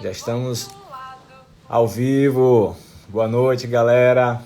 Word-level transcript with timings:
Já 0.00 0.10
estamos 0.10 0.70
ao 1.68 1.86
vivo. 1.88 2.76
Boa 3.08 3.26
noite, 3.26 3.66
galera. 3.66 4.40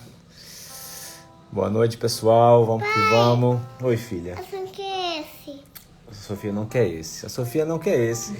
Boa 1.50 1.68
noite, 1.68 1.98
pessoal. 1.98 2.64
Vamos 2.64 2.88
que 2.88 3.00
vamos. 3.10 3.60
Oi, 3.82 3.96
filha. 3.96 4.34
A 4.34 4.42
Sofia 4.42 4.66
quer 4.72 5.20
esse. 5.20 5.62
A 6.10 6.14
Sofia 6.14 6.52
não 6.52 6.66
quer 6.66 6.88
esse. 6.88 7.26
A 7.26 7.28
Sofia 7.28 7.64
não 7.66 7.78
quer 7.78 7.98
esse. 7.98 8.34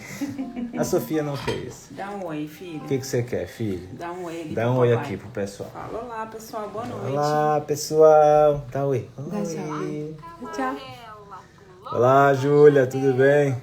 A 0.79 0.85
Sofia 0.85 1.23
não 1.23 1.37
quer 1.37 1.59
esse. 1.67 1.93
Dá 1.93 2.11
um 2.11 2.27
oi, 2.27 2.47
filho. 2.49 2.79
O 2.83 2.87
que, 2.87 2.99
que 2.99 3.07
você 3.07 3.23
quer, 3.23 3.47
filho? 3.47 3.89
Dá 3.93 4.11
um 4.11 4.25
oi 4.25 4.53
Dá 4.55 4.63
pro 4.63 4.71
um 4.73 4.77
oi 4.79 4.91
papai. 4.91 5.05
aqui 5.05 5.17
pro 5.19 5.29
pessoal. 5.29 5.71
Fala 5.71 6.05
olá, 6.05 6.27
pessoal. 6.27 6.69
Boa 6.71 6.87
noite. 6.87 7.07
Olá, 7.13 7.61
pessoal. 7.67 8.65
Dá 8.71 8.87
oi. 8.87 9.11
Dá 9.19 9.39
Oi. 9.39 10.17
Tchau. 10.55 10.77
Olá, 11.93 12.33
Júlia. 12.33 12.87
Tudo 12.87 13.13
bem? 13.13 13.61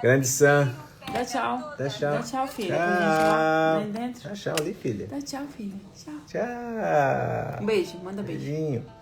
Grande 0.00 0.26
Sam. 0.26 0.72
Dá 1.18 1.24
tchau. 1.24 1.58
Dá 1.76 1.88
tchau. 1.88 2.12
Dá 2.12 2.22
tchau, 2.22 2.46
filha. 2.46 2.76
Tchau. 2.76 3.90
Dentro. 3.90 4.28
Dá 4.28 4.34
tchau 4.36 4.54
ali, 4.60 4.72
filha. 4.72 5.06
Dá 5.08 5.20
tchau, 5.20 5.42
filha. 5.56 5.74
Tchau. 5.96 6.14
Tchau. 6.28 7.60
Um 7.60 7.66
beijo. 7.66 7.98
Manda 8.04 8.22
beijo. 8.22 8.44
Beijinho. 8.44 8.86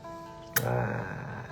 Ah. 0.65 1.45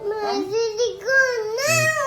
Mas 0.00 0.46
ele 0.46 1.00
não. 1.02 1.98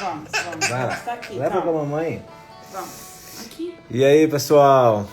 Vamos, 0.00 0.30
vamos. 0.32 0.68
Vai 0.68 0.86
lá. 0.86 0.96
Tá 0.96 1.12
aqui. 1.12 1.34
Leva 1.34 1.50
calma. 1.50 1.62
pra 1.62 1.72
mamãe. 1.72 2.24
Vamos. 2.72 3.44
Aqui. 3.44 3.76
E 3.90 4.02
aí, 4.02 4.26
pessoal? 4.26 5.06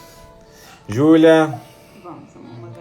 Júlia, 0.88 1.60
Vamos. 2.02 2.30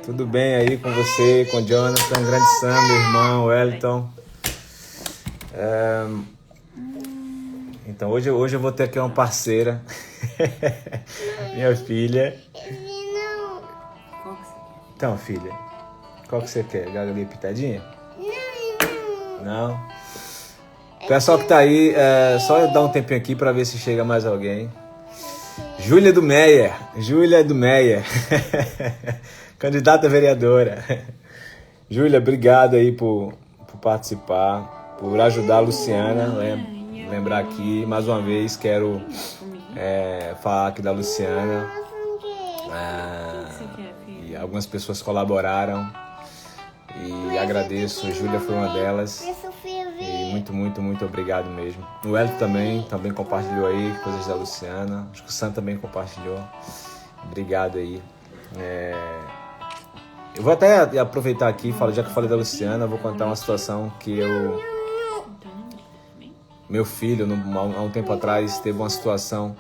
Tudo 0.05 0.25
bem 0.27 0.55
aí 0.55 0.79
com 0.79 0.93
você, 0.93 1.48
com 1.51 1.57
o 1.57 1.67
Jonathan, 1.67 2.23
grande 2.25 2.47
Sam, 2.61 2.81
meu 2.87 2.97
irmão, 2.97 3.45
Wellington? 3.47 4.09
É, 5.55 6.06
Então, 7.95 8.11
hoje, 8.11 8.28
hoje 8.28 8.56
eu 8.56 8.61
vou 8.61 8.73
ter 8.73 8.83
aqui 8.84 8.98
uma 8.98 9.09
parceira, 9.09 9.81
minha 11.55 11.77
filha. 11.77 12.34
Não. 13.14 13.61
Qual 14.20 14.34
que 14.37 14.42
você 14.42 14.53
quer? 14.53 14.95
Então, 14.97 15.17
filha, 15.19 15.53
qual 16.28 16.42
que 16.42 16.50
você 16.50 16.65
quer? 16.65 16.91
Galinha 16.91 17.25
pitadinha? 17.25 17.83
Não, 19.45 19.69
Não? 19.69 19.81
Pessoal 21.06 21.39
que 21.39 21.45
tá 21.45 21.59
aí, 21.59 21.95
é, 21.95 22.37
só 22.41 22.67
dar 22.67 22.81
um 22.81 22.89
tempinho 22.89 23.20
aqui 23.20 23.37
pra 23.37 23.53
ver 23.53 23.65
se 23.65 23.78
chega 23.78 24.03
mais 24.03 24.27
alguém. 24.27 24.69
Júlia 25.78 26.12
do 26.12 26.22
Meyer. 26.22 26.72
Júlia 26.97 27.45
do 27.45 27.55
Meyer. 27.55 28.03
Candidata 29.56 30.09
vereadora. 30.09 30.83
Júlia, 31.89 32.19
obrigado 32.19 32.75
aí 32.75 32.91
por, 32.91 33.34
por 33.69 33.77
participar, 33.78 34.97
por 34.98 35.20
ajudar 35.20 35.59
a 35.59 35.61
Luciana. 35.61 36.27
Lem- 36.27 36.84
lembrar 37.15 37.39
aqui, 37.39 37.87
mais 37.87 38.09
uma 38.09 38.20
vez, 38.20 38.57
quero 38.57 39.01
é, 39.77 40.34
falar 40.43 40.69
aqui 40.69 40.83
da 40.83 40.91
Luciana. 40.91 41.71
É, 42.73 43.45
e 44.27 44.37
algumas 44.37 44.67
pessoas 44.67 45.01
colaboraram. 45.01 45.89
E 46.97 47.39
agradeço, 47.39 48.12
Júlia 48.12 48.41
foi 48.41 48.55
uma 48.56 48.69
delas. 48.71 49.25
E 50.01 50.31
muito, 50.33 50.53
muito, 50.53 50.83
muito 50.83 51.05
obrigado 51.05 51.48
mesmo. 51.51 51.87
O 52.05 52.17
Hélio 52.17 52.37
também, 52.37 52.83
também 52.83 53.12
compartilhou 53.12 53.69
aí 53.69 53.95
coisas 54.03 54.27
da 54.27 54.34
Luciana. 54.34 55.06
Acho 55.12 55.23
que 55.23 55.28
o 55.28 55.33
Sam 55.33 55.53
também 55.53 55.77
compartilhou. 55.77 56.41
Obrigado 57.25 57.78
aí. 57.78 58.03
É, 58.59 58.95
Eu 60.37 60.43
vou 60.43 60.53
até 60.53 60.99
aproveitar 60.99 61.47
aqui, 61.49 61.73
já 61.93 62.03
que 62.03 62.09
eu 62.09 62.15
falei 62.15 62.28
da 62.28 62.37
Luciana, 62.37 62.89
vou 62.89 62.99
contar 62.99 63.27
uma 63.27 63.37
situação 63.37 63.93
que 64.01 64.19
eu. 64.19 64.73
Meu 66.69 66.84
filho, 66.84 67.27
no- 67.27 67.59
há 67.59 67.83
um- 67.83 67.91
tempo 67.91 68.12
atrás, 68.12 68.59
teve 68.59 68.79
uma 68.79 68.89
situação 68.89 69.55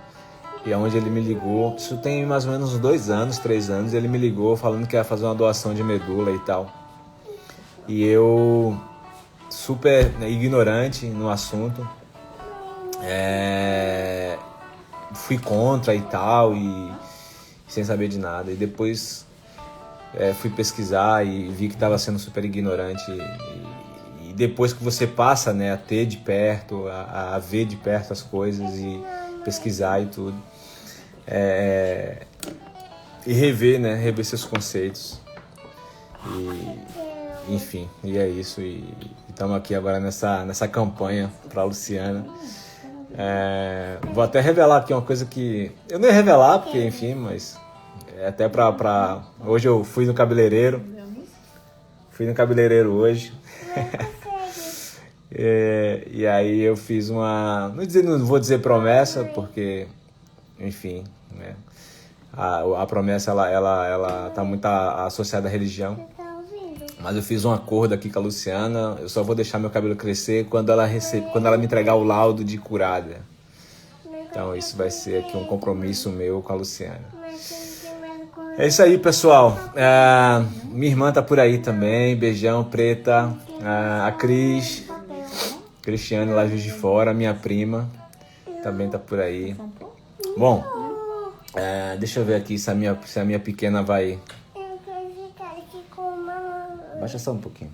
e 0.64 0.72
onde 0.72 0.96
ele 0.96 1.10
me 1.10 1.20
ligou. 1.20 1.76
Isso 1.76 1.98
tem 1.98 2.24
mais 2.24 2.46
ou 2.46 2.52
menos 2.52 2.78
dois 2.78 3.10
anos, 3.10 3.38
três 3.38 3.68
anos. 3.68 3.92
Ele 3.92 4.08
me 4.08 4.16
ligou 4.18 4.56
falando 4.56 4.86
que 4.86 4.96
ia 4.96 5.04
fazer 5.04 5.24
uma 5.26 5.34
doação 5.34 5.74
de 5.74 5.82
medula 5.82 6.30
e 6.30 6.38
tal. 6.40 6.70
E 7.86 8.02
eu 8.04 8.78
super 9.50 10.10
né, 10.18 10.30
ignorante 10.30 11.06
no 11.06 11.28
assunto. 11.28 11.86
É, 13.02 14.38
fui 15.12 15.36
contra 15.38 15.94
e 15.94 16.00
tal, 16.00 16.54
e 16.56 16.90
sem 17.68 17.84
saber 17.84 18.08
de 18.08 18.18
nada. 18.18 18.50
E 18.50 18.54
depois 18.54 19.26
é, 20.14 20.32
fui 20.32 20.48
pesquisar 20.48 21.26
e 21.26 21.48
vi 21.50 21.68
que 21.68 21.74
estava 21.74 21.98
sendo 21.98 22.18
super 22.18 22.42
ignorante. 22.44 23.04
Depois 24.34 24.72
que 24.72 24.82
você 24.82 25.06
passa 25.06 25.52
né, 25.52 25.72
a 25.72 25.76
ter 25.76 26.06
de 26.06 26.16
perto, 26.16 26.88
a, 26.88 27.36
a 27.36 27.38
ver 27.38 27.64
de 27.64 27.76
perto 27.76 28.12
as 28.12 28.22
coisas 28.22 28.78
e 28.78 29.02
pesquisar 29.44 30.00
e 30.00 30.06
tudo. 30.06 30.36
é, 31.26 32.26
e 33.26 33.32
rever, 33.32 33.80
né? 33.80 33.94
Rever 33.94 34.24
seus 34.24 34.44
conceitos. 34.44 35.20
E, 36.26 37.54
enfim, 37.54 37.88
e 38.02 38.18
é 38.18 38.28
isso. 38.28 38.60
E 38.60 38.84
estamos 39.28 39.56
aqui 39.56 39.74
agora 39.74 39.98
nessa, 39.98 40.44
nessa 40.44 40.68
campanha 40.68 41.30
para 41.48 41.64
Luciana. 41.64 42.26
É, 43.16 43.98
vou 44.12 44.22
até 44.22 44.40
revelar 44.40 44.78
aqui 44.78 44.92
uma 44.92 45.02
coisa 45.02 45.24
que. 45.24 45.70
Eu 45.88 45.98
não 45.98 46.08
ia 46.08 46.14
revelar, 46.14 46.58
porque, 46.60 46.84
enfim, 46.84 47.14
mas. 47.14 47.58
É 48.16 48.28
até 48.28 48.48
pra, 48.48 48.72
pra. 48.72 49.22
Hoje 49.44 49.68
eu 49.68 49.84
fui 49.84 50.06
no 50.06 50.14
cabeleireiro. 50.14 50.82
Fui 52.10 52.26
no 52.26 52.34
cabeleireiro 52.34 52.92
hoje. 52.92 53.32
É, 55.34 56.06
e 56.10 56.26
aí 56.26 56.60
eu 56.60 56.76
fiz 56.76 57.10
uma. 57.10 57.72
Não, 57.74 57.84
dizer, 57.84 58.04
não 58.04 58.24
vou 58.24 58.38
dizer 58.38 58.60
promessa, 58.60 59.24
porque. 59.24 59.86
Enfim, 60.60 61.02
né? 61.36 61.56
A, 62.32 62.82
a 62.82 62.86
promessa 62.86 63.32
ela, 63.32 63.50
ela, 63.50 63.86
ela 63.86 64.30
tá 64.30 64.44
muito 64.44 64.64
associada 64.64 65.48
à 65.48 65.50
religião. 65.50 65.96
Tá? 66.16 66.24
Mas 67.00 67.16
eu 67.16 67.22
fiz 67.22 67.44
um 67.44 67.52
acordo 67.52 67.92
aqui 67.92 68.08
com 68.10 68.18
a 68.18 68.22
Luciana. 68.22 68.96
Eu 69.00 69.08
só 69.08 69.22
vou 69.22 69.34
deixar 69.34 69.58
meu 69.58 69.70
cabelo 69.70 69.96
crescer 69.96 70.46
quando 70.46 70.70
ela 70.70 70.86
rece... 70.86 71.20
quando 71.32 71.46
ela 71.46 71.58
me 71.58 71.64
entregar 71.64 71.96
o 71.96 72.04
laudo 72.04 72.44
de 72.44 72.56
curada. 72.56 73.20
Então 74.30 74.54
isso 74.56 74.76
vai 74.76 74.90
ser 74.90 75.18
aqui 75.18 75.36
um 75.36 75.44
compromisso 75.44 76.10
meu 76.10 76.40
com 76.40 76.52
a 76.52 76.56
Luciana. 76.56 77.04
É 78.56 78.68
isso 78.68 78.82
aí, 78.82 78.96
pessoal. 78.98 79.58
É, 79.74 80.42
minha 80.66 80.90
irmã 80.90 81.12
tá 81.12 81.22
por 81.22 81.38
aí 81.38 81.58
também. 81.58 82.16
Beijão, 82.16 82.64
preta. 82.64 83.32
É, 83.60 84.08
a 84.08 84.12
Cris, 84.12 84.84
Cristiane 85.84 86.32
lá 86.32 86.46
de 86.46 86.70
Fora, 86.70 87.12
minha 87.12 87.34
prima, 87.34 87.90
também 88.62 88.88
tá 88.88 88.98
por 88.98 89.20
aí. 89.20 89.54
Bom, 90.36 90.64
é, 91.54 91.96
deixa 91.98 92.20
eu 92.20 92.24
ver 92.24 92.36
aqui 92.36 92.58
se 92.58 92.70
a 92.70 92.74
minha, 92.74 92.98
se 93.04 93.20
a 93.20 93.24
minha 93.24 93.38
pequena 93.38 93.82
vai 93.82 94.18
Eu 94.54 94.78
quero 94.84 95.28
ficar 95.28 95.50
aqui 95.50 95.84
com 95.90 96.00
uma. 96.00 96.98
Baixa 96.98 97.18
só 97.18 97.32
um 97.32 97.38
pouquinho. 97.38 97.70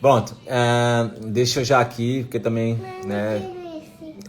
Bom, 0.00 0.24
é, 0.46 1.10
deixa 1.26 1.60
eu 1.60 1.64
já 1.64 1.80
aqui, 1.80 2.22
porque 2.22 2.38
também, 2.38 2.76
né, 3.04 3.42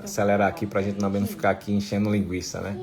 acelerar 0.04 0.48
aqui 0.48 0.66
pra 0.66 0.82
gente 0.82 0.98
também 0.98 1.22
não 1.22 1.28
ficar 1.28 1.52
aqui 1.52 1.72
enchendo 1.72 2.10
linguiça, 2.10 2.62
né? 2.62 2.76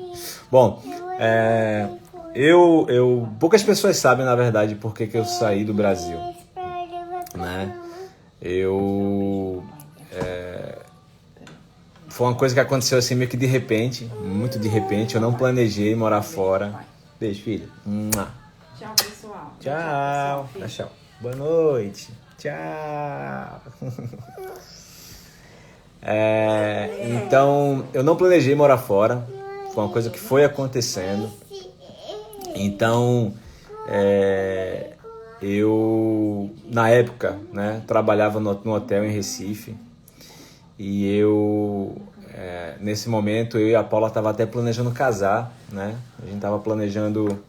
Bom, 0.49 0.81
é, 1.19 1.89
eu, 2.33 2.85
eu, 2.87 3.27
poucas 3.37 3.61
pessoas 3.63 3.97
sabem, 3.97 4.25
na 4.25 4.35
verdade, 4.35 4.75
por 4.75 4.93
que 4.93 5.09
eu 5.13 5.25
saí 5.25 5.65
do 5.65 5.73
Brasil, 5.73 6.17
né? 7.35 7.75
Eu, 8.41 8.79
foi 12.21 12.27
uma 12.27 12.35
coisa 12.35 12.53
que 12.53 12.61
aconteceu 12.61 12.99
assim 12.99 13.15
meio 13.15 13.27
que 13.27 13.35
de 13.35 13.47
repente, 13.47 14.05
muito 14.23 14.59
de 14.59 14.67
repente, 14.67 15.15
eu 15.15 15.21
não 15.21 15.33
planejei 15.33 15.95
morar 15.95 16.21
fora. 16.21 16.85
Beijo, 17.19 17.41
filha. 17.41 17.67
Tchau, 18.77 18.93
pessoal. 18.95 19.53
Tchau. 19.59 20.49
Tchau. 20.67 20.91
Boa 21.19 21.35
noite. 21.35 22.09
Tchau. 22.37 23.61
É, 26.03 26.89
então, 27.11 27.85
eu 27.93 28.01
não 28.01 28.15
planejei 28.15 28.55
morar 28.55 28.79
fora. 28.79 29.23
Foi 29.71 29.83
uma 29.83 29.93
coisa 29.93 30.09
que 30.09 30.19
foi 30.19 30.43
acontecendo. 30.43 31.31
Então, 32.55 33.35
é, 33.87 34.93
eu, 35.39 36.49
na 36.65 36.89
época, 36.89 37.37
né, 37.53 37.83
trabalhava 37.85 38.39
no, 38.39 38.59
no 38.63 38.73
hotel 38.73 39.05
em 39.05 39.11
Recife. 39.11 39.77
E 40.83 41.15
eu, 41.15 42.01
é, 42.33 42.75
nesse 42.79 43.09
momento, 43.09 43.57
eu 43.57 43.67
e 43.69 43.75
a 43.75 43.83
Paula 43.83 44.09
tava 44.09 44.29
até 44.29 44.45
planejando 44.45 44.91
casar, 44.91 45.53
né? 45.71 45.95
A 46.21 46.25
gente 46.25 46.39
tava 46.39 46.59
planejando 46.59 47.43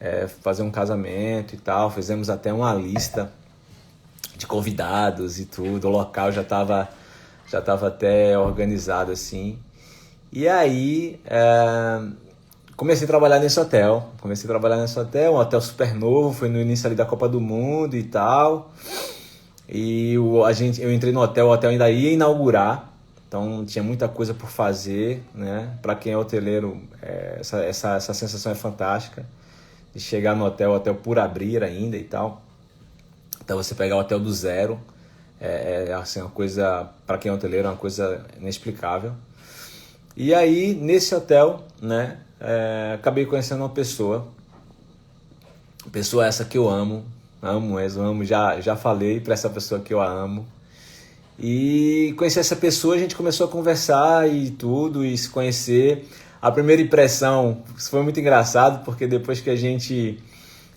é, 0.00 0.26
fazer 0.26 0.62
um 0.62 0.70
casamento 0.70 1.54
e 1.54 1.58
tal. 1.58 1.90
Fizemos 1.90 2.28
até 2.28 2.52
uma 2.52 2.74
lista 2.74 3.30
de 4.36 4.46
convidados 4.46 5.38
e 5.38 5.44
tudo. 5.44 5.88
O 5.88 5.90
local 5.90 6.32
já 6.32 6.42
tava, 6.42 6.88
já 7.48 7.60
tava 7.60 7.88
até 7.88 8.38
organizado 8.38 9.12
assim. 9.12 9.58
E 10.32 10.48
aí, 10.48 11.20
é, 11.24 12.00
comecei 12.76 13.04
a 13.04 13.08
trabalhar 13.08 13.38
nesse 13.38 13.58
hotel. 13.58 14.10
Comecei 14.20 14.46
a 14.46 14.48
trabalhar 14.48 14.76
nesse 14.76 14.98
hotel, 14.98 15.34
um 15.34 15.36
hotel 15.36 15.60
super 15.60 15.94
novo, 15.94 16.32
foi 16.32 16.48
no 16.48 16.60
início 16.60 16.86
ali 16.86 16.94
da 16.94 17.06
Copa 17.06 17.28
do 17.28 17.40
Mundo 17.40 17.96
e 17.96 18.02
tal. 18.02 18.72
E 19.68 20.18
o, 20.18 20.44
a 20.44 20.52
gente, 20.52 20.80
eu 20.80 20.92
entrei 20.92 21.12
no 21.12 21.20
hotel, 21.20 21.46
o 21.46 21.50
hotel 21.50 21.70
ainda 21.70 21.90
ia 21.90 22.12
inaugurar, 22.12 22.92
Então 23.28 23.62
tinha 23.66 23.84
muita 23.84 24.08
coisa 24.08 24.32
por 24.32 24.48
fazer, 24.48 25.22
né? 25.34 25.76
Para 25.82 25.94
quem 25.94 26.14
é 26.14 26.16
hoteleiro, 26.16 26.80
é, 27.02 27.36
essa, 27.38 27.58
essa, 27.62 27.94
essa 27.96 28.14
sensação 28.14 28.50
é 28.50 28.54
fantástica 28.54 29.26
de 29.94 30.00
chegar 30.00 30.34
no 30.34 30.46
hotel, 30.46 30.72
hotel 30.72 30.94
por 30.94 31.18
abrir 31.18 31.62
ainda 31.62 31.96
e 31.98 32.04
tal. 32.04 32.42
Então 33.44 33.58
você 33.58 33.74
pegar 33.74 33.96
o 33.96 34.00
hotel 34.00 34.18
do 34.18 34.32
zero 34.32 34.80
é, 35.38 35.86
é 35.88 35.92
assim 35.92 36.20
uma 36.22 36.30
coisa 36.30 36.88
para 37.06 37.18
quem 37.18 37.30
é 37.30 37.34
hoteleiro 37.34 37.68
é 37.68 37.70
uma 37.70 37.76
coisa 37.76 38.24
inexplicável. 38.40 39.12
E 40.16 40.34
aí 40.34 40.74
nesse 40.74 41.14
hotel, 41.14 41.64
né? 41.82 42.18
É, 42.40 42.92
acabei 42.94 43.26
conhecendo 43.26 43.60
uma 43.60 43.68
pessoa, 43.68 44.28
pessoa 45.92 46.24
essa 46.24 46.44
que 46.44 46.56
eu 46.56 46.68
amo, 46.68 47.04
amo 47.42 47.74
mesmo, 47.74 48.02
amo. 48.02 48.24
Já 48.24 48.58
já 48.60 48.74
falei 48.74 49.20
para 49.20 49.34
essa 49.34 49.50
pessoa 49.50 49.80
que 49.80 49.92
eu 49.92 50.00
a 50.00 50.08
amo 50.08 50.46
e 51.38 52.14
conhecer 52.16 52.40
essa 52.40 52.56
pessoa, 52.56 52.96
a 52.96 52.98
gente 52.98 53.14
começou 53.14 53.46
a 53.46 53.50
conversar 53.50 54.28
e 54.28 54.50
tudo, 54.50 55.04
e 55.04 55.16
se 55.16 55.28
conhecer. 55.28 56.08
A 56.42 56.50
primeira 56.50 56.82
impressão 56.82 57.62
foi 57.76 58.02
muito 58.02 58.18
engraçado, 58.18 58.84
porque 58.84 59.06
depois 59.06 59.40
que 59.40 59.50
a 59.50 59.56
gente. 59.56 60.18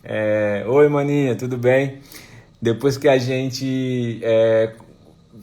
É, 0.03 0.63
Oi, 0.67 0.87
maninha, 0.87 1.35
tudo 1.35 1.57
bem? 1.57 1.99
Depois 2.61 2.95
que 2.95 3.07
a 3.07 3.17
gente 3.17 4.19
é, 4.21 4.73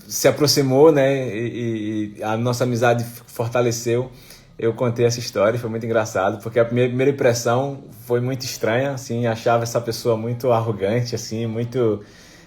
se 0.07 0.29
aproximou, 0.29 0.93
né, 0.93 1.29
e, 1.37 2.15
e, 2.19 2.23
a 2.23 2.37
nossa 2.37 2.65
amizade 2.65 3.05
fortaleceu, 3.27 4.11
eu 4.59 4.73
contei 4.75 5.05
essa 5.05 5.19
história, 5.19 5.59
foi 5.59 5.71
muito 5.71 5.85
engraçado, 5.85 6.41
porque 6.43 6.61
a 6.61 6.65
primeira, 6.65 6.89
primeira 6.89 7.13
impressão 7.13 7.85
foi 8.07 8.21
muito 8.21 8.45
estranha, 8.45 8.93
assim, 8.93 9.27
achava 9.27 9.65
essa 9.65 9.81
pessoa 9.81 10.17
muito 10.17 10.53
arrogante, 10.53 11.15
assim, 11.15 11.47
muito, 11.47 12.03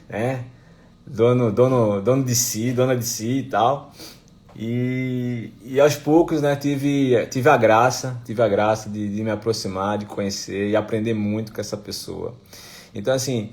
né, 0.10 0.44
dono, 1.06 1.52
dono, 1.52 2.02
dono 2.02 2.24
de 2.24 2.36
si, 2.36 2.72
dona 2.72 2.96
de 2.96 3.06
si 3.06 3.40
e 3.40 3.44
tal. 3.44 3.92
E, 4.56 5.52
e 5.64 5.80
aos 5.80 5.96
poucos, 5.96 6.42
né, 6.42 6.56
tive, 6.56 7.26
tive 7.28 7.50
a 7.50 7.58
graça, 7.58 8.20
tive 8.26 8.42
a 8.42 8.48
graça 8.48 8.90
de, 8.90 9.08
de 9.08 9.24
me 9.24 9.32
aproximar, 9.32 9.98
de 9.98 10.06
conhecer 10.06 10.70
e 10.70 10.76
aprender 10.76 11.14
muito 11.14 11.54
com 11.54 11.62
essa 11.62 11.78
pessoa. 11.78 12.36
Então, 12.94 13.14
assim, 13.14 13.52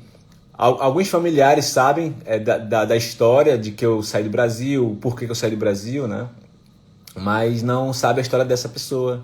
alguns 0.53 1.09
familiares 1.09 1.67
sabem 1.67 2.17
é, 2.25 2.39
da, 2.39 2.59
da, 2.59 2.85
da, 2.85 2.97
história 2.97 3.57
de 3.57 3.71
que 3.71 3.87
eu 3.87 4.03
saí 4.03 4.25
do 4.25 4.31
Brasil, 4.31 4.99
por 5.01 5.17
que, 5.17 5.25
que 5.25 5.31
eu 5.31 5.37
saí 5.37 5.53
do 5.53 5.57
Brasil, 5.57 6.09
né? 6.09 6.29
Mas 7.15 7.63
não 7.63 7.93
sabe 7.93 8.19
a 8.19 8.23
história 8.23 8.45
dessa 8.45 8.69
pessoa. 8.69 9.23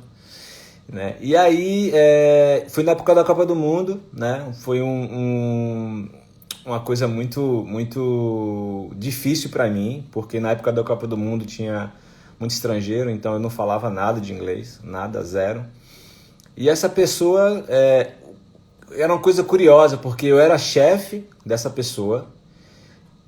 Né? 0.88 1.16
E 1.20 1.36
aí, 1.36 1.90
é, 1.92 2.66
foi 2.68 2.84
na 2.84 2.92
época 2.92 3.14
da 3.14 3.24
Copa 3.24 3.44
do 3.44 3.56
Mundo, 3.56 4.00
né? 4.12 4.52
Foi 4.60 4.80
um, 4.80 4.86
um 4.86 6.08
uma 6.64 6.80
coisa 6.80 7.06
muito 7.06 7.64
muito 7.66 8.90
difícil 8.96 9.50
para 9.50 9.68
mim, 9.68 10.04
porque 10.10 10.40
na 10.40 10.52
época 10.52 10.72
da 10.72 10.82
Copa 10.82 11.06
do 11.06 11.16
Mundo 11.16 11.44
tinha 11.44 11.92
muito 12.38 12.52
estrangeiro, 12.52 13.10
então 13.10 13.34
eu 13.34 13.38
não 13.38 13.50
falava 13.50 13.90
nada 13.90 14.20
de 14.20 14.32
inglês, 14.32 14.80
nada, 14.82 15.22
zero. 15.22 15.64
E 16.56 16.68
essa 16.68 16.88
pessoa 16.88 17.64
é, 17.68 18.12
era 18.92 19.12
uma 19.12 19.20
coisa 19.20 19.44
curiosa, 19.44 19.96
porque 19.96 20.26
eu 20.26 20.38
era 20.38 20.56
chefe 20.56 21.26
dessa 21.44 21.68
pessoa, 21.68 22.26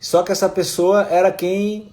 só 0.01 0.23
que 0.23 0.33
essa 0.33 0.49
pessoa 0.49 1.07
era 1.11 1.31
quem. 1.31 1.93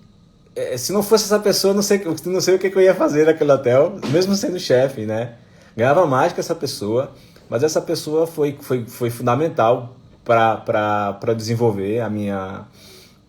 É, 0.56 0.78
se 0.78 0.94
não 0.94 1.02
fosse 1.02 1.26
essa 1.26 1.40
pessoa, 1.40 1.74
não 1.74 1.82
sei, 1.82 2.04
não 2.26 2.40
sei 2.40 2.56
o 2.56 2.60
que 2.60 2.68
eu 2.68 2.82
ia 2.82 2.94
fazer 2.94 3.26
naquele 3.26 3.52
hotel, 3.52 4.00
mesmo 4.10 4.36
sendo 4.36 4.60
chefe, 4.60 5.06
né? 5.06 5.36
Ganhava 5.76 6.06
mais 6.06 6.32
que 6.32 6.40
essa 6.40 6.54
pessoa, 6.54 7.12
mas 7.50 7.64
essa 7.64 7.82
pessoa 7.82 8.28
foi, 8.28 8.58
foi, 8.62 8.86
foi 8.86 9.10
fundamental 9.10 9.96
para 10.24 11.34
desenvolver 11.36 12.00
a 12.00 12.10
minha, 12.10 12.66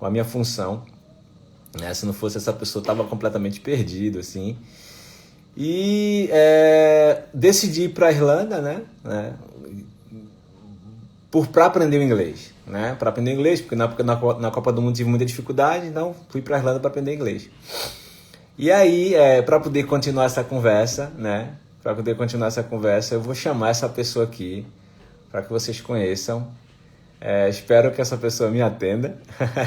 a 0.00 0.10
minha 0.10 0.24
função. 0.24 0.82
Né? 1.78 1.92
Se 1.92 2.06
não 2.06 2.12
fosse 2.12 2.36
essa 2.36 2.52
pessoa, 2.52 2.82
estava 2.82 3.04
completamente 3.04 3.60
perdido, 3.60 4.18
assim. 4.18 4.56
E 5.56 6.28
é, 6.32 7.22
decidi 7.32 7.84
ir 7.84 7.88
para 7.90 8.08
a 8.08 8.12
Irlanda, 8.12 8.60
né? 8.60 8.82
né? 9.02 9.32
Por 11.30 11.48
para 11.48 11.66
aprender 11.66 11.98
o 11.98 12.02
inglês, 12.02 12.52
né? 12.66 12.94
Para 12.96 13.10
aprender 13.10 13.32
inglês, 13.32 13.60
porque 13.60 13.74
na, 13.74 13.88
na, 13.88 14.38
na 14.38 14.50
Copa 14.50 14.72
do 14.72 14.80
Mundo 14.80 14.94
tive 14.94 15.10
muita 15.10 15.24
dificuldade, 15.24 15.86
então 15.86 16.14
fui 16.28 16.40
para 16.40 16.56
a 16.56 16.58
Irlanda 16.60 16.78
para 16.78 16.90
aprender 16.90 17.12
inglês. 17.14 17.48
E 18.56 18.70
aí, 18.70 19.14
é, 19.14 19.42
para 19.42 19.58
poder 19.58 19.84
continuar 19.84 20.26
essa 20.26 20.44
conversa, 20.44 21.12
né? 21.18 21.54
Para 21.82 21.94
poder 21.94 22.16
continuar 22.16 22.48
essa 22.48 22.62
conversa, 22.62 23.16
eu 23.16 23.20
vou 23.20 23.34
chamar 23.34 23.70
essa 23.70 23.88
pessoa 23.88 24.24
aqui 24.24 24.64
para 25.30 25.42
que 25.42 25.50
vocês 25.50 25.80
conheçam 25.80 26.48
é, 27.26 27.48
espero 27.48 27.90
que 27.90 28.02
essa 28.02 28.18
pessoa 28.18 28.50
me 28.50 28.60
atenda. 28.60 29.18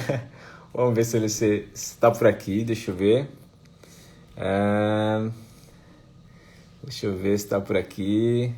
Vamos 0.72 0.94
ver 0.94 1.06
se 1.06 1.18
ele 1.18 1.26
está 1.74 2.12
por 2.12 2.28
aqui. 2.28 2.64
Deixa 2.64 2.92
eu 2.92 2.96
ver. 2.96 3.28
É, 4.36 5.28
deixa 6.84 7.08
eu 7.08 7.18
ver 7.18 7.36
se 7.36 7.46
está 7.46 7.60
por 7.60 7.76
aqui. 7.76 8.54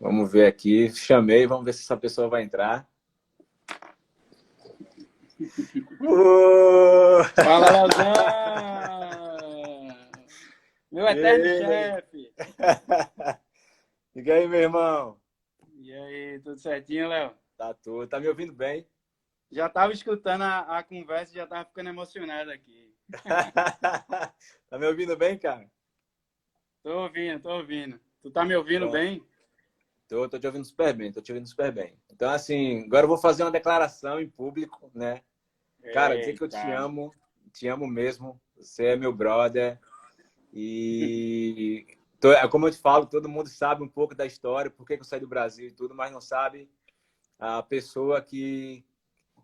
Vamos 0.00 0.32
ver 0.32 0.46
aqui. 0.46 0.90
Chamei, 0.90 1.46
vamos 1.46 1.64
ver 1.64 1.74
se 1.74 1.82
essa 1.82 1.96
pessoa 1.96 2.28
vai 2.28 2.42
entrar. 2.42 2.88
Uh! 6.00 7.22
Fala, 7.40 7.70
Leozão! 7.70 8.18
Meu 10.90 11.06
eterno 11.06 11.44
chefe! 11.44 12.32
E 14.16 14.32
aí, 14.32 14.48
meu 14.48 14.60
irmão? 14.60 15.16
E 15.88 15.94
aí, 15.94 16.38
tudo 16.40 16.58
certinho, 16.58 17.08
Léo? 17.08 17.32
Tá 17.56 17.72
tudo. 17.72 18.06
Tá 18.06 18.20
me 18.20 18.28
ouvindo 18.28 18.52
bem? 18.52 18.86
Já 19.50 19.70
tava 19.70 19.90
escutando 19.90 20.42
a, 20.42 20.76
a 20.76 20.82
conversa 20.82 21.32
e 21.32 21.36
já 21.36 21.46
tava 21.46 21.64
ficando 21.64 21.88
emocionado 21.88 22.50
aqui. 22.50 22.94
tá 24.68 24.78
me 24.78 24.86
ouvindo 24.86 25.16
bem, 25.16 25.38
cara? 25.38 25.66
Tô 26.82 27.04
ouvindo, 27.04 27.40
tô 27.40 27.48
ouvindo. 27.56 27.98
Tu 28.20 28.30
tá 28.30 28.44
me 28.44 28.54
ouvindo 28.54 28.84
Bom, 28.84 28.92
bem? 28.92 29.26
Tô, 30.06 30.28
tô 30.28 30.38
te 30.38 30.46
ouvindo 30.46 30.66
super 30.66 30.92
bem, 30.92 31.10
tô 31.10 31.22
te 31.22 31.32
ouvindo 31.32 31.48
super 31.48 31.72
bem. 31.72 31.98
Então, 32.10 32.28
assim, 32.28 32.84
agora 32.84 33.04
eu 33.04 33.08
vou 33.08 33.16
fazer 33.16 33.44
uma 33.44 33.50
declaração 33.50 34.20
em 34.20 34.28
público, 34.28 34.90
né? 34.94 35.22
Cara, 35.94 36.12
Eita. 36.12 36.18
dizer 36.18 36.34
que 36.36 36.44
eu 36.44 36.48
te 36.50 36.70
amo, 36.70 37.14
te 37.50 37.66
amo 37.66 37.86
mesmo. 37.86 38.38
Você 38.58 38.88
é 38.88 38.96
meu 38.96 39.10
brother. 39.10 39.80
E 40.52 41.97
é 42.24 42.48
como 42.48 42.66
eu 42.66 42.72
te 42.72 42.78
falo, 42.78 43.06
todo 43.06 43.28
mundo 43.28 43.48
sabe 43.48 43.82
um 43.82 43.88
pouco 43.88 44.14
da 44.14 44.26
história, 44.26 44.70
por 44.70 44.86
que 44.86 44.94
eu 44.94 45.04
saí 45.04 45.20
do 45.20 45.28
Brasil 45.28 45.68
e 45.68 45.72
tudo, 45.72 45.94
mas 45.94 46.10
não 46.10 46.20
sabe 46.20 46.68
a 47.38 47.62
pessoa 47.62 48.20
que, 48.20 48.84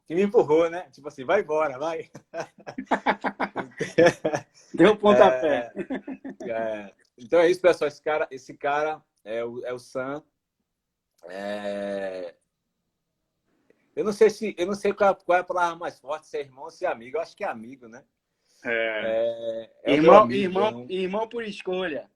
que 0.07 0.15
me 0.15 0.23
empurrou, 0.23 0.69
né? 0.69 0.89
Tipo 0.91 1.09
assim, 1.09 1.25
vai 1.25 1.43
embora, 1.43 1.79
vai. 1.79 2.11
Deu 4.75 4.93
um 4.93 4.97
pontapé. 4.97 5.73
É, 6.43 6.51
é, 6.51 6.95
então 7.17 7.39
é 7.39 7.49
isso, 7.49 7.61
pessoal. 7.61 7.89
Esse 7.89 8.03
cara, 8.03 8.27
esse 8.31 8.55
cara 8.55 9.01
é 9.23 9.45
o, 9.45 9.65
é 9.65 9.73
o 9.73 9.79
Sam. 9.79 10.23
É... 11.27 12.35
Eu 13.95 14.05
não 14.05 14.13
sei 14.13 14.29
se 14.29 14.55
eu 14.59 14.67
não 14.67 14.75
sei 14.75 14.93
qual, 14.93 15.15
qual, 15.15 15.39
é 15.39 15.41
a 15.41 15.45
palavra 15.45 15.77
mais 15.77 16.01
forte, 16.01 16.27
se 16.27 16.37
é 16.37 16.41
irmão 16.41 16.65
ou 16.65 16.71
se 16.71 16.85
é 16.85 16.89
amigo. 16.89 17.17
Eu 17.17 17.21
acho 17.21 17.37
que 17.37 17.45
é 17.45 17.49
amigo, 17.49 17.87
né? 17.87 18.05
É. 18.65 19.71
é, 19.85 19.93
é 19.93 19.95
irmão, 19.95 20.23
amigo, 20.23 20.43
irmão, 20.43 20.87
irmão 20.89 21.29
por 21.29 21.45
escolha. 21.45 22.11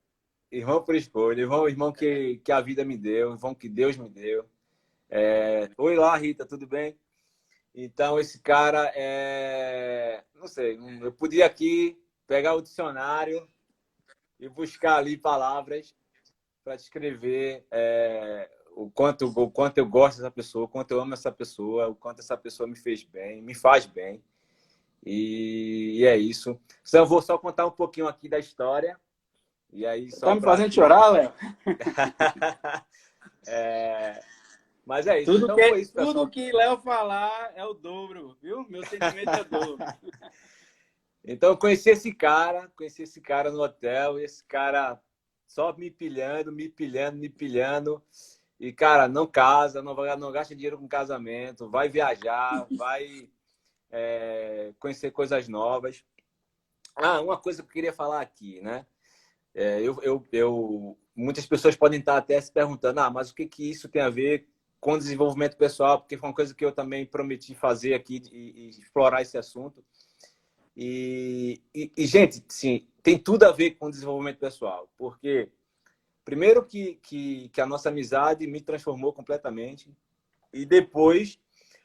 Irmão 0.51 0.83
por 0.83 0.95
escolha, 0.95 1.41
irmão, 1.41 1.69
irmão 1.69 1.91
que, 1.91 2.37
que 2.43 2.51
a 2.51 2.59
vida 2.59 2.83
me 2.83 2.97
deu, 2.97 3.33
irmão 3.33 3.53
que 3.53 3.69
Deus 3.69 3.95
me 3.95 4.09
deu. 4.09 4.49
É... 5.07 5.69
Oi 5.77 5.95
lá, 5.95 6.17
Rita, 6.17 6.43
tudo 6.43 6.65
bem? 6.65 6.97
Então, 7.73 8.19
esse 8.19 8.41
cara 8.41 8.91
é. 8.95 10.23
Não 10.33 10.47
sei, 10.47 10.79
eu 11.01 11.11
podia 11.13 11.45
aqui 11.45 12.01
pegar 12.25 12.55
o 12.55 12.63
dicionário 12.63 13.47
e 14.39 14.49
buscar 14.49 14.97
ali 14.97 15.15
palavras 15.17 15.95
para 16.63 16.75
descrever 16.75 17.63
é... 17.69 18.49
o, 18.71 18.89
quanto, 18.89 19.27
o 19.27 19.51
quanto 19.51 19.77
eu 19.77 19.85
gosto 19.85 20.17
dessa 20.17 20.31
pessoa, 20.31 20.65
o 20.65 20.69
quanto 20.69 20.89
eu 20.89 20.99
amo 20.99 21.13
essa 21.13 21.31
pessoa, 21.31 21.89
o 21.89 21.95
quanto 21.95 22.21
essa 22.21 22.35
pessoa 22.35 22.67
me 22.67 22.75
fez 22.75 23.03
bem, 23.03 23.39
me 23.43 23.53
faz 23.53 23.85
bem. 23.85 24.23
E, 25.05 25.99
e 25.99 26.05
é 26.05 26.17
isso. 26.17 26.59
Então, 26.81 27.01
eu 27.01 27.05
vou 27.05 27.21
só 27.21 27.37
contar 27.37 27.67
um 27.67 27.71
pouquinho 27.71 28.07
aqui 28.07 28.27
da 28.27 28.39
história 28.39 28.99
e 29.71 29.85
aí, 29.85 30.11
só 30.11 30.27
tá 30.27 30.35
me 30.35 30.41
fazendo 30.41 30.73
chorar, 30.73 31.09
Léo? 31.09 31.33
é... 33.47 34.21
Mas 34.89 35.05
é 35.05 35.21
isso. 35.21 35.31
Tudo, 35.31 35.45
então, 35.45 35.55
que, 35.55 35.75
isso, 35.75 35.93
tudo 35.93 36.27
que 36.27 36.51
Léo 36.51 36.79
falar 36.79 37.51
é 37.55 37.63
o 37.63 37.75
dobro, 37.75 38.35
viu? 38.41 38.65
Meu 38.67 38.83
sentimento 38.87 39.29
é 39.29 39.41
o 39.41 39.45
dobro. 39.45 39.85
então, 41.23 41.51
eu 41.51 41.57
conheci 41.57 41.91
esse 41.91 42.11
cara, 42.11 42.71
conheci 42.75 43.03
esse 43.03 43.21
cara 43.21 43.51
no 43.51 43.61
hotel, 43.61 44.19
e 44.19 44.23
esse 44.23 44.43
cara 44.45 44.99
só 45.47 45.71
me 45.73 45.91
pilhando, 45.91 46.51
me 46.51 46.67
pilhando, 46.67 47.19
me 47.19 47.29
pilhando. 47.29 48.03
E, 48.59 48.73
cara, 48.73 49.07
não 49.07 49.27
casa, 49.27 49.81
não, 49.81 49.93
não 50.17 50.31
gasta 50.31 50.55
dinheiro 50.55 50.79
com 50.79 50.87
casamento, 50.87 51.69
vai 51.69 51.87
viajar, 51.87 52.65
vai 52.75 53.29
é, 53.91 54.73
conhecer 54.79 55.11
coisas 55.11 55.47
novas. 55.47 56.03
Ah, 56.95 57.21
uma 57.21 57.37
coisa 57.37 57.61
que 57.61 57.69
eu 57.69 57.73
queria 57.73 57.93
falar 57.93 58.21
aqui, 58.21 58.59
né? 58.61 58.87
É, 59.53 59.81
eu, 59.81 59.99
eu, 60.01 60.27
eu, 60.31 60.97
muitas 61.15 61.45
pessoas 61.45 61.75
podem 61.75 61.99
estar 61.99 62.17
até 62.17 62.39
se 62.39 62.51
perguntando, 62.51 62.99
ah, 62.99 63.09
mas 63.09 63.29
o 63.29 63.35
que, 63.35 63.45
que 63.45 63.69
isso 63.69 63.89
tem 63.89 64.01
a 64.01 64.09
ver 64.09 64.47
com 64.79 64.97
desenvolvimento 64.97 65.57
pessoal? 65.57 65.99
Porque 65.99 66.17
foi 66.17 66.29
uma 66.29 66.35
coisa 66.35 66.53
que 66.53 66.63
eu 66.63 66.71
também 66.71 67.05
prometi 67.05 67.53
fazer 67.53 67.93
aqui 67.93 68.21
e, 68.31 68.65
e 68.65 68.69
explorar 68.69 69.21
esse 69.21 69.37
assunto. 69.37 69.83
E, 70.75 71.61
e, 71.75 71.91
e, 71.97 72.05
gente, 72.07 72.43
sim, 72.47 72.87
tem 73.03 73.17
tudo 73.17 73.43
a 73.43 73.51
ver 73.51 73.71
com 73.71 73.89
desenvolvimento 73.89 74.37
pessoal, 74.37 74.89
porque 74.97 75.51
primeiro 76.23 76.65
que, 76.65 76.95
que, 77.03 77.49
que 77.49 77.59
a 77.59 77.65
nossa 77.65 77.89
amizade 77.89 78.47
me 78.47 78.61
transformou 78.61 79.11
completamente 79.11 79.93
e 80.53 80.65
depois 80.65 81.37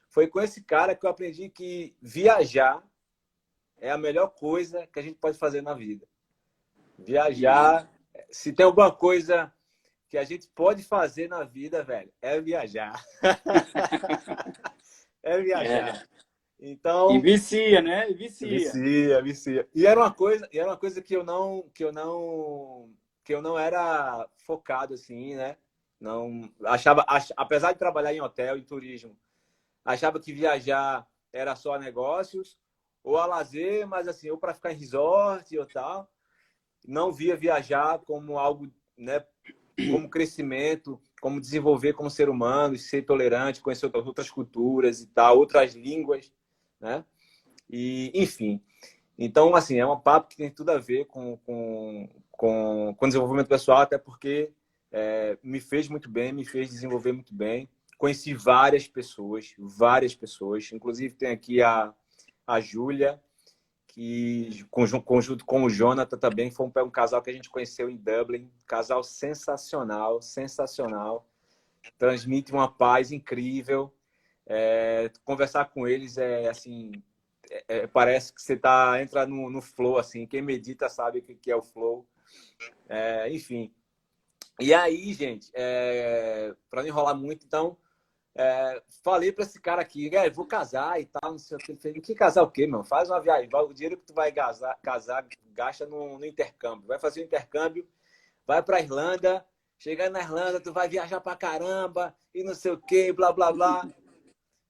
foi 0.09 0.28
com 0.28 0.40
esse 0.40 0.62
cara 0.62 0.94
que 0.94 1.04
eu 1.04 1.11
aprendi 1.11 1.49
que 1.49 1.97
viajar 2.00 2.80
é 3.78 3.90
a 3.90 3.99
melhor 3.99 4.28
coisa 4.28 4.87
que 4.87 5.00
a 5.00 5.02
gente 5.02 5.18
pode 5.18 5.37
fazer 5.38 5.61
na 5.61 5.75
vida. 5.75 6.06
Viajar, 7.04 7.90
se 8.30 8.52
tem 8.52 8.64
alguma 8.64 8.90
coisa 8.90 9.52
que 10.08 10.18
a 10.18 10.25
gente 10.25 10.49
pode 10.49 10.82
fazer 10.82 11.28
na 11.28 11.44
vida, 11.44 11.82
velho, 11.82 12.12
é 12.23 12.40
viajar. 12.40 13.04
é 15.23 15.40
viajar. 15.40 15.96
É. 15.96 16.14
Então, 16.61 17.11
e 17.11 17.20
vicia, 17.20 17.82
né? 17.82 18.11
E 18.11 18.14
vicia. 18.14 18.49
Vicia, 18.49 19.23
vicia. 19.23 19.68
E 19.75 19.87
era 19.87 20.00
uma 20.00 20.12
coisa, 20.12 20.49
era 20.52 20.68
uma 20.68 20.76
coisa 20.76 21.02
que 21.02 21.14
eu 21.14 21.25
não 21.25 21.68
que 21.75 21.84
eu 21.84 21.92
não 21.92 22.90
que 23.25 23.34
eu 23.34 23.42
não 23.42 23.58
era 23.58 24.28
focado 24.46 24.94
assim, 24.94 25.34
né? 25.34 25.56
Não 26.00 26.50
achava, 26.64 27.04
ach, 27.08 27.30
apesar 27.37 27.73
de 27.73 27.78
trabalhar 27.78 28.12
em 28.12 28.20
hotel 28.20 28.58
e 28.58 28.62
turismo, 28.62 29.16
achava 29.84 30.20
que 30.20 30.32
viajar 30.32 31.06
era 31.32 31.56
só 31.56 31.78
negócios 31.78 32.58
ou 33.02 33.18
a 33.18 33.26
lazer, 33.26 33.87
mas 33.87 34.08
assim, 34.08 34.30
ou 34.30 34.38
para 34.38 34.54
ficar 34.54 34.73
em 34.73 34.76
resort 34.76 35.56
ou 35.58 35.66
tal. 35.66 36.11
Não 36.87 37.12
via 37.12 37.37
viajar 37.37 37.99
como 38.00 38.38
algo, 38.38 38.71
né, 38.97 39.25
como 39.91 40.09
crescimento, 40.09 41.00
como 41.21 41.41
desenvolver 41.41 41.95
como 41.95 42.11
ser 42.11 42.29
humano, 42.29 42.76
ser 42.76 43.03
tolerante, 43.03 43.61
conhecer 43.61 43.91
outras 43.95 44.31
culturas 44.31 45.00
e 45.00 45.07
tal, 45.07 45.38
outras 45.38 45.75
línguas, 45.75 46.33
né? 46.81 47.05
E, 47.69 48.12
enfim. 48.14 48.62
Então, 49.19 49.55
assim, 49.55 49.79
é 49.79 49.87
um 49.87 49.99
papo 49.99 50.29
que 50.29 50.37
tem 50.37 50.50
tudo 50.50 50.71
a 50.71 50.79
ver 50.79 51.07
com, 51.07 51.37
com, 51.38 52.09
com, 52.31 52.95
com 52.97 53.07
desenvolvimento 53.07 53.49
pessoal, 53.49 53.79
até 53.79 53.97
porque 53.97 54.53
é, 54.93 55.38
me 55.43 55.61
fez 55.61 55.88
muito 55.88 56.09
bem, 56.09 56.33
me 56.33 56.45
fez 56.45 56.71
desenvolver 56.71 57.12
muito 57.12 57.35
bem. 57.35 57.69
Conheci 57.97 58.35
várias 58.35 58.87
pessoas, 58.87 59.55
várias 59.59 60.14
pessoas. 60.14 60.71
Inclusive, 60.73 61.14
tem 61.14 61.31
aqui 61.31 61.62
a, 61.62 61.93
a 62.47 62.61
Júlia, 62.61 63.21
que 63.94 64.64
conjunto 64.70 65.44
com 65.44 65.62
o 65.62 65.70
Jonathan 65.70 66.18
também 66.18 66.50
foi 66.50 66.66
um, 66.66 66.72
um 66.84 66.90
casal 66.90 67.22
que 67.22 67.30
a 67.30 67.32
gente 67.32 67.48
conheceu 67.48 67.88
em 67.88 67.96
Dublin, 67.96 68.50
casal 68.66 69.04
sensacional, 69.04 70.20
sensacional, 70.20 71.24
transmite 71.96 72.52
uma 72.52 72.66
paz 72.66 73.12
incrível. 73.12 73.94
É, 74.46 75.12
conversar 75.24 75.66
com 75.66 75.86
eles 75.86 76.18
é 76.18 76.48
assim, 76.48 76.90
é, 77.48 77.64
é 77.68 77.86
parece 77.86 78.34
que 78.34 78.42
você 78.42 78.56
tá 78.56 79.00
entra 79.00 79.26
no, 79.26 79.48
no 79.48 79.62
flow 79.62 79.96
assim. 79.96 80.26
Quem 80.26 80.42
medita 80.42 80.88
sabe 80.88 81.20
o 81.20 81.22
que 81.22 81.48
é 81.48 81.54
o 81.54 81.62
flow. 81.62 82.04
É, 82.88 83.32
enfim. 83.32 83.72
E 84.58 84.74
aí, 84.74 85.12
gente, 85.12 85.52
é, 85.54 86.52
para 86.68 86.82
não 86.82 86.88
enrolar 86.88 87.14
muito, 87.14 87.46
então 87.46 87.78
é, 88.37 88.83
falei 89.03 89.31
para 89.31 89.45
esse 89.45 89.61
cara 89.61 89.81
aqui, 89.81 90.14
é, 90.14 90.29
vou 90.29 90.47
casar 90.47 91.00
e 91.00 91.07
tal, 91.07 91.33
não 91.33 91.38
sei 91.38 91.57
o 91.57 91.61
que. 91.61 91.73
Ele 91.73 91.79
falou, 91.81 92.00
que 92.03 92.14
casar 92.14 92.43
o 92.43 92.50
quê, 92.50 92.67
meu? 92.67 92.83
Faz 92.83 93.09
uma 93.09 93.21
viagem. 93.21 93.49
O 93.53 93.73
dinheiro 93.73 93.97
que 93.97 94.07
tu 94.07 94.14
vai 94.14 94.33
casar, 94.33 94.76
casar 94.83 95.25
gasta 95.53 95.87
no, 95.87 96.19
no 96.19 96.26
intercâmbio. 96.26 96.88
Vai 96.88 96.99
fazer 96.99 97.21
o 97.21 97.25
intercâmbio, 97.25 97.87
vai 98.45 98.61
para 98.61 98.81
Irlanda, 98.81 99.47
chegar 99.79 100.11
na 100.11 100.21
Irlanda, 100.21 100.61
tu 100.61 100.73
vai 100.73 100.88
viajar 100.88 101.21
para 101.21 101.37
caramba 101.37 102.14
e 102.35 102.43
não 102.43 102.55
sei 102.55 102.73
o 102.73 102.79
que, 102.79 103.12
blá, 103.12 103.33
blá, 103.33 103.53
blá. 103.53 103.88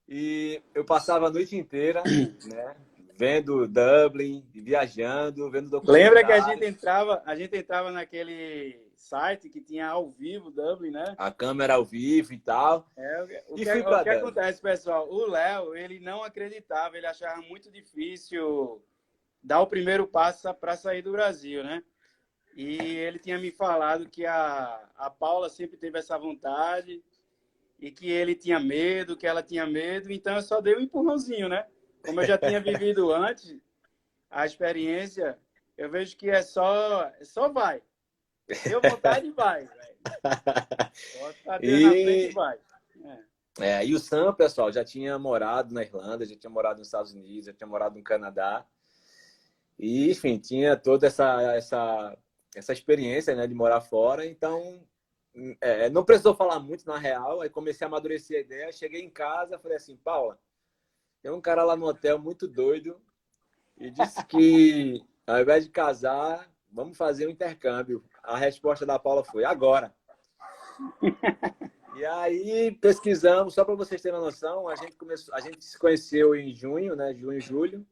E 0.07 0.61
eu 0.75 0.85
passava 0.85 1.27
a 1.27 1.31
noite 1.31 1.55
inteira, 1.57 2.03
né? 2.45 2.75
Vendo 3.17 3.65
Dublin, 3.65 4.45
viajando, 4.53 5.49
vendo 5.49 5.69
documentários. 5.69 6.13
Lembra 6.13 6.25
que 6.25 6.31
a 6.33 6.53
gente 6.53 6.65
entrava, 6.65 7.23
a 7.25 7.33
gente 7.33 7.55
entrava 7.57 7.89
naquele 7.89 8.84
site 9.05 9.49
que 9.49 9.61
tinha 9.61 9.87
ao 9.87 10.09
vivo 10.09 10.49
Dublin, 10.49 10.91
né? 10.91 11.15
A 11.17 11.31
câmera 11.31 11.75
ao 11.75 11.85
vivo 11.85 12.33
e 12.33 12.39
tal. 12.39 12.89
É, 12.97 13.21
o, 13.47 13.55
que, 13.55 13.63
o 13.63 14.03
que 14.03 14.09
acontece, 14.09 14.61
pessoal? 14.61 15.07
O 15.09 15.27
Léo, 15.27 15.75
ele 15.75 15.99
não 15.99 16.23
acreditava, 16.23 16.97
ele 16.97 17.05
achava 17.05 17.41
muito 17.43 17.71
difícil 17.71 18.83
dar 19.43 19.61
o 19.61 19.67
primeiro 19.67 20.07
passo 20.07 20.51
para 20.55 20.75
sair 20.75 21.03
do 21.03 21.11
Brasil, 21.11 21.63
né? 21.63 21.83
E 22.55 22.77
ele 22.77 23.19
tinha 23.19 23.37
me 23.37 23.51
falado 23.51 24.09
que 24.09 24.25
a, 24.25 24.89
a 24.95 25.09
Paula 25.09 25.49
sempre 25.49 25.77
teve 25.77 25.99
essa 25.99 26.17
vontade 26.17 27.03
e 27.79 27.91
que 27.91 28.09
ele 28.09 28.33
tinha 28.33 28.59
medo, 28.59 29.17
que 29.17 29.27
ela 29.27 29.43
tinha 29.43 29.67
medo, 29.67 30.11
então 30.11 30.35
eu 30.35 30.41
só 30.41 30.61
dei 30.61 30.75
um 30.75 30.79
empurrãozinho, 30.79 31.47
né? 31.47 31.67
Como 32.03 32.21
eu 32.21 32.25
já 32.25 32.37
tinha 32.37 32.59
vivido 32.61 33.11
antes, 33.11 33.55
a 34.31 34.45
experiência, 34.45 35.37
eu 35.77 35.89
vejo 35.89 36.17
que 36.17 36.29
é 36.29 36.41
só, 36.41 37.11
só 37.21 37.49
vai. 37.49 37.81
Deu 38.67 38.81
vontade, 38.81 39.31
vai, 39.31 39.67
velho. 39.67 39.95
E... 41.61 42.29
vai. 42.31 42.59
É. 43.59 43.81
é. 43.81 43.85
e 43.85 43.95
o 43.95 43.99
Sam, 43.99 44.33
pessoal, 44.33 44.71
já 44.71 44.83
tinha 44.83 45.17
morado 45.17 45.73
na 45.73 45.81
Irlanda, 45.81 46.25
já 46.25 46.35
tinha 46.35 46.49
morado 46.49 46.79
nos 46.79 46.87
Estados 46.87 47.11
Unidos, 47.13 47.45
já 47.45 47.53
tinha 47.53 47.67
morado 47.67 47.97
no 47.97 48.03
Canadá. 48.03 48.65
E, 49.77 50.09
enfim, 50.11 50.37
tinha 50.37 50.77
toda 50.77 51.07
essa, 51.07 51.41
essa, 51.53 52.17
essa 52.55 52.73
experiência 52.73 53.35
né, 53.35 53.45
de 53.47 53.53
morar 53.53 53.81
fora. 53.81 54.25
Então, 54.25 54.85
é, 55.59 55.89
não 55.89 56.05
precisou 56.05 56.35
falar 56.35 56.59
muito 56.59 56.85
na 56.85 56.97
real. 56.97 57.41
Aí 57.41 57.49
comecei 57.49 57.85
a 57.85 57.87
amadurecer 57.87 58.37
a 58.37 58.41
ideia. 58.41 58.71
Cheguei 58.71 59.01
em 59.01 59.09
casa, 59.09 59.59
falei 59.59 59.77
assim: 59.77 59.97
Paula, 59.97 60.39
tem 61.21 61.31
um 61.31 61.41
cara 61.41 61.63
lá 61.63 61.75
no 61.75 61.87
hotel 61.87 62.19
muito 62.19 62.47
doido 62.47 63.01
e 63.77 63.89
disse 63.89 64.23
que 64.25 65.03
ao 65.27 65.41
invés 65.41 65.65
de 65.65 65.71
casar, 65.71 66.49
vamos 66.71 66.97
fazer 66.97 67.27
um 67.27 67.31
intercâmbio. 67.31 68.03
A 68.25 68.37
resposta 68.37 68.85
da 68.85 68.99
Paula 68.99 69.23
foi 69.23 69.43
agora. 69.43 69.93
e 71.95 72.05
aí 72.05 72.71
pesquisamos, 72.81 73.53
só 73.53 73.63
para 73.63 73.75
vocês 73.75 74.01
terem 74.01 74.17
uma 74.17 74.25
noção, 74.25 74.67
a 74.67 74.75
gente 74.75 74.95
começou, 74.95 75.33
a 75.33 75.39
gente 75.39 75.63
se 75.63 75.77
conheceu 75.77 76.35
em 76.35 76.53
junho, 76.53 76.95
né? 76.95 77.13
Junho, 77.13 77.39
julho. 77.39 77.85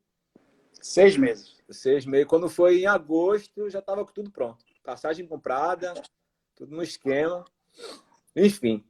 Seis 0.81 1.15
meses. 1.15 1.61
Seis 1.69 2.05
meses. 2.05 2.27
Quando 2.27 2.49
foi 2.49 2.81
em 2.81 2.85
agosto, 2.85 3.69
já 3.69 3.79
estava 3.79 4.03
tudo 4.05 4.29
pronto. 4.29 4.65
Passagem 4.83 5.25
comprada, 5.25 5.93
tudo 6.55 6.75
no 6.75 6.83
esquema. 6.83 7.45
Enfim, 8.35 8.83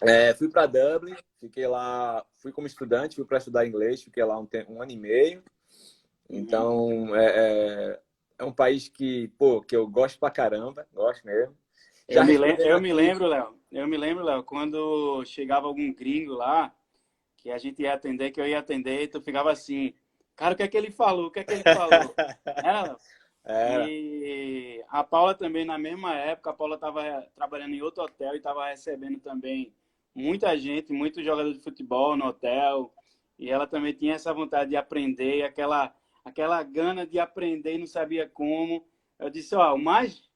é, 0.00 0.34
fui 0.34 0.48
para 0.48 0.66
Dublin, 0.66 1.14
fiquei 1.40 1.66
lá, 1.66 2.24
fui 2.36 2.52
como 2.52 2.66
estudante, 2.66 3.16
fui 3.16 3.24
para 3.24 3.38
estudar 3.38 3.66
inglês, 3.66 4.02
fiquei 4.02 4.24
lá 4.24 4.38
um, 4.38 4.48
um 4.68 4.82
ano 4.82 4.92
e 4.92 4.96
meio. 4.96 5.42
Então, 6.28 7.14
é, 7.14 7.26
é, 7.26 8.00
é 8.38 8.44
um 8.44 8.52
país 8.52 8.88
que, 8.88 9.28
pô, 9.38 9.60
que 9.60 9.76
eu 9.76 9.86
gosto 9.86 10.18
pra 10.18 10.30
caramba, 10.30 10.86
gosto 10.92 11.24
mesmo. 11.24 11.56
eu 12.08 12.24
me, 12.24 12.36
lembro, 12.36 12.62
eu 12.62 12.80
me 12.80 12.92
lembro, 12.92 13.26
Léo, 13.26 13.58
eu 13.70 13.86
me 13.86 13.96
lembro, 13.96 14.24
Léo, 14.24 14.42
quando 14.42 15.24
chegava 15.24 15.66
algum 15.66 15.92
gringo 15.92 16.32
lá, 16.32 16.74
que 17.36 17.50
a 17.50 17.58
gente 17.58 17.82
ia 17.82 17.94
atender, 17.94 18.30
que 18.30 18.40
eu 18.40 18.46
ia 18.46 18.58
atender, 18.58 19.02
e 19.02 19.08
tu 19.08 19.20
ficava 19.20 19.52
assim, 19.52 19.94
cara, 20.34 20.54
o 20.54 20.56
que 20.56 20.62
é 20.62 20.68
que 20.68 20.76
ele 20.76 20.90
falou? 20.90 21.26
O 21.26 21.30
que 21.30 21.40
é 21.40 21.44
que 21.44 21.52
ele 21.52 21.62
falou? 21.62 22.14
Ela, 22.64 22.98
é. 23.44 23.86
E 23.86 24.84
a 24.88 25.04
Paula 25.04 25.34
também, 25.34 25.64
na 25.64 25.76
mesma 25.76 26.14
época, 26.14 26.50
a 26.50 26.54
Paula 26.54 26.76
estava 26.76 27.26
trabalhando 27.34 27.74
em 27.74 27.82
outro 27.82 28.02
hotel 28.02 28.32
e 28.32 28.38
estava 28.38 28.68
recebendo 28.68 29.20
também 29.20 29.72
muita 30.14 30.56
gente, 30.56 30.92
muitos 30.92 31.22
jogadores 31.22 31.58
de 31.58 31.64
futebol 31.64 32.16
no 32.16 32.26
hotel. 32.26 32.92
E 33.38 33.50
ela 33.50 33.66
também 33.66 33.92
tinha 33.92 34.14
essa 34.14 34.32
vontade 34.32 34.70
de 34.70 34.76
aprender, 34.76 35.42
aquela 35.42 35.94
aquela 36.24 36.62
gana 36.62 37.06
de 37.06 37.18
aprender 37.18 37.74
e 37.74 37.78
não 37.78 37.86
sabia 37.86 38.28
como. 38.28 38.86
Eu 39.18 39.30
disse, 39.30 39.54
ó, 39.54 39.74
o 39.74 39.78
mais, 39.78 40.28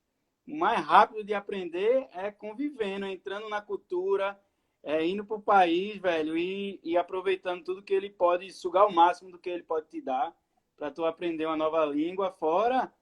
o 0.47 0.57
mais 0.57 0.85
rápido 0.85 1.25
de 1.25 1.35
aprender 1.35 2.09
é 2.13 2.31
convivendo, 2.31 3.07
entrando 3.07 3.49
na 3.49 3.61
cultura, 3.61 4.39
é, 4.83 5.05
indo 5.05 5.25
para 5.25 5.37
o 5.37 5.43
país, 5.43 5.99
velho, 5.99 6.37
e, 6.37 6.81
e 6.83 6.97
aproveitando 6.97 7.65
tudo 7.65 7.83
que 7.83 7.95
ele 7.95 8.11
pode, 8.11 8.53
sugar 8.53 8.87
o 8.87 8.95
máximo 8.95 9.31
do 9.31 9.39
que 9.39 9.51
ele 9.51 9.63
pode 9.63 9.89
te 9.89 10.01
dar 10.01 10.37
para 10.77 10.91
tu 10.91 11.05
aprender 11.05 11.47
uma 11.47 11.57
nova 11.57 11.85
língua, 11.85 12.31
fora 12.31 12.93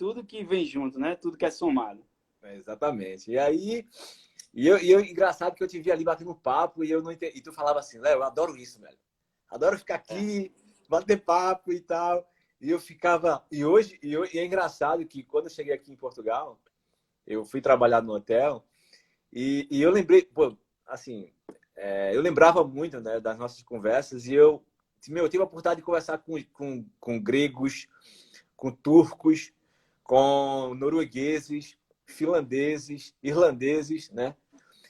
tudo 0.00 0.24
que 0.24 0.42
vem 0.42 0.64
junto, 0.64 0.98
né? 0.98 1.14
Tudo 1.14 1.36
que 1.36 1.44
é 1.44 1.50
somado. 1.50 2.02
É, 2.42 2.56
exatamente. 2.56 3.30
E 3.30 3.38
aí, 3.38 3.86
e 4.54 4.66
eu, 4.66 4.78
e 4.78 4.90
eu, 4.90 4.98
engraçado 5.00 5.54
que 5.54 5.62
eu 5.62 5.68
te 5.68 5.78
vi 5.78 5.92
ali 5.92 6.02
batendo 6.02 6.34
papo 6.34 6.82
e 6.82 6.90
eu 6.90 7.02
não 7.02 7.12
entendi. 7.12 7.36
E 7.36 7.42
tu 7.42 7.52
falava 7.52 7.80
assim, 7.80 7.98
Léo, 7.98 8.20
eu 8.20 8.22
adoro 8.22 8.56
isso, 8.56 8.80
velho. 8.80 8.96
Adoro 9.50 9.78
ficar 9.78 9.96
aqui, 9.96 10.50
bater 10.90 11.22
papo 11.22 11.72
e 11.72 11.80
tal. 11.80 12.28
E 12.60 12.68
eu 12.68 12.80
ficava. 12.80 13.46
E 13.50 13.64
hoje, 13.64 13.98
e, 14.02 14.16
é 14.16 14.44
engraçado 14.44 15.06
que 15.06 15.22
quando 15.22 15.44
eu 15.44 15.50
cheguei 15.50 15.72
aqui 15.72 15.92
em 15.92 15.96
Portugal, 15.96 16.60
eu 17.26 17.44
fui 17.44 17.60
trabalhar 17.60 18.02
no 18.02 18.12
hotel 18.12 18.66
e, 19.32 19.68
e 19.70 19.80
eu 19.80 19.90
lembrei, 19.90 20.22
pô, 20.22 20.56
assim, 20.86 21.32
é, 21.76 22.14
eu 22.14 22.20
lembrava 22.20 22.64
muito 22.64 23.00
né, 23.00 23.20
das 23.20 23.38
nossas 23.38 23.62
conversas 23.62 24.26
e 24.26 24.34
eu, 24.34 24.62
meu, 25.08 25.24
eu 25.24 25.28
tive 25.28 25.42
a 25.42 25.46
oportunidade 25.46 25.80
de 25.80 25.86
conversar 25.86 26.18
com, 26.18 26.42
com, 26.52 26.84
com 26.98 27.22
gregos, 27.22 27.86
com 28.56 28.72
turcos, 28.72 29.52
com 30.02 30.74
noruegueses, 30.74 31.78
finlandeses, 32.04 33.14
irlandeses, 33.22 34.10
né? 34.10 34.34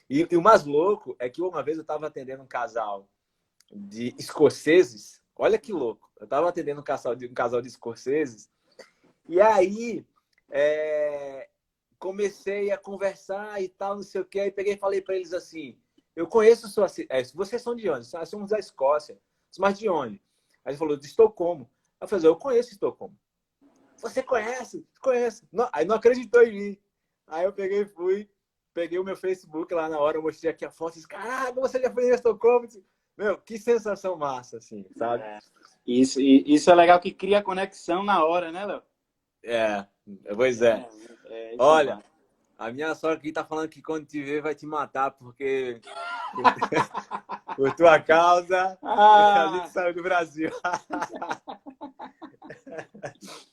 E, 0.09 0.27
e, 0.29 0.35
o 0.35 0.41
mais 0.41 0.65
louco 0.65 1.15
é 1.19 1.29
que 1.29 1.41
uma 1.41 1.63
vez 1.63 1.77
eu 1.77 1.83
estava 1.83 2.07
atendendo 2.07 2.43
um 2.43 2.47
casal 2.47 3.07
de 3.71 4.13
escoceses 4.17 5.20
Olha 5.43 5.57
que 5.57 5.73
louco. 5.73 6.07
Eu 6.19 6.27
tava 6.27 6.47
atendendo 6.47 6.81
um 6.81 6.83
casal 6.83 7.15
de, 7.15 7.25
um 7.25 7.33
casal 7.33 7.63
de 7.63 7.67
escoceses 7.67 8.47
e 9.27 9.41
aí 9.41 10.05
é, 10.51 11.49
comecei 11.97 12.69
a 12.69 12.77
conversar 12.77 13.59
e 13.59 13.67
tal, 13.67 13.95
não 13.95 14.03
sei 14.03 14.21
o 14.21 14.25
que. 14.25 14.39
Aí 14.39 14.51
peguei 14.51 14.73
e 14.73 14.77
falei 14.77 15.01
para 15.01 15.15
eles 15.15 15.33
assim: 15.33 15.81
Eu 16.15 16.27
conheço 16.27 16.67
sua. 16.67 16.85
É, 17.09 17.23
vocês 17.33 17.59
são 17.59 17.75
de 17.75 17.89
onde? 17.89 18.07
Nós 18.13 18.29
somos 18.29 18.51
da 18.51 18.59
Escócia. 18.59 19.17
Mas 19.57 19.79
de 19.79 19.89
onde? 19.89 20.21
Aí 20.63 20.73
ele 20.73 20.77
falou: 20.77 20.95
De 20.95 21.07
Estocolmo. 21.07 21.67
Aí 21.99 22.05
eu 22.05 22.07
falei: 22.07 22.27
Eu 22.27 22.35
conheço 22.35 22.69
Estocolmo. 22.69 23.17
Você 23.97 24.21
conhece? 24.21 24.87
Conheço. 25.01 25.47
Não, 25.51 25.67
aí 25.73 25.85
não 25.85 25.95
acreditou 25.95 26.43
em 26.43 26.53
mim. 26.53 26.81
Aí 27.25 27.45
eu 27.45 27.53
peguei 27.53 27.81
e 27.81 27.85
fui, 27.87 28.29
peguei 28.75 28.99
o 28.99 29.03
meu 29.03 29.17
Facebook 29.17 29.73
lá 29.73 29.89
na 29.89 29.97
hora, 29.97 30.21
mostrei 30.21 30.51
aqui 30.51 30.65
a 30.65 30.69
foto 30.69 30.93
disse: 30.93 31.07
Caraca, 31.07 31.59
você 31.59 31.81
já 31.81 31.91
foi 31.91 32.09
em 32.09 32.13
Estocolmo? 32.13 32.67
Meu, 33.17 33.37
que 33.37 33.57
sensação 33.57 34.15
massa, 34.17 34.57
assim, 34.57 34.85
sabe? 34.97 35.23
É. 35.23 35.39
Isso, 35.85 36.21
isso 36.21 36.69
é 36.71 36.75
legal 36.75 36.99
que 36.99 37.11
cria 37.11 37.41
conexão 37.41 38.03
na 38.03 38.23
hora, 38.23 38.51
né, 38.51 38.65
Léo? 38.65 38.81
É, 39.43 39.85
pois 40.35 40.61
é. 40.61 40.87
é, 41.25 41.53
é 41.53 41.55
Olha, 41.59 42.03
a 42.57 42.71
minha 42.71 42.93
sogra 42.93 43.17
aqui 43.17 43.31
tá 43.31 43.43
falando 43.43 43.69
que 43.69 43.81
quando 43.81 44.05
te 44.05 44.21
ver 44.23 44.41
vai 44.41 44.53
te 44.53 44.65
matar, 44.65 45.11
porque 45.11 45.81
por 47.55 47.73
tua 47.75 47.99
causa 47.99 48.77
Ah. 48.83 49.49
a 49.49 49.57
gente 49.57 49.69
saiu 49.69 49.93
do 49.95 50.03
Brasil. 50.03 50.51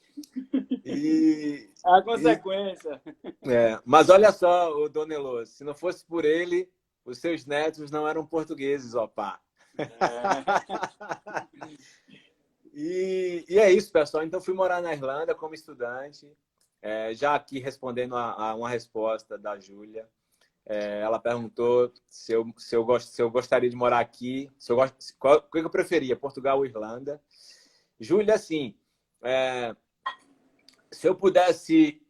e, 0.84 1.70
A 1.84 2.02
consequência. 2.02 3.00
é, 3.46 3.78
mas 3.84 4.08
olha 4.10 4.32
só, 4.32 4.72
o 4.76 4.88
Donelô, 4.88 5.44
se 5.46 5.64
não 5.64 5.74
fosse 5.74 6.04
por 6.04 6.24
ele, 6.24 6.70
os 7.04 7.18
seus 7.18 7.46
netos 7.46 7.90
não 7.90 8.06
eram 8.06 8.26
portugueses, 8.26 8.94
ó 8.94 9.06
pá. 9.06 9.40
É. 9.78 9.88
E, 12.80 13.44
e 13.48 13.58
é 13.58 13.72
isso, 13.72 13.90
pessoal. 13.90 14.22
Então, 14.22 14.40
fui 14.40 14.54
morar 14.54 14.80
na 14.80 14.92
Irlanda 14.92 15.34
como 15.34 15.52
estudante. 15.52 16.30
É, 16.80 17.12
já 17.12 17.34
aqui 17.34 17.58
respondendo 17.58 18.14
a, 18.14 18.50
a 18.50 18.54
uma 18.54 18.68
resposta 18.68 19.36
da 19.36 19.58
Júlia. 19.58 20.08
É, 20.64 21.00
ela 21.00 21.18
perguntou 21.18 21.92
se 22.08 22.32
eu, 22.32 22.46
se, 22.56 22.76
eu 22.76 22.84
gost, 22.84 23.08
se 23.08 23.20
eu 23.20 23.28
gostaria 23.32 23.68
de 23.68 23.74
morar 23.74 23.98
aqui, 23.98 24.48
se 24.60 24.70
eu 24.70 24.76
gost, 24.76 24.94
qual, 25.18 25.38
o 25.38 25.42
que 25.42 25.58
eu 25.58 25.68
preferia, 25.68 26.14
Portugal 26.14 26.58
ou 26.58 26.66
Irlanda. 26.66 27.20
Júlia, 27.98 28.34
assim, 28.34 28.76
é, 29.22 29.74
se 30.92 31.08
eu 31.08 31.16
pudesse 31.16 32.00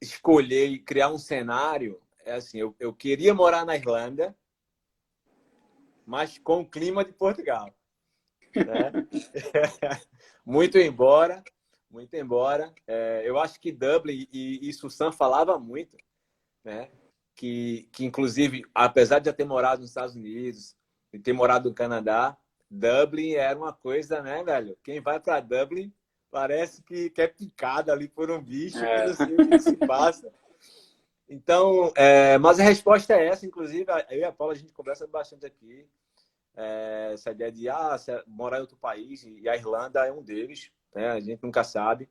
escolher 0.00 0.68
e 0.68 0.78
criar 0.78 1.08
um 1.08 1.18
cenário, 1.18 2.00
é 2.24 2.34
assim, 2.34 2.58
eu, 2.58 2.76
eu 2.78 2.94
queria 2.94 3.34
morar 3.34 3.64
na 3.64 3.74
Irlanda, 3.74 4.36
mas 6.06 6.38
com 6.38 6.60
o 6.60 6.68
clima 6.68 7.04
de 7.04 7.12
Portugal. 7.12 7.74
Né? 8.54 8.92
muito 10.46 10.78
embora, 10.78 11.42
muito 11.90 12.14
embora. 12.14 12.72
É, 12.86 13.22
eu 13.24 13.38
acho 13.38 13.60
que 13.60 13.72
Dublin, 13.72 14.26
e 14.32 14.70
o 14.82 14.88
Sam 14.88 15.12
falava 15.12 15.58
muito, 15.58 15.96
né? 16.64 16.88
que, 17.36 17.88
que 17.92 18.04
inclusive, 18.04 18.64
apesar 18.74 19.18
de 19.18 19.26
já 19.26 19.32
ter 19.32 19.44
morado 19.44 19.82
nos 19.82 19.90
Estados 19.90 20.16
Unidos 20.16 20.74
e 21.12 21.18
ter 21.18 21.34
morado 21.34 21.68
no 21.68 21.74
Canadá, 21.74 22.36
Dublin 22.68 23.34
era 23.34 23.56
uma 23.56 23.72
coisa, 23.72 24.22
né, 24.22 24.42
velho? 24.42 24.76
Quem 24.82 25.00
vai 25.00 25.20
para 25.20 25.40
Dublin 25.40 25.92
parece 26.30 26.82
que, 26.82 27.10
que 27.10 27.20
é 27.20 27.28
picado 27.28 27.92
ali 27.92 28.08
por 28.08 28.30
um 28.30 28.42
bicho, 28.42 28.78
É. 28.78 29.06
não 29.06 29.14
sei 29.14 29.34
o 29.34 29.48
que 29.48 29.58
se 29.58 29.76
passa. 29.76 30.32
Então, 31.28 31.92
é, 31.96 32.38
mas 32.38 32.60
a 32.60 32.62
resposta 32.62 33.14
é 33.14 33.26
essa, 33.26 33.46
inclusive, 33.46 33.86
eu 34.10 34.18
e 34.20 34.24
a 34.24 34.32
Paula, 34.32 34.52
a 34.52 34.56
gente 34.56 34.72
conversa 34.72 35.06
bastante 35.06 35.44
aqui. 35.44 35.86
É, 36.56 37.10
essa 37.12 37.32
ideia 37.32 37.52
de 37.52 37.68
ah, 37.68 37.98
se- 37.98 38.22
morar 38.26 38.58
em 38.58 38.62
outro 38.62 38.76
país, 38.76 39.24
e 39.24 39.48
a 39.48 39.56
Irlanda 39.56 40.06
é 40.06 40.12
um 40.12 40.22
deles, 40.22 40.70
né? 40.94 41.08
a 41.08 41.20
gente 41.20 41.42
nunca 41.42 41.62
sabe. 41.64 42.08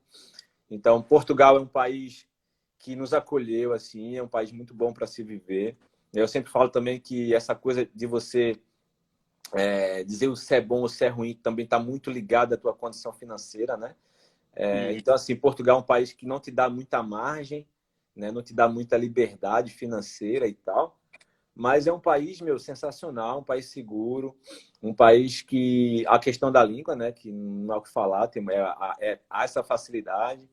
Então, 0.69 1.01
Portugal 1.01 1.57
é 1.57 1.59
um 1.59 1.67
país 1.67 2.27
que 2.77 2.95
nos 2.95 3.13
acolheu, 3.13 3.73
assim, 3.73 4.17
é 4.17 4.21
um 4.21 4.27
país 4.27 4.51
muito 4.51 4.73
bom 4.73 4.93
para 4.93 5.07
se 5.07 5.23
viver. 5.23 5.75
Eu 6.13 6.27
sempre 6.27 6.51
falo 6.51 6.69
também 6.69 6.99
que 6.99 7.33
essa 7.33 7.55
coisa 7.55 7.87
de 7.93 8.05
você 8.05 8.59
é, 9.53 10.03
dizer 10.03 10.35
se 10.37 10.55
é 10.55 10.61
bom 10.61 10.81
ou 10.81 10.89
se 10.89 11.05
é 11.05 11.07
ruim 11.07 11.33
também 11.35 11.65
está 11.65 11.79
muito 11.79 12.11
ligado 12.11 12.53
à 12.53 12.57
tua 12.57 12.73
condição 12.73 13.11
financeira, 13.13 13.77
né? 13.77 13.95
É, 14.53 14.93
então, 14.93 15.13
assim, 15.13 15.35
Portugal 15.35 15.77
é 15.77 15.79
um 15.81 15.85
país 15.85 16.13
que 16.13 16.25
não 16.25 16.39
te 16.39 16.51
dá 16.51 16.69
muita 16.69 17.03
margem, 17.03 17.67
né? 18.15 18.31
não 18.31 18.41
te 18.41 18.53
dá 18.53 18.67
muita 18.67 18.97
liberdade 18.97 19.71
financeira 19.71 20.47
e 20.47 20.53
tal, 20.53 20.97
mas 21.55 21.87
é 21.87 21.93
um 21.93 21.99
país, 21.99 22.41
meu, 22.41 22.59
sensacional, 22.59 23.39
um 23.39 23.43
país 23.43 23.67
seguro, 23.67 24.35
um 24.83 24.93
país 24.93 25.41
que 25.41 26.03
a 26.07 26.19
questão 26.19 26.51
da 26.51 26.61
língua, 26.61 26.97
né? 26.97 27.13
Que 27.13 27.31
não 27.31 27.73
há 27.73 27.77
o 27.77 27.81
que 27.81 27.89
falar, 27.89 28.27
tem, 28.27 28.45
é, 28.51 28.75
é, 28.99 29.19
há 29.29 29.45
essa 29.45 29.63
facilidade. 29.63 30.49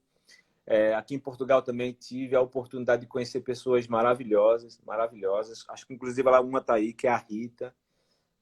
É, 0.64 0.94
aqui 0.94 1.16
em 1.16 1.18
Portugal 1.18 1.61
também 1.61 1.92
tive 1.92 2.37
a 2.37 2.40
oportunidade 2.40 3.03
de 3.03 3.09
conhecer 3.09 3.40
pessoas 3.40 3.88
maravilhosas, 3.88 4.81
maravilhosas. 4.87 5.64
Acho 5.68 5.87
que 5.88 5.92
inclusive 5.94 6.27
ela 6.29 6.40
uma 6.40 6.61
tá 6.61 6.75
aí, 6.75 6.92
que 6.92 7.09
é 7.09 7.11
a 7.11 7.16
Rita. 7.16 7.75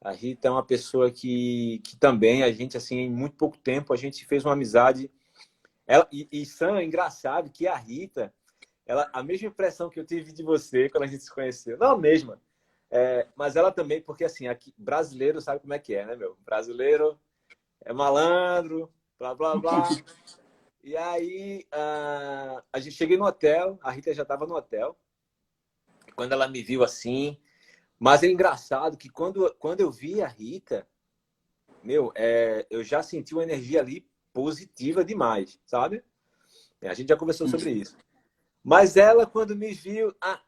A 0.03 0.13
Rita 0.13 0.49
é 0.49 0.51
uma 0.51 0.65
pessoa 0.65 1.11
que, 1.11 1.81
que 1.83 1.97
também 1.97 2.43
a 2.43 2.53
gente 2.53 2.77
assim 2.77 2.99
em 2.99 3.11
muito 3.11 3.37
pouco 3.37 3.57
tempo 3.57 3.95
a 3.95 3.97
gente 3.97 4.27
fez 4.27 4.45
uma 4.45 4.53
amizade. 4.53 5.11
Ela 5.87 6.07
e, 6.13 6.29
e 6.31 6.45
Sam, 6.45 6.79
é 6.79 6.85
engraçado 6.85 7.51
que 7.51 7.67
a 7.67 7.75
Rita, 7.75 8.35
ela 8.91 9.09
a 9.13 9.23
mesma 9.23 9.47
impressão 9.47 9.89
que 9.89 10.01
eu 10.01 10.05
tive 10.05 10.33
de 10.33 10.43
você 10.43 10.89
quando 10.89 11.05
a 11.05 11.07
gente 11.07 11.23
se 11.23 11.33
conheceu, 11.33 11.79
não 11.79 11.93
a 11.93 11.99
mesma, 11.99 12.43
é, 12.91 13.29
mas 13.37 13.55
ela 13.55 13.71
também 13.71 14.03
porque 14.03 14.25
assim 14.25 14.49
aqui 14.49 14.75
brasileiro 14.77 15.41
sabe 15.41 15.61
como 15.61 15.73
é 15.73 15.79
que 15.79 15.95
é, 15.95 16.05
né 16.05 16.17
meu? 16.17 16.37
Brasileiro 16.45 17.17
é 17.83 17.93
malandro, 17.93 18.93
blá 19.17 19.33
blá 19.33 19.57
blá. 19.57 19.89
E 20.83 20.97
aí, 20.97 21.67
ah, 21.71 22.65
a 22.73 22.81
gente 22.81 22.97
cheguei 22.97 23.19
no 23.19 23.27
hotel, 23.27 23.79
a 23.83 23.91
Rita 23.91 24.15
já 24.15 24.23
estava 24.23 24.47
no 24.47 24.57
hotel. 24.57 24.99
Quando 26.17 26.33
ela 26.33 26.49
me 26.49 26.63
viu 26.63 26.83
assim, 26.83 27.39
mas 27.99 28.23
é 28.23 28.29
engraçado 28.29 28.97
que 28.97 29.11
quando, 29.11 29.55
quando 29.59 29.83
eu 29.83 29.91
vi 29.91 30.23
a 30.23 30.27
Rita, 30.27 30.89
meu, 31.85 32.11
é, 32.17 32.67
eu 32.71 32.83
já 32.83 33.03
senti 33.03 33.35
uma 33.35 33.43
energia 33.43 33.81
ali 33.81 34.09
positiva 34.33 35.05
demais, 35.05 35.61
sabe? 35.67 36.03
A 36.81 36.95
gente 36.95 37.11
já 37.11 37.17
conversou 37.17 37.47
sobre 37.47 37.73
isso. 37.73 37.95
Mas 38.63 38.97
ela, 38.97 39.27
quando 39.27 39.57
me 39.57 39.73
viu, 39.73 40.15
ah, 40.21 40.41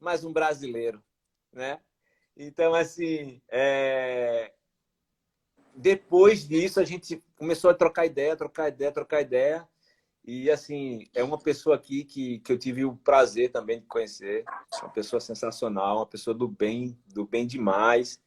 mais 0.00 0.24
um 0.24 0.32
brasileiro, 0.32 1.02
né? 1.52 1.80
Então, 2.36 2.72
assim, 2.72 3.42
é, 3.48 4.52
depois 5.74 6.46
disso 6.46 6.80
a 6.80 6.84
gente 6.84 7.22
começou 7.36 7.70
a 7.70 7.74
trocar 7.74 8.06
ideia, 8.06 8.36
trocar 8.36 8.68
ideia, 8.68 8.92
trocar 8.92 9.20
ideia. 9.20 9.68
E 10.24 10.50
assim, 10.50 11.06
é 11.14 11.22
uma 11.22 11.38
pessoa 11.38 11.76
aqui 11.76 12.04
que, 12.04 12.40
que 12.40 12.52
eu 12.52 12.58
tive 12.58 12.84
o 12.84 12.96
prazer 12.96 13.50
também 13.50 13.80
de 13.80 13.86
conhecer. 13.86 14.44
Uma 14.82 14.90
pessoa 14.90 15.20
sensacional, 15.20 15.98
uma 15.98 16.06
pessoa 16.06 16.34
do 16.34 16.46
bem, 16.46 16.98
do 17.06 17.24
bem 17.24 17.46
demais. 17.46 18.20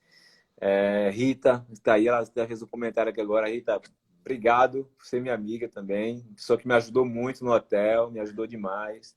É, 0.60 1.10
Rita, 1.10 1.66
está 1.72 1.94
aí, 1.94 2.08
ela 2.08 2.26
fez 2.26 2.62
um 2.62 2.68
comentário 2.68 3.12
aqui 3.12 3.22
agora. 3.22 3.50
Rita, 3.50 3.82
obrigado 4.22 4.90
por 4.98 5.06
ser 5.06 5.22
minha 5.22 5.34
amiga 5.34 5.68
também. 5.68 6.24
Pessoa 6.36 6.58
que 6.58 6.68
me 6.68 6.74
ajudou 6.74 7.06
muito 7.06 7.44
no 7.44 7.52
hotel, 7.52 8.10
me 8.10 8.20
ajudou 8.20 8.48
demais. 8.48 9.16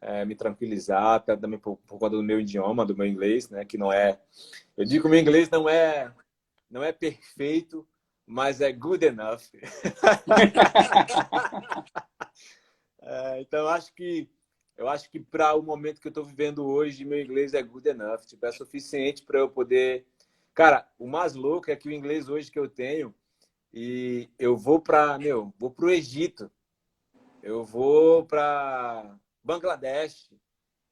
É, 0.00 0.24
me 0.24 0.34
tranquilizar, 0.34 1.14
até 1.14 1.36
também 1.36 1.58
por, 1.58 1.78
por 1.78 1.98
conta 1.98 2.16
do 2.16 2.22
meu 2.22 2.38
idioma, 2.38 2.84
do 2.84 2.96
meu 2.96 3.06
inglês, 3.06 3.48
né? 3.48 3.64
Que 3.64 3.78
não 3.78 3.92
é. 3.92 4.20
Eu 4.76 4.84
digo 4.84 5.02
que 5.02 5.08
o 5.08 5.10
meu 5.10 5.18
inglês 5.18 5.48
não 5.48 5.68
é 5.68 6.12
não 6.70 6.82
é 6.82 6.92
perfeito, 6.92 7.86
mas 8.26 8.60
é 8.60 8.72
good 8.72 9.04
enough. 9.04 9.42
É, 13.08 13.40
então 13.40 13.68
acho 13.68 13.94
que 13.94 14.28
eu 14.76 14.88
acho 14.88 15.08
que 15.08 15.20
para 15.20 15.54
o 15.54 15.62
momento 15.62 16.00
que 16.00 16.08
eu 16.08 16.10
estou 16.10 16.24
vivendo 16.24 16.66
hoje, 16.66 17.04
meu 17.04 17.20
inglês 17.20 17.54
é 17.54 17.62
good 17.62 17.88
enough, 17.88 18.20
tipo, 18.26 18.44
é 18.44 18.50
suficiente 18.50 19.22
para 19.22 19.38
eu 19.38 19.48
poder. 19.48 20.04
Cara, 20.52 20.86
o 20.98 21.06
mais 21.06 21.34
louco 21.34 21.70
é 21.70 21.76
que 21.76 21.88
o 21.88 21.92
inglês 21.92 22.28
hoje 22.28 22.50
que 22.50 22.58
eu 22.58 22.68
tenho 22.68 23.14
e 23.72 24.28
eu 24.38 24.56
vou 24.56 24.80
para 24.80 25.18
meu, 25.18 25.52
vou 25.56 25.70
para 25.70 25.86
o 25.86 25.90
Egito, 25.90 26.50
eu 27.42 27.64
vou 27.64 28.26
para 28.26 29.16
Bangladesh 29.46 30.28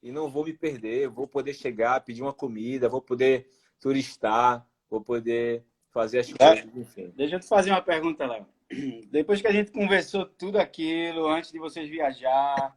e 0.01 0.13
não 0.13 0.29
vou 0.29 0.45
me 0.45 0.53
perder, 0.53 1.09
vou 1.09 1.27
poder 1.27 1.53
chegar, 1.53 2.01
pedir 2.05 2.23
uma 2.23 2.33
comida, 2.33 2.89
vou 2.89 3.03
poder 3.03 3.51
turistar, 3.81 4.65
vou 4.89 5.01
poder 5.01 5.67
fazer 5.91 6.21
as 6.21 6.31
É. 6.31 6.55
coisas, 6.55 6.77
enfim. 6.77 7.13
Deixa 7.17 7.35
eu 7.35 7.41
te 7.41 7.49
fazer 7.49 7.71
uma 7.71 7.83
pergunta, 7.83 8.25
Léo. 8.25 8.47
Depois 9.11 9.41
que 9.41 9.49
a 9.49 9.53
gente 9.53 9.73
conversou 9.73 10.25
tudo 10.25 10.59
aquilo, 10.59 11.27
antes 11.27 11.51
de 11.51 11.59
vocês 11.59 11.89
viajar, 11.91 12.75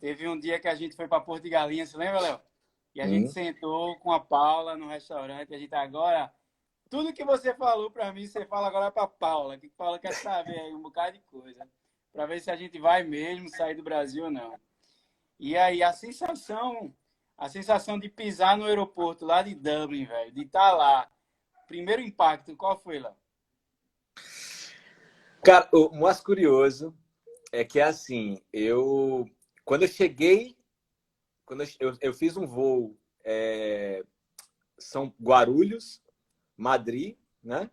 teve 0.00 0.26
um 0.28 0.38
dia 0.38 0.58
que 0.58 0.66
a 0.66 0.74
gente 0.74 0.96
foi 0.96 1.06
para 1.06 1.20
Porto 1.20 1.44
de 1.44 1.50
Galinha, 1.50 1.86
você 1.86 1.96
lembra, 1.96 2.20
Léo? 2.20 2.40
E 2.94 3.00
a 3.00 3.04
Uhum. 3.04 3.10
gente 3.10 3.28
sentou 3.30 3.96
com 4.00 4.10
a 4.10 4.18
Paula 4.18 4.76
no 4.76 4.88
restaurante, 4.88 5.54
a 5.54 5.58
gente 5.58 5.74
agora. 5.74 6.32
Tudo 6.90 7.12
que 7.12 7.24
você 7.24 7.54
falou 7.54 7.90
para 7.90 8.12
mim, 8.12 8.26
você 8.26 8.44
fala 8.46 8.66
agora 8.66 8.90
para 8.90 9.06
Paula, 9.06 9.58
que 9.58 9.68
Paula 9.68 9.98
quer 9.98 10.14
saber 10.14 10.58
aí 10.58 10.72
um 10.74 10.82
bocado 10.82 11.12
de 11.12 11.22
coisa, 11.24 11.68
para 12.12 12.26
ver 12.26 12.40
se 12.40 12.50
a 12.50 12.56
gente 12.56 12.78
vai 12.78 13.04
mesmo 13.04 13.48
sair 13.48 13.74
do 13.74 13.82
Brasil 13.82 14.24
ou 14.24 14.30
não. 14.30 14.58
E 15.38 15.56
aí 15.56 15.82
a 15.82 15.92
sensação, 15.92 16.94
a 17.36 17.48
sensação 17.48 17.98
de 17.98 18.08
pisar 18.08 18.56
no 18.56 18.64
aeroporto 18.64 19.24
lá 19.24 19.42
de 19.42 19.54
Dublin, 19.54 20.04
velho, 20.04 20.32
de 20.32 20.42
estar 20.42 20.72
lá. 20.72 21.10
Primeiro 21.66 22.00
impacto, 22.00 22.56
qual 22.56 22.78
foi, 22.78 22.98
Léo? 22.98 23.16
Cara, 25.44 25.68
o 25.72 25.90
mais 26.00 26.20
curioso 26.20 26.96
é 27.52 27.64
que 27.64 27.80
assim, 27.80 28.42
eu 28.52 29.28
quando 29.64 29.82
eu 29.82 29.88
cheguei, 29.88 30.56
quando 31.44 31.62
eu, 31.62 31.68
eu, 31.80 31.96
eu 32.00 32.14
fiz 32.14 32.36
um 32.36 32.46
voo 32.46 32.96
é, 33.24 34.02
São 34.78 35.12
Guarulhos, 35.20 36.02
Madrid, 36.56 37.16
né? 37.42 37.70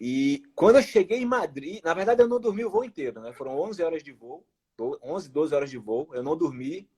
E 0.00 0.42
quando 0.54 0.76
eu 0.76 0.82
cheguei 0.82 1.18
em 1.18 1.26
Madrid, 1.26 1.82
na 1.82 1.92
verdade 1.92 2.22
eu 2.22 2.28
não 2.28 2.40
dormi 2.40 2.64
o 2.64 2.70
voo 2.70 2.84
inteiro, 2.84 3.20
né? 3.20 3.32
Foram 3.32 3.58
11 3.58 3.82
horas 3.82 4.02
de 4.02 4.12
voo, 4.12 4.46
11, 4.78 5.28
12 5.28 5.54
horas 5.54 5.70
de 5.70 5.78
voo, 5.78 6.08
eu 6.12 6.22
não 6.22 6.36
dormi. 6.36 6.88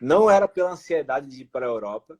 Não 0.00 0.30
era 0.30 0.46
pela 0.46 0.72
ansiedade 0.72 1.28
de 1.28 1.42
ir 1.42 1.46
para 1.46 1.66
a 1.66 1.68
Europa, 1.68 2.18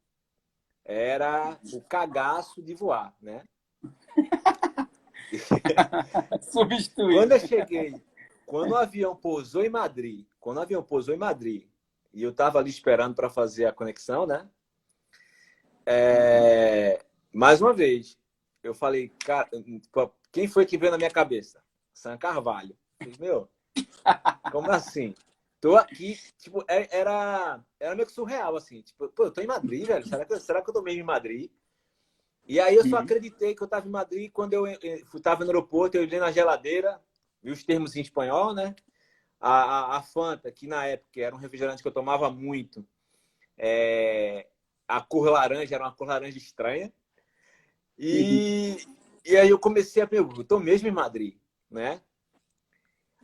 era 0.85 1.59
o 1.73 1.81
cagaço 1.83 2.63
de 2.63 2.75
voar, 2.75 3.15
né? 3.21 3.45
Substituir. 6.41 7.17
Quando 7.17 7.33
eu 7.33 7.41
cheguei, 7.41 8.03
quando 8.47 8.73
o 8.73 8.77
avião 8.77 9.17
pousou 9.17 9.65
em 9.65 9.69
Madrid, 9.69 10.27
quando 10.39 10.59
o 10.59 10.61
avião 10.61 10.83
pousou 10.83 11.15
em 11.15 11.19
Madrid, 11.19 11.67
e 12.13 12.23
eu 12.23 12.31
estava 12.31 12.59
ali 12.59 12.71
esperando 12.71 13.15
para 13.15 13.29
fazer 13.29 13.67
a 13.67 13.73
conexão, 13.73 14.27
né? 14.27 14.49
É... 15.85 17.05
Mais 17.33 17.61
uma 17.61 17.73
vez, 17.73 18.17
eu 18.63 18.75
falei, 18.75 19.09
cara, 19.25 19.49
quem 20.31 20.47
foi 20.47 20.65
que 20.65 20.79
veio 20.79 20.93
na 20.93 20.99
minha 20.99 21.11
cabeça? 21.11 21.63
Sam 21.93 22.17
Carvalho. 22.17 22.77
Falei, 22.99 23.15
meu, 23.19 23.51
como 24.51 24.71
assim? 24.71 25.15
Tô 25.61 25.77
aqui, 25.77 26.19
tipo, 26.39 26.63
é, 26.69 26.89
era, 26.95 27.65
era 27.81 27.95
meio 27.95 28.07
que 28.07 28.13
surreal, 28.13 28.57
assim. 28.57 28.83
Tipo, 28.83 29.09
pô, 29.09 29.25
eu 29.25 29.31
tô 29.31 29.41
em 29.41 29.47
Madrid, 29.47 29.87
velho. 29.87 30.07
Será 30.07 30.25
que, 30.25 30.39
será 30.41 30.63
que 30.63 30.69
eu 30.69 30.75
tô 30.75 30.83
mesmo 30.83 31.01
em 31.01 31.05
Madrid? 31.05 31.51
E 32.47 32.61
aí 32.61 32.77
eu 32.77 32.87
só 32.87 32.99
acreditei 32.99 33.55
que 33.55 33.63
eu 33.63 33.67
tava 33.69 33.89
em 33.89 33.91
Madrid 33.91 34.31
quando 34.31 34.53
eu 34.53 34.67
estava 35.15 35.45
no 35.45 35.51
aeroporto, 35.51 35.97
eu 35.97 36.03
olhei 36.03 36.19
na 36.19 36.31
geladeira, 36.31 37.01
vi 37.43 37.51
os 37.51 37.65
termos 37.65 37.97
em 37.97 38.03
espanhol, 38.03 38.53
né? 38.53 38.75
A, 39.41 39.51
a, 39.51 39.97
a, 39.97 40.03
Fanta, 40.03 40.53
que 40.53 40.67
na 40.67 40.87
época 40.87 41.21
era 41.21 41.35
um 41.35 41.39
refrigerante 41.39 41.83
que 41.83 41.89
eu 41.89 41.93
tomava 41.93 42.31
muito, 42.31 42.87
é, 43.57 44.47
a 44.87 45.01
cor 45.01 45.31
laranja 45.31 45.75
era 45.75 45.85
uma 45.85 45.95
cor 45.95 46.07
laranja 46.07 46.37
estranha. 46.37 46.93
E, 47.99 48.77
e 49.25 49.37
aí 49.37 49.49
eu 49.49 49.59
comecei 49.59 50.03
a 50.03 50.07
perguntar, 50.07 50.41
eu 50.41 50.45
tô 50.45 50.61
mesmo 50.61 50.89
em 50.89 50.93
Madrid, 50.93 51.37
né? 51.71 52.03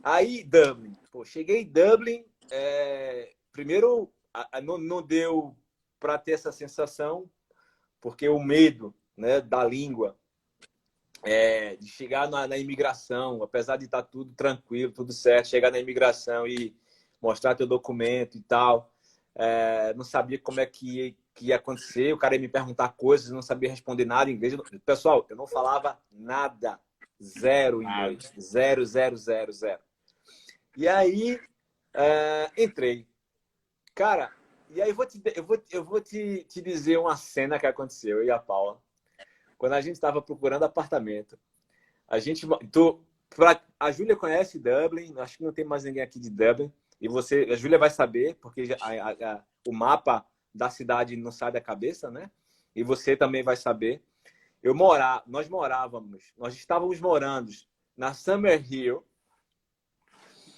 Aí, 0.03 0.43
Dublin. 0.43 0.95
Pô, 1.11 1.23
cheguei 1.23 1.61
em 1.61 1.71
Dublin, 1.71 2.25
é, 2.49 3.33
primeiro 3.51 4.11
a, 4.33 4.57
a, 4.57 4.61
não, 4.61 4.77
não 4.77 5.01
deu 5.01 5.55
para 5.99 6.17
ter 6.17 6.31
essa 6.31 6.51
sensação, 6.51 7.29
porque 7.99 8.27
o 8.27 8.39
medo 8.39 8.93
né, 9.15 9.39
da 9.39 9.63
língua, 9.63 10.17
é, 11.23 11.75
de 11.75 11.87
chegar 11.87 12.29
na, 12.29 12.47
na, 12.47 12.57
imigração, 12.57 13.43
apesar 13.43 13.77
de 13.77 13.85
estar 13.85 14.01
tá 14.01 14.07
tudo 14.07 14.33
tranquilo, 14.33 14.91
tudo 14.91 15.13
certo, 15.13 15.49
chegar 15.49 15.71
na 15.71 15.79
imigração 15.79 16.47
e 16.47 16.75
mostrar 17.21 17.53
teu 17.53 17.67
documento 17.67 18.37
e 18.37 18.41
tal, 18.41 18.91
é, 19.35 19.93
não 19.93 20.03
sabia 20.03 20.39
como 20.39 20.59
é 20.59 20.65
que 20.65 20.97
ia, 20.97 21.15
que 21.35 21.45
ia 21.47 21.57
acontecer, 21.57 22.11
o 22.11 22.17
cara 22.17 22.33
ia 22.33 22.41
me 22.41 22.49
perguntar 22.49 22.89
coisas, 22.89 23.29
não 23.29 23.41
sabia 23.41 23.69
responder 23.69 24.05
nada 24.05 24.31
em 24.31 24.33
inglês. 24.33 24.55
Pessoal, 24.83 25.25
eu 25.29 25.35
não 25.35 25.45
falava 25.45 25.99
nada, 26.11 26.79
zero 27.21 27.83
inglês, 27.83 28.33
zero, 28.39 28.83
zero, 28.83 29.15
zero, 29.15 29.51
zero. 29.51 29.90
E 30.77 30.87
aí, 30.87 31.39
é, 31.93 32.51
entrei. 32.57 33.07
Cara, 33.93 34.31
e 34.69 34.81
aí 34.81 34.93
vou, 34.93 35.05
te, 35.05 35.21
eu 35.35 35.43
vou, 35.43 35.63
eu 35.71 35.83
vou 35.83 36.01
te, 36.01 36.45
te 36.45 36.61
dizer 36.61 36.97
uma 36.97 37.17
cena 37.17 37.59
que 37.59 37.67
aconteceu, 37.67 38.17
eu 38.19 38.25
e 38.25 38.31
a 38.31 38.39
Paula 38.39 38.81
quando 39.61 39.73
a 39.73 39.81
gente 39.81 39.93
estava 39.93 40.19
procurando 40.23 40.63
apartamento, 40.63 41.37
a 42.07 42.17
gente. 42.17 42.47
Tu, 42.71 42.99
pra, 43.29 43.61
a 43.79 43.91
Júlia 43.91 44.15
conhece 44.15 44.57
Dublin, 44.57 45.13
acho 45.19 45.37
que 45.37 45.43
não 45.43 45.53
tem 45.53 45.63
mais 45.63 45.83
ninguém 45.83 46.01
aqui 46.01 46.19
de 46.19 46.31
Dublin. 46.31 46.73
E 46.99 47.07
você, 47.07 47.47
a 47.47 47.55
Júlia 47.55 47.77
vai 47.77 47.91
saber, 47.91 48.33
porque 48.41 48.75
a, 48.81 48.87
a, 48.87 49.33
a, 49.33 49.43
o 49.67 49.71
mapa 49.71 50.25
da 50.51 50.71
cidade 50.71 51.15
não 51.15 51.31
sai 51.31 51.51
da 51.51 51.61
cabeça, 51.61 52.09
né? 52.09 52.31
E 52.75 52.81
você 52.81 53.15
também 53.15 53.43
vai 53.43 53.55
saber. 53.55 54.01
Eu 54.63 54.73
morar, 54.73 55.21
nós 55.27 55.47
morávamos, 55.47 56.33
nós 56.35 56.55
estávamos 56.55 56.99
morando 56.99 57.51
na 57.95 58.15
Summer 58.15 58.65
Hill. 58.67 59.05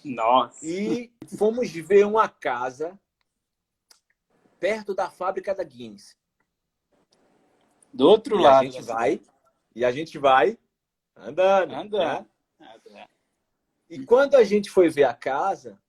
Nossa. 0.03 0.65
E 0.65 1.11
fomos 1.37 1.69
ver 1.71 2.05
uma 2.05 2.27
casa 2.27 2.99
perto 4.59 4.93
da 4.93 5.09
fábrica 5.09 5.53
da 5.53 5.63
Guinness. 5.63 6.17
Do 7.93 8.07
outro 8.07 8.39
e 8.39 8.41
lado. 8.41 8.61
A 8.61 8.63
gente 8.63 8.81
vai, 8.81 9.21
e 9.75 9.85
a 9.85 9.91
gente 9.91 10.17
vai 10.17 10.57
andando. 11.15 11.73
Andando. 11.73 12.27
Né? 12.89 13.07
E 13.89 14.05
quando 14.05 14.35
a 14.35 14.43
gente 14.43 14.69
foi 14.69 14.89
ver 14.89 15.03
a 15.03 15.13
casa, 15.13 15.79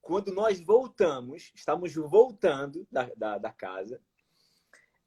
quando 0.00 0.32
nós 0.32 0.60
voltamos, 0.60 1.50
estamos 1.54 1.94
voltando 1.94 2.86
da, 2.90 3.10
da, 3.16 3.38
da 3.38 3.52
casa, 3.52 4.00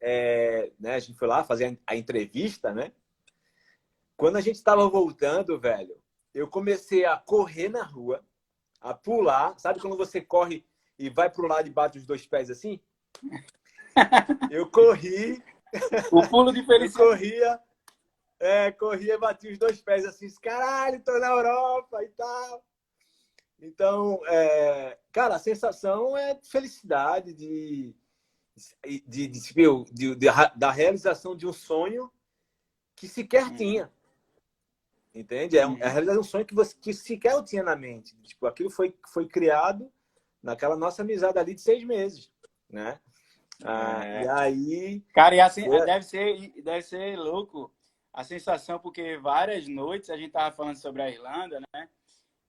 é, 0.02 0.72
né, 0.80 0.96
a 0.96 1.00
gente 1.00 1.18
foi 1.18 1.28
lá 1.28 1.44
fazer 1.44 1.80
a 1.86 1.96
entrevista, 1.96 2.74
né? 2.74 2.92
Quando 4.18 4.38
a 4.38 4.42
gente 4.42 4.56
estava 4.56 4.88
voltando, 4.88 5.60
velho, 5.60 6.02
eu 6.34 6.48
comecei 6.48 7.06
a 7.06 7.18
correr 7.18 7.70
na 7.70 7.84
rua, 7.84 8.26
a 8.86 8.94
pular. 8.94 9.58
Sabe 9.58 9.80
quando 9.80 9.98
você 9.98 10.22
corre 10.22 10.64
e 10.98 11.10
vai 11.10 11.30
pro 11.30 11.48
lado 11.48 11.68
e 11.68 11.72
bate 11.72 11.98
os 11.98 12.06
dois 12.06 12.26
pés 12.26 12.50
assim? 12.52 12.80
Eu 14.52 14.70
corri 14.70 15.44
o 16.12 16.28
pulo 16.28 16.54
de 16.54 16.64
felicidade. 16.64 17.04
Eu 17.04 17.10
corria, 17.10 17.60
é, 18.40 18.72
corria, 18.72 19.18
batia 19.18 19.52
os 19.52 19.58
dois 19.58 19.82
pés 19.82 20.06
assim, 20.06 20.30
caralho, 20.42 21.04
tô 21.04 21.18
na 21.18 21.28
Europa 21.28 22.04
e 22.04 22.10
tal. 22.10 22.64
Então, 23.60 24.22
é, 24.28 25.00
cara, 25.12 25.36
a 25.36 25.40
sensação 25.40 26.16
é 26.16 26.36
de 26.36 26.48
felicidade, 26.48 27.34
de, 27.34 27.96
de, 29.08 29.28
de, 29.28 29.42
de, 29.92 30.16
da 30.56 30.72
realização 30.72 31.36
de 31.36 31.48
um 31.48 31.54
sonho 31.54 32.12
que 32.96 33.08
sequer 33.08 33.46
uhum. 33.46 33.56
tinha. 33.56 33.92
Entende? 35.16 35.58
É, 35.58 35.66
um, 35.66 35.78
é 35.78 35.86
a 35.86 35.90
realização 35.90 36.22
de 36.22 36.28
um 36.28 36.30
sonho 36.30 36.46
que, 36.46 36.54
você, 36.54 36.76
que 36.78 36.94
sequer 36.94 37.32
eu 37.32 37.44
tinha 37.44 37.64
na 37.64 37.74
mente. 37.74 38.14
Tipo, 38.22 38.48
aquilo 38.48 38.70
foi, 38.70 38.94
foi 39.08 39.26
criado 39.26 39.90
naquela 40.44 40.76
nossa 40.76 41.04
amizade 41.04 41.40
ali 41.40 41.56
de 41.56 41.62
seis 41.62 41.86
meses, 41.86 42.30
né? 42.70 43.00
Ah, 43.64 44.06
é. 44.06 44.24
E 44.24 44.28
aí. 44.28 45.02
Cara, 45.14 45.34
e 45.34 45.40
assim, 45.40 45.70
deve, 45.70 46.04
ser, 46.04 46.52
deve 46.62 46.82
ser 46.82 47.18
louco 47.18 47.74
a 48.12 48.26
sensação, 48.26 48.78
porque 48.78 49.18
várias 49.18 49.70
noites 49.70 50.10
a 50.10 50.18
gente 50.18 50.32
tava 50.32 50.54
falando 50.54 50.76
sobre 50.76 51.02
a 51.02 51.10
Irlanda, 51.10 51.62
né? 51.74 51.90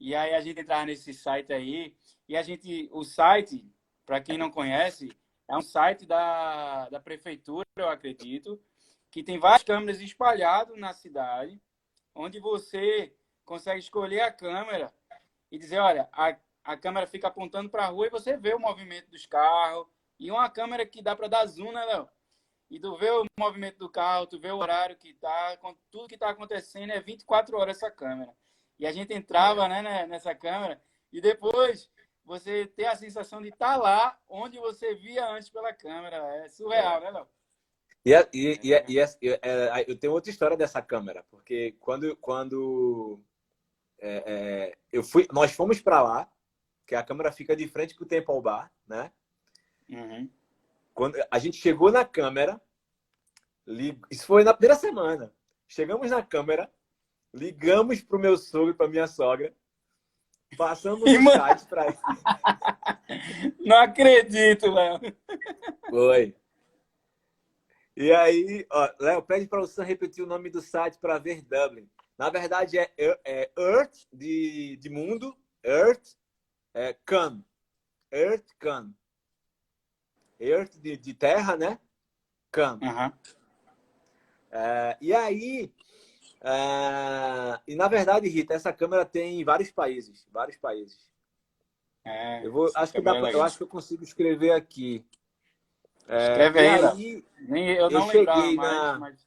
E 0.01 0.13
aí 0.13 0.35
a 0.35 0.41
gente 0.41 0.61
entrava 0.61 0.87
nesse 0.87 1.15
site 1.15 1.53
aí, 1.53 1.95
e 2.29 2.37
a 2.37 2.43
gente. 2.43 2.89
O 2.93 3.05
site, 3.05 3.65
para 4.05 4.21
quem 4.21 4.37
não 4.37 4.51
conhece, 4.51 5.17
é 5.49 5.57
um 5.57 5.63
site 5.63 6.05
da, 6.05 6.89
da 6.89 6.99
prefeitura, 6.99 7.65
eu 7.77 7.89
acredito, 7.89 8.61
que 9.09 9.23
tem 9.23 9.39
várias 9.39 9.63
câmeras 9.63 10.01
espalhadas 10.01 10.77
na 10.77 10.93
cidade, 10.93 11.61
onde 12.17 12.41
você 12.41 13.15
consegue 13.45 13.79
escolher 13.79 14.23
a 14.23 14.33
câmera 14.33 14.93
e 15.51 15.59
dizer, 15.59 15.79
olha, 15.79 16.09
a, 16.13 16.37
a 16.65 16.77
câmera 16.77 17.07
fica 17.07 17.29
apontando 17.29 17.71
para 17.71 17.85
a 17.85 17.89
rua 17.89 18.07
e 18.07 18.11
você 18.11 18.37
vê 18.37 18.55
o 18.55 18.59
movimento 18.59 19.09
dos 19.11 19.27
carros, 19.27 19.87
e 20.19 20.31
uma 20.31 20.49
câmera 20.49 20.87
que 20.87 21.03
dá 21.03 21.15
para 21.15 21.29
dar 21.29 21.47
zoom, 21.47 21.73
né, 21.73 21.85
Léo? 21.85 22.09
E 22.71 22.81
tu 22.81 22.97
vê 22.97 23.11
o 23.11 23.25
movimento 23.39 23.79
do 23.79 23.89
carro, 23.89 24.27
tu 24.27 24.41
vê 24.41 24.51
o 24.51 24.57
horário 24.57 24.97
que 24.97 25.15
tá, 25.15 25.57
tudo 25.91 26.09
que 26.09 26.19
tá 26.19 26.31
acontecendo 26.31 26.91
é 26.91 27.01
24 27.01 27.57
horas 27.57 27.77
essa 27.77 27.91
câmera. 27.91 28.35
E 28.79 28.87
a 28.87 28.93
gente 28.93 29.13
entrava, 29.13 29.67
é. 29.67 29.83
né, 29.83 30.07
nessa 30.07 30.35
câmera 30.35 30.83
e 31.13 31.21
depois 31.21 31.89
você 32.25 32.67
tem 32.67 32.87
a 32.87 32.97
sensação 32.97 33.41
de 33.41 33.49
estar 33.49 33.75
tá 33.75 33.77
lá 33.77 34.19
onde 34.29 34.59
você 34.59 34.95
via 34.95 35.29
antes 35.29 35.49
pela 35.49 35.73
câmera. 35.73 36.17
É 36.39 36.49
surreal, 36.49 36.99
é. 36.99 37.01
né, 37.05 37.11
Léo? 37.11 37.29
E, 38.07 38.13
e, 38.33 38.61
e, 38.63 38.99
e, 39.21 39.29
é, 39.43 39.85
eu 39.89 39.99
tenho 39.99 40.13
outra 40.13 40.31
história 40.31 40.57
dessa 40.57 40.81
câmera, 40.81 41.25
porque 41.29 41.75
quando, 41.81 42.17
quando 42.19 43.21
é, 43.99 44.23
é, 44.25 44.79
eu 44.93 45.03
fui, 45.03 45.27
nós 45.33 45.51
fomos 45.51 45.81
para 45.81 46.01
lá, 46.01 46.31
que 46.87 46.95
a 46.95 47.03
câmera 47.03 47.33
fica 47.33 47.57
de 47.57 47.67
frente 47.67 47.97
para 47.97 48.05
o 48.05 48.07
Temple 48.07 48.41
Bar, 48.41 48.73
né? 48.87 49.11
Uhum. 49.89 50.31
Quando 50.95 51.17
a 51.29 51.39
gente 51.41 51.57
chegou 51.57 51.91
na 51.91 52.05
câmera, 52.05 52.63
lig... 53.67 54.01
isso 54.09 54.25
foi 54.25 54.45
na 54.45 54.55
primeira 54.55 54.77
semana. 54.77 55.33
Chegamos 55.67 56.09
na 56.09 56.23
câmera, 56.23 56.73
ligamos 57.35 58.01
para 58.03 58.17
o 58.19 58.21
meu 58.21 58.39
sogro 58.39 58.71
e 58.71 58.75
para 58.75 58.87
minha 58.87 59.09
sogra, 59.09 59.53
passamos 60.57 61.03
o 61.03 61.31
site 61.33 61.67
para 61.67 61.87
Não 63.59 63.79
acredito, 63.79 64.71
Léo. 64.71 65.01
Foi. 65.91 66.37
E 67.97 68.13
aí, 68.13 68.67
Léo, 69.01 69.23
pede 69.23 69.47
para 69.47 69.63
o 69.63 69.67
Sam 69.67 69.85
repetir 69.85 70.23
o 70.23 70.27
nome 70.27 70.51
do 70.51 70.61
site 70.61 70.99
para 70.99 71.19
ver 71.19 71.43
Dublin. 71.43 71.89
Na 72.19 72.29
verdade, 72.29 72.79
é, 72.79 72.93
é 72.99 73.51
Earth, 73.57 74.07
de, 74.13 74.77
de 74.77 74.91
mundo, 74.91 75.37
Earth, 75.65 76.15
é 76.75 76.95
Can. 77.05 77.43
Earth 78.13 78.49
Can. 78.59 78.95
Earth 80.39 80.77
de, 80.77 80.97
de 80.97 81.15
terra, 81.15 81.57
né? 81.57 81.79
Campo. 82.51 82.85
Uhum. 82.85 83.13
É, 84.51 84.97
e 85.01 85.15
aí, 85.15 85.73
Ah, 86.43 87.61
e 87.67 87.75
na 87.75 87.89
verdade, 87.89 88.29
Rita, 88.29 88.55
essa 88.55 88.73
câmera 88.73 89.05
tem 89.05 89.41
em 89.41 89.45
vários 89.45 89.71
países, 89.71 90.29
vários 90.31 90.57
países. 90.59 91.11
É, 92.05 92.47
Eu 92.47 92.53
vou, 92.53 92.71
acho 92.75 92.93
que 92.93 93.01
dá, 93.01 93.17
é 93.17 93.35
eu 93.35 93.43
acho 93.43 93.57
que 93.57 93.63
eu 93.65 93.69
consigo 93.69 94.05
escrever 94.05 94.53
aqui. 94.53 95.05
É, 96.09 96.23
Escreve 96.31 96.61
e 96.61 96.69
aí, 96.69 96.85
aí, 96.85 97.25
Nem, 97.49 97.69
eu 97.77 97.91
não 97.91 98.01
eu 98.01 98.07
lembrava 98.07 98.43
cheguei 98.43 98.57
mais, 98.57 98.81
na- 98.83 98.99
mas... 98.99 99.27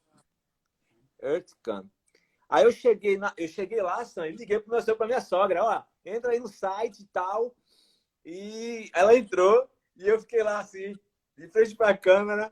Earthcam. 1.21 1.89
Aí 2.49 2.63
eu 2.63 2.71
cheguei, 2.71 3.17
na, 3.17 3.33
eu 3.37 3.47
cheguei 3.47 3.81
lá, 3.81 4.03
Sam, 4.05 4.27
e 4.27 4.31
liguei 4.31 4.59
pro 4.59 4.71
meu 4.71 4.95
para 4.97 5.05
minha 5.07 5.21
sogra, 5.21 5.63
ó, 5.63 5.83
entra 6.03 6.31
aí 6.31 6.39
no 6.39 6.47
site 6.47 7.01
e 7.01 7.05
tal. 7.05 7.53
E 8.25 8.89
ela 8.93 9.15
entrou 9.15 9.69
e 9.95 10.07
eu 10.07 10.19
fiquei 10.19 10.41
lá 10.41 10.59
assim, 10.59 10.95
de 11.37 11.47
frente 11.49 11.75
para 11.75 11.89
a 11.89 11.97
câmera 11.97 12.51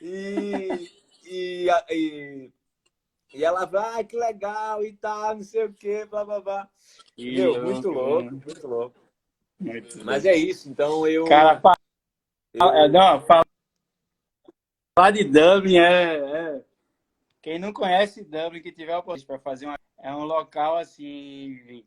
e, 0.00 0.90
e, 1.24 1.68
e, 1.90 2.50
e 3.34 3.44
ela 3.44 3.64
vai, 3.64 4.00
ah, 4.00 4.04
que 4.04 4.16
legal 4.16 4.84
e 4.84 4.92
tal, 4.94 5.36
não 5.36 5.42
sei 5.42 5.64
o 5.64 5.72
que, 5.72 6.04
blá 6.06 6.24
blá 6.24 6.40
blá. 6.40 6.70
Ih, 7.16 7.32
Meu, 7.38 7.62
muito 7.62 7.88
louco, 7.90 8.30
muito 8.32 8.66
louco. 8.66 9.00
Muito 9.60 10.04
Mas 10.04 10.24
é 10.24 10.34
isso, 10.36 10.68
então 10.68 11.06
eu. 11.06 11.24
Cara, 11.26 11.60
eu- 12.54 12.70
é, 12.70 12.88
não, 12.88 13.20
fa- 13.20 13.44
falar 14.98 15.12
de 15.12 15.22
Dublin 15.22 15.78
é, 15.78 16.16
é- 16.16 16.64
Quem 17.40 17.58
não 17.58 17.72
conhece 17.72 18.24
Dublin, 18.24 18.60
que 18.60 18.72
tiver 18.72 18.96
oportunidade 18.96 19.26
para 19.26 19.38
fazer 19.38 19.66
uma. 19.66 19.78
É 20.00 20.12
um 20.12 20.24
local 20.24 20.76
assim. 20.76 21.84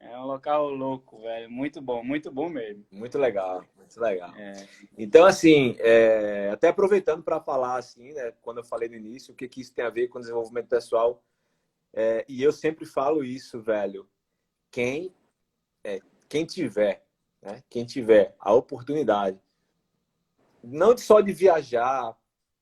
É 0.00 0.16
um 0.18 0.24
local 0.24 0.70
louco, 0.70 1.20
velho. 1.20 1.50
Muito 1.50 1.82
bom, 1.82 2.02
muito 2.02 2.30
bom 2.30 2.48
mesmo. 2.48 2.86
Muito 2.90 3.18
legal, 3.18 3.64
muito 3.76 4.00
legal. 4.00 4.34
É. 4.36 4.52
Então, 4.96 5.26
assim, 5.26 5.76
é, 5.80 6.50
até 6.50 6.68
aproveitando 6.68 7.22
para 7.22 7.40
falar, 7.40 7.76
assim, 7.76 8.14
né, 8.14 8.32
quando 8.40 8.58
eu 8.58 8.64
falei 8.64 8.88
no 8.88 8.94
início, 8.94 9.34
o 9.34 9.36
que, 9.36 9.48
que 9.48 9.60
isso 9.60 9.74
tem 9.74 9.84
a 9.84 9.90
ver 9.90 10.08
com 10.08 10.20
desenvolvimento 10.20 10.68
pessoal, 10.68 11.22
é, 11.92 12.24
e 12.28 12.42
eu 12.42 12.52
sempre 12.52 12.86
falo 12.86 13.24
isso, 13.24 13.60
velho, 13.60 14.08
quem, 14.70 15.12
é, 15.82 16.00
quem 16.28 16.46
tiver, 16.46 17.04
né, 17.42 17.62
quem 17.68 17.84
tiver 17.84 18.36
a 18.38 18.54
oportunidade, 18.54 19.38
não 20.70 20.96
só 20.96 21.20
de 21.20 21.32
viajar, 21.32 22.16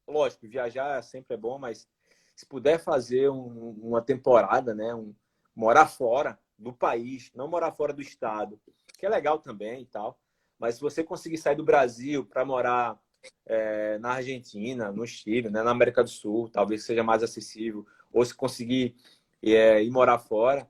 lógico, 0.06 0.46
viajar 0.48 1.02
sempre 1.02 1.34
é 1.34 1.36
bom, 1.38 1.58
mas 1.58 1.88
se 2.34 2.46
puder 2.46 2.78
fazer 2.78 3.30
um- 3.30 3.70
uma 3.82 4.02
temporada, 4.02 4.74
né, 4.74 4.94
um, 4.94 5.14
morar 5.54 5.86
fora 5.86 6.38
do 6.58 6.72
país, 6.72 7.30
não 7.34 7.48
morar 7.48 7.72
fora 7.72 7.92
do 7.92 8.02
estado, 8.02 8.60
que 8.98 9.06
é 9.06 9.08
legal 9.08 9.38
também 9.38 9.82
e 9.82 9.86
tal, 9.86 10.18
mas 10.58 10.76
se 10.76 10.80
você 10.80 11.02
conseguir 11.02 11.38
sair 11.38 11.56
do 11.56 11.64
Brasil 11.64 12.24
para 12.24 12.44
morar 12.44 12.98
é, 13.44 13.98
na 13.98 14.12
Argentina, 14.12 14.92
no 14.92 15.04
Chile, 15.04 15.50
né, 15.50 15.60
na 15.62 15.72
América 15.72 16.04
do 16.04 16.08
Sul, 16.08 16.48
talvez 16.48 16.84
seja 16.84 17.02
mais 17.02 17.24
acessível, 17.24 17.84
ou 18.12 18.24
se 18.24 18.32
conseguir 18.32 18.94
é, 19.42 19.82
ir 19.82 19.90
morar 19.90 20.18
fora, 20.20 20.68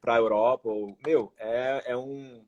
para 0.00 0.14
a 0.14 0.18
Europa, 0.18 0.68
ou, 0.68 0.96
meu, 1.04 1.32
é, 1.36 1.82
é 1.86 1.96
um. 1.96 2.44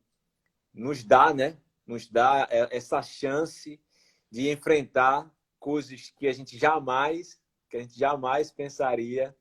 Nos 0.72 1.02
dá, 1.02 1.34
né? 1.34 1.58
Nos 1.86 2.08
dá 2.08 2.46
é, 2.50 2.68
essa 2.76 3.02
chance 3.02 3.80
de 4.30 4.50
enfrentar 4.50 5.30
coisas 5.58 6.10
que 6.16 6.26
a 6.26 6.32
gente 6.32 6.58
jamais, 6.58 7.40
que 7.68 7.76
a 7.76 7.80
gente 7.80 7.98
jamais 7.98 8.50
pensaria 8.50 9.34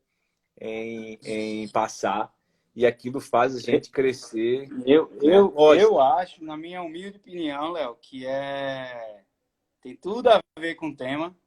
em, 0.59 1.19
em 1.23 1.69
passar, 1.69 2.33
e 2.75 2.85
aquilo 2.85 3.21
faz 3.21 3.55
a 3.55 3.59
gente 3.59 3.89
crescer. 3.89 4.67
Eu, 4.85 5.09
eu, 5.21 5.47
Lógico. 5.51 5.93
eu 5.93 6.01
acho, 6.01 6.43
na 6.43 6.57
minha 6.57 6.81
humilde 6.81 7.17
opinião, 7.17 7.71
Léo, 7.71 7.95
que 7.95 8.25
é 8.25 9.23
tem 9.81 9.95
tudo 9.95 10.29
a 10.29 10.41
ver 10.59 10.73
com 10.73 10.89
o 10.89 10.95
tema. 10.95 11.37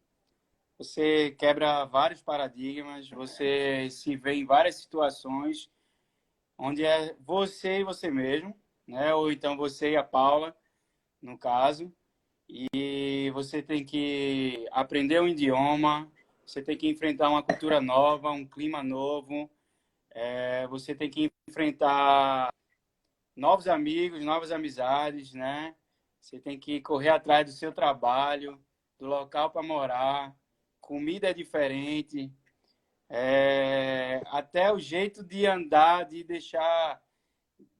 Você 0.78 1.32
quebra 1.32 1.84
vários 1.84 2.22
paradigmas, 2.22 3.10
você 3.10 3.90
se 3.90 4.16
vê 4.16 4.34
em 4.34 4.46
várias 4.46 4.76
situações 4.76 5.68
onde 6.56 6.84
é 6.84 7.16
você 7.18 7.80
e 7.80 7.84
você 7.84 8.10
mesmo, 8.10 8.56
né? 8.86 9.12
Ou 9.12 9.32
então 9.32 9.56
você 9.56 9.90
e 9.90 9.96
a 9.96 10.04
Paula, 10.04 10.56
no 11.20 11.36
caso, 11.36 11.92
e 12.48 13.30
você 13.32 13.62
tem 13.62 13.84
que 13.84 14.66
aprender 14.72 15.20
um 15.20 15.28
idioma, 15.28 16.10
você 16.46 16.62
tem 16.62 16.76
que 16.76 16.88
enfrentar 16.88 17.28
uma 17.28 17.42
cultura 17.42 17.80
nova, 17.80 18.30
um 18.30 18.46
clima 18.46 18.82
novo, 18.82 19.50
é, 20.10 20.66
você 20.68 20.94
tem 20.94 21.10
que 21.10 21.30
enfrentar 21.48 22.52
novos 23.36 23.68
amigos, 23.68 24.24
novas 24.24 24.50
amizades, 24.50 25.34
né? 25.34 25.74
Você 26.20 26.40
tem 26.40 26.58
que 26.58 26.80
correr 26.80 27.10
atrás 27.10 27.46
do 27.46 27.52
seu 27.52 27.72
trabalho, 27.72 28.60
do 28.98 29.06
local 29.06 29.50
para 29.50 29.62
morar, 29.62 30.34
comida 30.80 31.30
é 31.30 31.34
diferente, 31.34 32.32
é, 33.08 34.20
até 34.26 34.72
o 34.72 34.78
jeito 34.78 35.22
de 35.22 35.46
andar, 35.46 36.04
de 36.04 36.24
deixar 36.24 37.00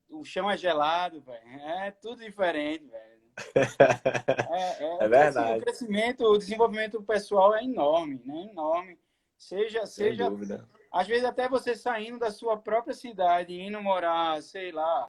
o 0.09 0.25
chão 0.25 0.51
é 0.51 0.57
gelado, 0.57 1.21
velho. 1.21 1.49
É 1.61 1.91
tudo 1.91 2.23
diferente, 2.23 2.87
velho. 2.87 3.18
É, 3.55 4.85
é, 4.85 4.99
É 5.05 5.09
verdade. 5.09 5.61
O 5.61 5.63
crescimento, 5.63 6.25
o 6.25 6.39
desenvolvimento 6.39 7.03
pessoal 7.03 7.55
é 7.55 7.65
enorme, 7.65 8.21
né? 8.25 8.49
Enorme. 8.51 8.99
Seja, 9.37 9.87
Sem 9.87 10.11
seja 10.11 10.29
dúvida. 10.29 10.69
às 10.93 11.07
vezes 11.07 11.25
até 11.25 11.49
você 11.49 11.75
saindo 11.77 12.19
da 12.19 12.31
sua 12.31 12.57
própria 12.57 12.93
cidade, 12.93 13.55
indo 13.61 13.81
morar, 13.81 14.43
sei 14.43 14.73
lá, 14.73 15.07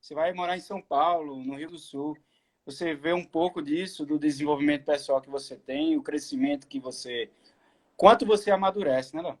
você 0.00 0.14
vai 0.14 0.32
morar 0.32 0.56
em 0.56 0.60
São 0.60 0.82
Paulo, 0.82 1.42
no 1.44 1.56
Rio 1.56 1.70
do 1.70 1.78
Sul, 1.78 2.16
você 2.66 2.94
vê 2.94 3.12
um 3.12 3.24
pouco 3.24 3.62
disso, 3.62 4.04
do 4.04 4.18
desenvolvimento 4.18 4.84
pessoal 4.84 5.20
que 5.20 5.30
você 5.30 5.56
tem, 5.56 5.96
o 5.96 6.02
crescimento 6.02 6.66
que 6.66 6.80
você... 6.80 7.30
Quanto 7.96 8.26
você 8.26 8.50
amadurece, 8.50 9.14
né, 9.14 9.22
Léo? 9.22 9.38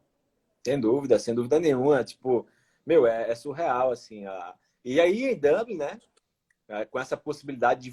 Sem 0.64 0.80
dúvida, 0.80 1.18
sem 1.18 1.34
dúvida 1.34 1.60
nenhuma. 1.60 2.02
Tipo, 2.02 2.46
meu, 2.86 3.06
é, 3.06 3.30
é 3.30 3.34
surreal, 3.34 3.90
assim. 3.90 4.26
A... 4.26 4.54
E 4.84 5.00
aí, 5.00 5.24
em 5.24 5.38
Dublin, 5.38 5.76
né? 5.76 6.00
É, 6.68 6.84
Com 6.84 6.98
essa 6.98 7.16
possibilidade 7.16 7.82
de, 7.82 7.92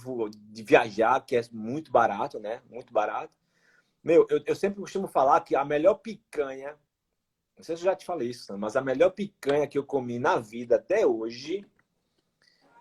de 0.51 0.63
viajar, 0.63 1.19
que 1.25 1.35
é 1.35 1.41
muito 1.51 1.91
barato, 1.91 2.39
né? 2.39 2.61
Muito 2.69 2.91
barato. 2.91 3.33
Meu, 4.03 4.27
eu, 4.29 4.41
eu 4.45 4.55
sempre 4.55 4.79
costumo 4.79 5.07
falar 5.07 5.41
que 5.41 5.55
a 5.55 5.65
melhor 5.65 5.95
picanha, 5.95 6.77
não 7.57 7.63
sei 7.63 7.75
se 7.75 7.81
eu 7.81 7.85
já 7.85 7.95
te 7.95 8.05
falei 8.05 8.29
isso, 8.29 8.45
Sam, 8.45 8.57
mas 8.57 8.75
a 8.75 8.81
melhor 8.81 9.11
picanha 9.11 9.67
que 9.67 9.77
eu 9.77 9.83
comi 9.83 10.19
na 10.19 10.37
vida 10.37 10.75
até 10.75 11.07
hoje 11.07 11.65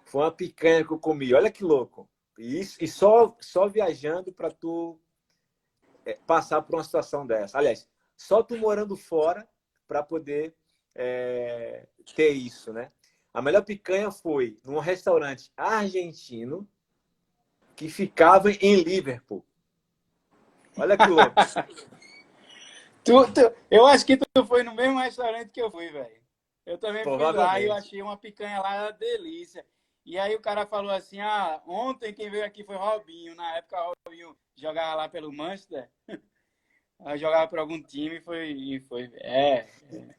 foi 0.05 0.23
uma 0.23 0.33
picanha 0.33 0.85
que 0.85 0.93
eu 0.93 0.99
comi. 0.99 1.33
Olha 1.33 1.51
que 1.51 1.65
louco. 1.65 2.09
E, 2.39 2.61
isso, 2.61 2.77
e 2.83 2.87
só, 2.87 3.35
só 3.41 3.67
viajando 3.67 4.33
para 4.33 4.51
tu 4.51 5.01
é, 6.05 6.15
passar 6.27 6.61
por 6.63 6.77
uma 6.77 6.85
situação 6.85 7.27
dessa. 7.27 7.57
Aliás, 7.57 7.89
só 8.17 8.43
tu 8.43 8.57
morando 8.59 8.97
fora 8.97 9.49
para 9.87 10.03
poder 10.03 10.55
é, 10.95 11.87
ter 12.15 12.31
isso, 12.31 12.73
né? 12.73 12.93
A 13.35 13.43
melhor 13.43 13.65
picanha 13.65 14.13
foi 14.13 14.57
num 14.65 14.79
restaurante 14.79 15.51
argentino 15.57 16.67
que 17.75 17.89
ficava 17.89 18.53
em 18.53 18.77
Liverpool. 18.77 19.45
Olha 20.79 20.97
que 20.97 21.07
louco. 21.07 21.35
Tu, 23.05 23.13
tu- 23.35 23.55
eu 23.71 23.87
acho 23.87 24.07
que 24.07 24.17
tu 24.17 24.47
foi 24.47 24.63
no 24.63 24.75
mesmo 24.75 24.99
restaurante 24.99 25.51
que 25.51 25.61
eu 25.61 25.71
fui, 25.71 25.91
velho. 25.91 26.23
Eu 26.65 26.79
também 26.79 27.05
fui 27.05 27.19
lá 27.19 27.61
e 27.61 27.67
eu 27.67 27.75
achei 27.75 28.01
uma 28.01 28.17
picanha 28.17 28.59
lá 28.63 28.91
delícia. 28.93 29.63
E 30.07 30.19
aí 30.19 30.35
o 30.35 30.41
cara 30.41 30.65
falou 30.65 30.91
assim, 30.91 31.21
ah, 31.21 31.61
ontem 31.67 32.15
quem 32.15 32.31
veio 32.31 32.47
aqui 32.47 32.65
foi 32.65 32.77
Robinho. 32.77 33.35
Na 33.35 33.59
época 33.59 33.77
o 33.79 33.93
Robinho 34.09 34.35
jogava 34.57 34.95
lá 34.95 35.07
pelo 35.07 35.31
Manchester. 35.31 35.91
Jogava 37.17 37.47
por 37.47 37.59
algum 37.59 37.83
time 37.83 38.17
e 38.17 38.21
foi, 38.23 38.53
e 38.53 38.81
foi. 38.81 39.13
É. 39.17 39.69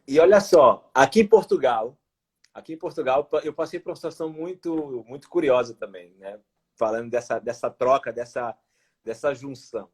E 0.08 0.20
olha 0.20 0.40
só, 0.40 0.88
aqui 0.94 1.22
em 1.22 1.28
Portugal, 1.28 1.98
aqui 2.56 2.74
em 2.74 2.78
Portugal, 2.78 3.30
eu 3.44 3.54
passei 3.54 3.80
por 3.82 3.90
uma 3.90 3.96
situação 3.98 4.30
muito, 4.30 5.04
muito 5.06 5.30
curiosa 5.30 5.76
também, 5.76 6.16
né? 6.18 6.40
Falando 6.76 7.10
dessa, 7.10 7.38
dessa 7.38 7.70
troca, 7.70 8.14
dessa, 8.14 8.58
dessa 9.04 9.34
junção. 9.36 9.90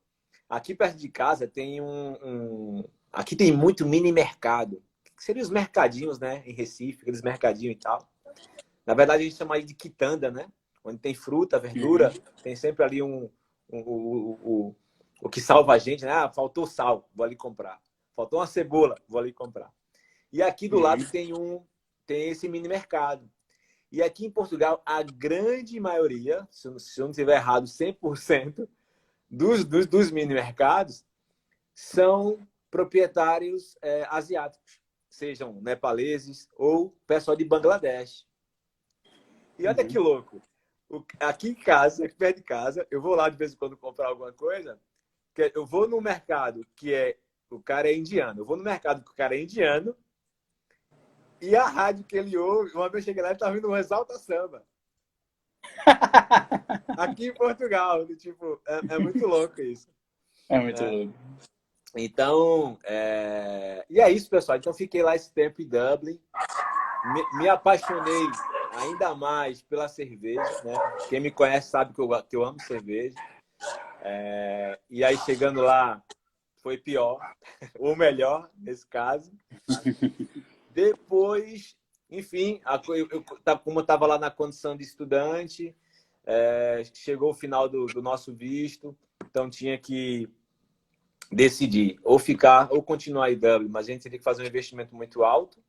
Aqui 0.48 0.76
perto 0.76 0.98
de 0.98 1.10
casa 1.10 1.48
tem 1.48 1.82
um, 1.82 2.14
um- 2.24 2.84
aqui 3.12 3.36
tem 3.36 3.52
muito 3.52 3.86
mini 3.86 4.12
mercado, 4.12 4.82
que 5.18 5.24
seriam 5.24 5.44
os 5.44 5.50
mercadinhos, 5.50 6.20
né? 6.20 6.44
Em 6.46 6.54
Recife, 6.54 7.02
aqueles 7.02 7.22
mercadinhos 7.24 7.76
e 7.76 7.80
tal. 7.80 8.08
Na 8.86 8.94
verdade 8.94 9.22
a 9.24 9.26
gente 9.26 9.38
chama 9.38 9.62
de 9.62 9.74
quitanda, 9.74 10.30
né? 10.30 10.46
Onde 10.84 11.00
tem 11.00 11.14
fruta, 11.16 11.58
verdura, 11.60 12.14
tem 12.44 12.56
sempre 12.56 12.84
ali 12.84 13.02
um, 13.02 13.30
um- 13.72 13.80
o, 13.82 14.40
o, 14.44 14.76
o 15.24 15.30
que 15.30 15.42
salva 15.42 15.74
a 15.74 15.78
gente, 15.80 16.06
né? 16.06 16.12
Ah, 16.12 16.30
faltou 16.30 16.68
sal, 16.68 17.10
vou 17.16 17.24
ali 17.26 17.36
comprar. 17.36 17.80
Faltou 18.16 18.40
uma 18.40 18.48
cebola, 18.48 18.96
vou 19.08 19.20
ali 19.20 19.32
comprar. 19.34 19.72
E 20.32 20.42
aqui 20.44 20.68
do 20.68 20.78
Uhum. 20.78 20.84
lado 20.84 21.10
tem 21.12 21.34
um 21.34 21.64
tem 22.12 22.30
esse 22.30 22.50
mini 22.50 22.68
mercado. 22.68 23.32
E 23.90 24.02
aqui 24.04 24.26
em 24.26 24.32
Portugal, 24.32 24.82
a 24.86 25.02
grande 25.02 25.80
maioria, 25.80 26.46
se 26.52 26.68
eu, 26.68 26.78
se 26.78 27.00
eu 27.00 27.06
não 27.06 27.12
estiver 27.12 27.38
errado, 27.38 27.66
100% 27.66 28.68
dos, 29.30 29.64
dos, 29.64 29.88
dos 29.88 30.12
mini 30.12 30.34
mercados 30.34 31.06
são 31.74 32.46
proprietários 32.70 33.78
é, 33.82 34.06
asiáticos, 34.10 34.82
sejam 35.10 35.54
nepaleses 35.62 36.50
ou 36.58 36.94
pessoal 37.08 37.36
de 37.38 37.46
Bangladesh. 37.46 38.28
E 39.58 39.66
olha 39.66 39.82
Uhum. 39.82 39.88
que 39.88 39.98
louco. 39.98 40.42
Aqui 41.20 41.50
em 41.50 41.56
casa, 41.56 42.06
aqui 42.06 42.16
perto 42.16 42.38
de 42.38 42.44
casa, 42.44 42.86
eu 42.92 43.02
vou 43.02 43.16
lá 43.16 43.30
de 43.30 43.38
vez 43.38 43.54
em 43.54 43.56
quando 43.56 43.78
comprar 43.78 44.08
alguma 44.10 44.34
coisa, 44.34 44.78
eu 45.56 45.66
vou 45.66 45.88
no 45.88 46.02
mercado 46.02 46.68
que 46.76 46.94
é 46.94 47.18
o 47.50 47.62
cara 47.62 47.90
é 47.90 47.96
indiano. 47.96 48.42
Eu 48.42 48.46
vou 48.46 48.58
no 48.58 48.64
mercado 48.64 49.02
que 49.04 49.12
o 49.12 49.16
cara 49.16 49.36
é 49.36 49.42
indiano. 49.42 49.96
E 51.42 51.56
a 51.56 51.66
rádio 51.66 52.06
que 52.06 52.16
ele 52.16 52.38
ouve, 52.38 52.72
uma 52.76 52.88
vez 52.88 53.04
eu 53.04 53.06
cheguei 53.08 53.24
lá, 53.24 53.30
ele 53.30 53.40
tá 53.40 53.48
ouvindo 53.48 53.68
um 53.68 53.76
Exalta 53.76 54.18
Samba. 54.20 54.64
Aqui 56.98 57.28
em 57.30 57.34
Portugal. 57.34 58.06
Tipo, 58.16 58.62
é, 58.68 58.96
é 58.96 59.00
muito 59.00 59.26
louco 59.26 59.60
isso. 59.62 59.88
É 60.50 60.60
muito 60.60 60.84
É. 60.84 60.90
louco. 60.90 61.14
Então, 61.96 62.78
é... 62.84 63.86
e 63.90 64.00
é 64.00 64.10
isso, 64.10 64.30
pessoal. 64.30 64.58
Então, 64.58 64.74
fiquei 64.74 65.02
lá 65.02 65.16
esse 65.16 65.34
tempo 65.34 65.62
em 65.62 65.68
Dublin. 65.68 66.20
Me, 67.14 67.40
me 67.40 67.50
apaixonei 67.50 68.28
ainda 68.74 69.14
mais 69.16 69.62
pela 69.64 69.88
cerveja, 69.88 70.64
né? 70.64 70.74
Quem 71.10 71.20
me 71.20 71.32
conhece 71.32 71.70
sabe 71.70 71.94
que 71.94 72.00
eu, 72.00 72.08
que 72.24 72.36
eu 72.36 72.44
amo 72.44 72.62
cerveja. 72.62 73.16
É, 74.02 74.80
E 74.90 75.04
aí, 75.04 75.18
chegando 75.18 75.62
lá, 75.62 76.02
foi 76.62 76.78
pior, 76.78 77.20
ou 77.80 77.96
melhor, 77.96 78.50
nesse 78.56 78.86
caso. 78.88 79.32
Depois, 80.74 81.76
enfim, 82.10 82.62
a 82.66 82.82
eu, 82.90 83.08
eu, 83.10 83.24
tá- 83.44 83.58
como 83.58 83.80
eu 83.80 83.82
estava 83.82 84.06
lá 84.06 84.18
na 84.18 84.32
condição 84.32 84.76
de 84.76 84.84
estudante, 84.84 85.76
é, 86.26 86.84
chegou 86.94 87.32
o 87.32 87.36
final 87.36 87.68
do, 87.68 87.86
do 87.86 88.02
nosso 88.02 88.34
visto, 88.34 88.98
então 89.26 89.50
tinha 89.50 89.78
que 89.78 90.30
decidir 91.32 92.00
ou 92.04 92.20
ficar 92.20 92.72
ou 92.72 92.84
continuar 92.84 93.32
em 93.32 93.38
Dublin, 93.38 93.70
mas 93.70 93.88
a 93.88 93.92
gente 93.92 94.04
teria 94.04 94.18
que 94.18 94.24
fazer 94.24 94.44
um 94.44 94.48
investimento 94.48 94.96
muito 94.96 95.24
alto, 95.24 95.64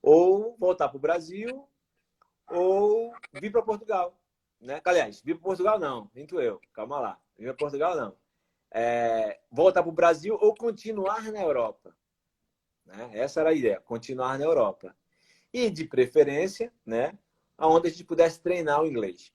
ou 0.00 0.56
voltar 0.58 0.88
para 0.88 0.96
o 0.96 1.00
Brasil, 1.00 1.68
ou 2.48 3.12
vir 3.34 3.52
para 3.52 3.62
Portugal. 3.62 4.18
Né? 4.60 4.80
Aliás, 4.84 5.20
vir 5.22 5.34
para 5.34 5.42
Portugal 5.42 5.78
não, 5.78 6.10
minto 6.14 6.40
eu, 6.40 6.60
calma 6.72 6.98
lá. 7.00 7.20
Vir 7.38 7.46
para 7.46 7.54
Portugal 7.54 7.96
não. 7.96 8.16
É, 8.70 9.40
voltar 9.50 9.82
para 9.82 9.90
o 9.90 9.94
Brasil 9.94 10.36
ou 10.40 10.54
continuar 10.54 11.30
na 11.30 11.42
Europa. 11.42 11.94
Né? 12.86 13.10
Essa 13.12 13.40
era 13.40 13.50
a 13.50 13.54
ideia, 13.54 13.80
continuar 13.80 14.38
na 14.38 14.44
Europa. 14.44 14.94
E 15.52 15.68
de 15.70 15.84
preferência, 15.84 16.72
né, 16.84 17.18
aonde 17.58 17.88
a 17.88 17.90
gente 17.90 18.04
pudesse 18.04 18.40
treinar 18.40 18.82
o 18.82 18.86
inglês. 18.86 19.32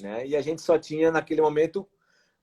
Né? 0.00 0.26
E 0.26 0.36
a 0.36 0.40
gente 0.40 0.62
só 0.62 0.78
tinha, 0.78 1.10
naquele 1.10 1.40
momento, 1.40 1.88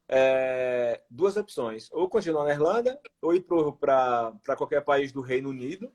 é, 0.08 1.02
duas 1.10 1.38
opções: 1.38 1.90
ou 1.92 2.10
continuar 2.10 2.46
na 2.46 2.54
Irlanda, 2.54 3.00
ou 3.22 3.34
ir 3.34 3.42
para 3.80 4.56
qualquer 4.58 4.82
país 4.82 5.12
do 5.12 5.22
Reino 5.22 5.50
Unido, 5.50 5.92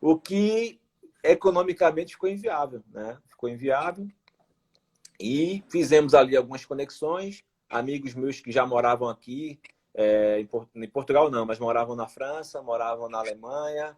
o 0.00 0.18
que 0.18 0.80
economicamente 1.22 2.12
ficou 2.12 2.28
inviável. 2.28 2.82
Né? 2.90 3.18
Ficou 3.28 3.48
inviável. 3.48 4.06
E 5.18 5.62
fizemos 5.70 6.12
ali 6.12 6.36
algumas 6.36 6.64
conexões, 6.64 7.44
amigos 7.70 8.14
meus 8.14 8.40
que 8.40 8.50
já 8.50 8.66
moravam 8.66 9.08
aqui, 9.08 9.60
é, 9.94 10.40
em, 10.40 10.46
Por- 10.46 10.68
em 10.74 10.88
Portugal 10.88 11.30
não, 11.30 11.46
mas 11.46 11.58
moravam 11.58 11.94
na 11.96 12.06
França, 12.08 12.60
moravam 12.62 13.08
na 13.08 13.18
Alemanha. 13.18 13.96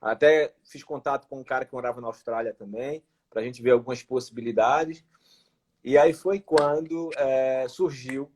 Até 0.00 0.54
fiz 0.64 0.82
contato 0.84 1.26
com 1.28 1.40
um 1.40 1.44
cara 1.44 1.64
que 1.64 1.72
morava 1.74 2.00
na 2.00 2.06
Austrália 2.06 2.54
também, 2.54 3.02
para 3.28 3.40
a 3.42 3.44
gente 3.44 3.62
ver 3.62 3.70
algumas 3.72 4.02
possibilidades. 4.02 5.04
E 5.84 5.96
aí 5.96 6.12
foi 6.12 6.40
quando 6.40 7.10
é, 7.16 7.66
surgiu 7.68 8.30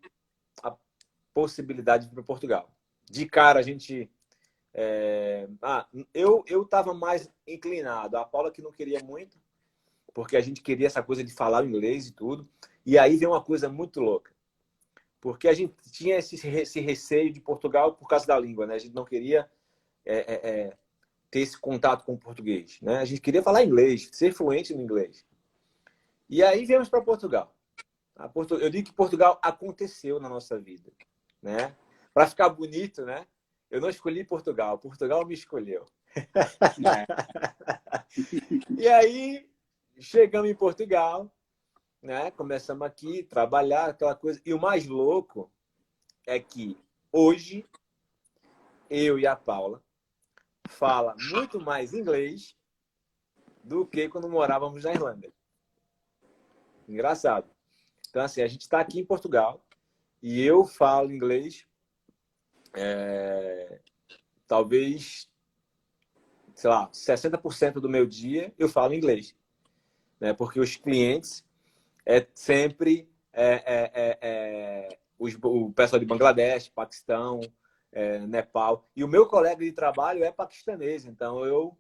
a 0.63 0.75
possibilidade 1.33 2.09
para 2.09 2.23
Portugal. 2.23 2.71
De 3.11 3.27
cara, 3.27 3.61
a 3.61 3.63
gente. 3.63 4.11
é, 4.73 5.47
Ah, 5.61 5.87
eu 6.15 6.45
estava 6.63 6.95
mais 6.95 7.31
inclinado. 7.47 8.17
A 8.17 8.25
Paula 8.25 8.51
que 8.51 8.63
não 8.63 8.73
queria 8.73 9.01
muito, 9.03 9.39
porque 10.15 10.37
a 10.37 10.41
gente 10.41 10.63
queria 10.63 10.87
essa 10.87 11.03
coisa 11.03 11.23
de 11.23 11.33
falar 11.35 11.65
inglês 11.65 12.07
e 12.09 12.13
tudo. 12.13 12.49
E 12.85 12.99
aí 12.99 13.17
veio 13.17 13.31
uma 13.33 13.43
coisa 13.43 13.69
muito 13.69 14.01
louca. 14.01 14.34
Porque 15.25 15.49
a 15.49 15.55
gente 15.55 15.75
tinha 15.91 16.19
esse, 16.19 16.37
esse 16.47 16.81
receio 16.81 17.33
de 17.33 17.41
Portugal 17.41 17.95
por 17.95 18.07
causa 18.07 18.27
da 18.27 18.39
língua, 18.39 18.67
né? 18.67 18.75
A 18.75 18.79
gente 18.79 18.95
não 18.95 19.07
queria 19.07 19.51
é, 20.05 20.19
é, 20.19 20.51
é, 20.51 20.77
ter 21.31 21.41
esse 21.41 21.59
contato 21.59 22.05
com 22.05 22.13
o 22.13 22.19
português, 22.19 22.79
né? 22.83 22.99
A 22.99 23.07
gente 23.07 23.23
queria 23.23 23.43
falar 23.43 23.65
inglês, 23.65 24.11
ser 24.13 24.35
fluente 24.35 24.75
no 24.75 24.83
inglês. 24.83 25.27
E 26.29 26.43
aí 26.43 26.67
viemos 26.67 26.91
para 26.91 27.01
Portugal. 27.01 27.57
A 28.15 28.29
Portu- 28.29 28.59
Eu 28.59 28.69
digo 28.69 28.87
que 28.87 28.95
Portugal 28.95 29.41
aconteceu 29.43 30.21
na 30.21 30.29
nossa 30.29 30.61
vida, 30.61 30.93
né? 31.41 31.75
Para 32.13 32.27
ficar 32.27 32.51
bonito, 32.51 33.07
né? 33.07 33.27
Eu 33.71 33.81
não 33.81 33.89
escolhi 33.89 34.25
Portugal, 34.25 34.79
Portugal 34.79 35.27
me 35.27 35.33
escolheu. 35.33 35.87
E 38.79 38.87
aí 38.87 39.49
chegamos 39.99 40.51
em 40.51 40.55
Portugal, 40.55 41.34
né? 42.05 42.31
Começamos 42.33 42.87
aqui 42.87 43.23
trabalhar 43.23 43.89
aquela 43.89 44.15
coisa. 44.15 44.41
E 44.45 44.53
o 44.53 44.61
mais 44.61 44.87
louco 44.87 45.51
é 46.27 46.39
que 46.39 46.79
hoje 47.11 47.67
eu 48.91 49.19
e 49.19 49.27
a 49.27 49.35
Paula 49.35 49.83
fala 50.69 51.17
muito 51.31 51.59
mais 51.59 51.95
inglês 51.95 52.55
do 53.63 53.87
que 53.87 54.09
quando 54.11 54.29
morávamos 54.29 54.85
na 54.85 54.93
Irlanda. 54.93 55.33
Engraçado. 56.87 57.51
Então, 58.11 58.23
assim, 58.23 58.43
a 58.43 58.47
gente 58.47 58.61
está 58.61 58.81
aqui 58.81 59.01
em 59.01 59.07
Portugal 59.07 59.65
e 60.23 60.43
eu 60.43 60.67
falo 60.67 61.11
inglês, 61.11 61.67
é, 62.75 63.81
talvez, 64.47 65.31
sei 66.55 66.69
lá, 66.69 66.91
60% 66.91 67.75
do 67.75 67.89
meu 67.89 68.05
dia 68.05 68.53
eu 68.59 68.69
falo 68.69 68.93
inglês. 68.93 69.35
Né? 70.21 70.35
Porque 70.35 70.61
os 70.61 70.77
clientes 70.77 71.44
é 72.07 72.27
sempre 72.35 73.09
é, 73.33 73.53
é, 73.53 73.91
é, 73.95 74.19
é, 74.23 74.99
os, 75.19 75.37
o 75.43 75.73
pessoal 75.73 75.99
de 75.99 76.07
Bangladesh, 76.07 76.69
Paquistão, 76.69 77.41
é, 77.93 78.19
Nepal. 78.21 78.89
E 78.95 79.03
o 79.03 79.09
meu 79.09 79.27
colega 79.27 79.65
de 79.65 79.73
trabalho 79.73 80.25
é 80.25 80.33
paquistanês, 80.33 81.05
então 81.05 81.45
eu 81.45 81.77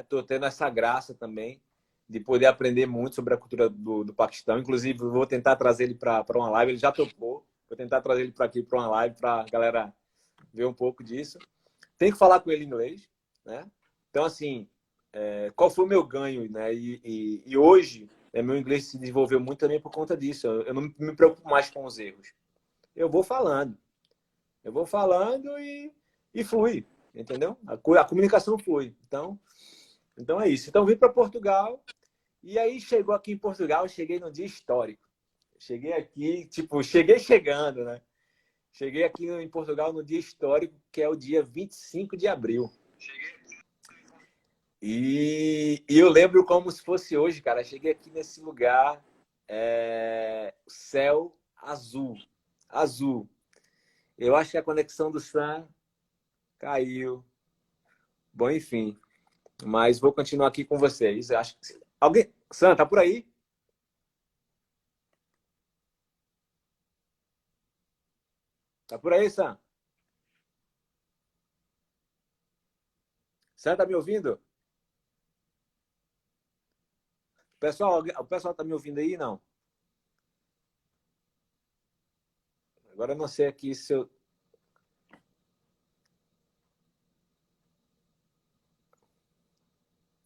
estou 0.00 0.22
tendo 0.22 0.46
essa 0.46 0.68
graça 0.68 1.14
também 1.14 1.62
de 2.08 2.18
poder 2.18 2.46
aprender 2.46 2.86
muito 2.86 3.14
sobre 3.14 3.34
a 3.34 3.36
cultura 3.36 3.68
do, 3.68 4.02
do 4.02 4.12
Paquistão. 4.12 4.58
Inclusive, 4.58 4.98
vou 4.98 5.26
tentar 5.26 5.54
trazer 5.54 5.84
ele 5.84 5.94
para 5.94 6.24
uma 6.34 6.50
live, 6.50 6.72
ele 6.72 6.78
já 6.78 6.90
topou. 6.90 7.46
Vou 7.68 7.76
tentar 7.76 8.00
trazer 8.00 8.22
ele 8.22 8.32
para 8.32 8.46
aqui 8.46 8.64
para 8.64 8.80
uma 8.80 8.88
live 8.88 9.14
para 9.14 9.42
a 9.42 9.44
galera 9.44 9.94
ver 10.52 10.64
um 10.64 10.74
pouco 10.74 11.04
disso. 11.04 11.38
Tem 11.96 12.10
que 12.10 12.18
falar 12.18 12.40
com 12.40 12.50
ele 12.50 12.64
em 12.64 12.66
inglês, 12.66 13.08
né? 13.46 13.64
Então, 14.10 14.24
assim, 14.24 14.68
é, 15.12 15.52
qual 15.54 15.70
foi 15.70 15.84
o 15.84 15.88
meu 15.88 16.04
ganho, 16.04 16.50
né? 16.50 16.74
E, 16.74 17.00
e, 17.04 17.42
e 17.46 17.56
hoje, 17.56 18.10
meu 18.34 18.56
inglês 18.56 18.86
se 18.86 18.98
desenvolveu 18.98 19.40
muito 19.40 19.58
também 19.58 19.80
por 19.80 19.90
conta 19.90 20.16
disso. 20.16 20.46
Eu, 20.46 20.74
não 20.74 20.82
me 20.82 21.16
preocupo 21.16 21.48
mais 21.48 21.70
com 21.70 21.84
os 21.84 21.98
erros. 21.98 22.32
Eu 22.94 23.08
vou 23.08 23.22
falando. 23.22 23.76
Eu 24.62 24.72
vou 24.72 24.86
falando 24.86 25.58
e, 25.58 25.92
e 26.34 26.44
flui, 26.44 26.86
entendeu? 27.14 27.56
A, 27.66 27.74
a 27.74 28.04
comunicação 28.04 28.58
flui. 28.58 28.94
Então, 29.06 29.38
então 30.16 30.40
é 30.40 30.48
isso. 30.48 30.68
Então, 30.68 30.84
vim 30.84 30.96
para 30.96 31.12
Portugal 31.12 31.82
e 32.42 32.58
aí 32.58 32.80
chegou 32.80 33.14
aqui 33.14 33.32
em 33.32 33.38
Portugal, 33.38 33.88
cheguei 33.88 34.18
num 34.18 34.30
dia 34.30 34.46
histórico. 34.46 35.08
Cheguei 35.58 35.92
aqui, 35.92 36.46
tipo, 36.46 36.82
cheguei 36.82 37.18
chegando, 37.18 37.84
né? 37.84 38.00
Cheguei 38.72 39.04
aqui 39.04 39.28
em 39.28 39.48
Portugal 39.48 39.92
no 39.92 40.02
dia 40.02 40.18
histórico, 40.18 40.74
que 40.92 41.02
é 41.02 41.08
o 41.08 41.16
dia 41.16 41.42
25 41.42 42.16
de 42.16 42.28
abril. 42.28 42.70
E, 44.82 45.84
e 45.88 45.98
eu 45.98 46.08
lembro 46.08 46.44
como 46.44 46.70
se 46.70 46.82
fosse 46.82 47.16
hoje, 47.16 47.42
cara. 47.42 47.62
Cheguei 47.62 47.92
aqui 47.92 48.10
nesse 48.10 48.40
lugar, 48.40 49.04
é, 49.46 50.54
céu 50.66 51.36
azul, 51.56 52.16
azul. 52.68 53.28
Eu 54.16 54.36
acho 54.36 54.52
que 54.52 54.58
a 54.58 54.62
conexão 54.62 55.10
do 55.10 55.20
Sam 55.20 55.68
caiu. 56.58 57.24
Bom, 58.32 58.50
enfim. 58.50 58.98
Mas 59.64 60.00
vou 60.00 60.12
continuar 60.12 60.48
aqui 60.48 60.64
com 60.64 60.78
vocês. 60.78 61.30
Eu 61.30 61.38
acho 61.38 61.56
que 61.58 61.80
alguém, 62.00 62.32
Sam, 62.50 62.76
tá 62.76 62.86
por 62.86 62.98
aí? 62.98 63.28
Tá 68.86 68.98
por 68.98 69.12
aí, 69.12 69.30
Sam? 69.30 69.58
Sam, 73.56 73.76
tá 73.76 73.86
me 73.86 73.94
ouvindo? 73.94 74.40
Pessoal, 77.60 78.02
o 78.18 78.24
pessoal 78.24 78.54
tá 78.54 78.64
me 78.64 78.72
ouvindo 78.72 78.98
aí? 78.98 79.18
Não. 79.18 79.38
Agora 82.92 83.12
eu 83.12 83.16
não 83.16 83.28
sei 83.28 83.46
aqui 83.46 83.74
se 83.74 83.92
eu. 83.92 84.10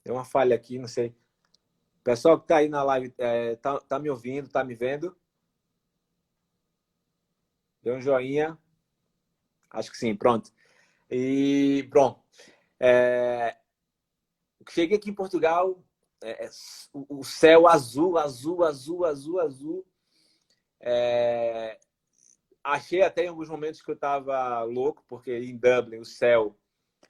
Tem 0.04 0.12
uma 0.12 0.24
falha 0.24 0.54
aqui, 0.54 0.78
não 0.78 0.86
sei. 0.86 1.14
Pessoal 2.04 2.40
que 2.40 2.46
tá 2.46 2.58
aí 2.58 2.68
na 2.68 2.84
live, 2.84 3.12
é, 3.18 3.56
tá, 3.56 3.80
tá 3.80 3.98
me 3.98 4.10
ouvindo, 4.10 4.48
tá 4.48 4.62
me 4.62 4.74
vendo? 4.74 5.16
Deu 7.82 7.96
um 7.96 8.00
joinha. 8.00 8.56
Acho 9.70 9.90
que 9.90 9.96
sim, 9.98 10.14
pronto. 10.14 10.52
E, 11.10 11.86
pronto. 11.90 12.22
É, 12.78 13.56
cheguei 14.70 14.96
aqui 14.96 15.10
em 15.10 15.14
Portugal, 15.14 15.83
é, 16.24 16.46
é, 16.46 16.50
o 16.94 17.22
céu 17.22 17.68
azul, 17.68 18.16
azul, 18.16 18.64
azul, 18.64 19.04
azul, 19.04 19.40
azul. 19.40 19.86
É, 20.80 21.78
achei 22.62 23.02
até 23.02 23.24
em 23.24 23.28
alguns 23.28 23.50
momentos 23.50 23.82
que 23.82 23.90
eu 23.90 23.94
estava 23.94 24.62
louco, 24.62 25.04
porque 25.06 25.36
em 25.38 25.54
Dublin 25.54 25.98
o 25.98 26.04
céu 26.04 26.58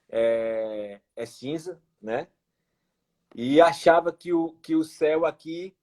é, 0.08 1.00
é 1.14 1.26
cinza, 1.26 1.80
né? 2.02 2.26
E 3.36 3.60
achava 3.60 4.12
que 4.12 4.32
o, 4.32 4.54
que 4.54 4.74
o 4.74 4.82
céu 4.82 5.24
aqui 5.24 5.76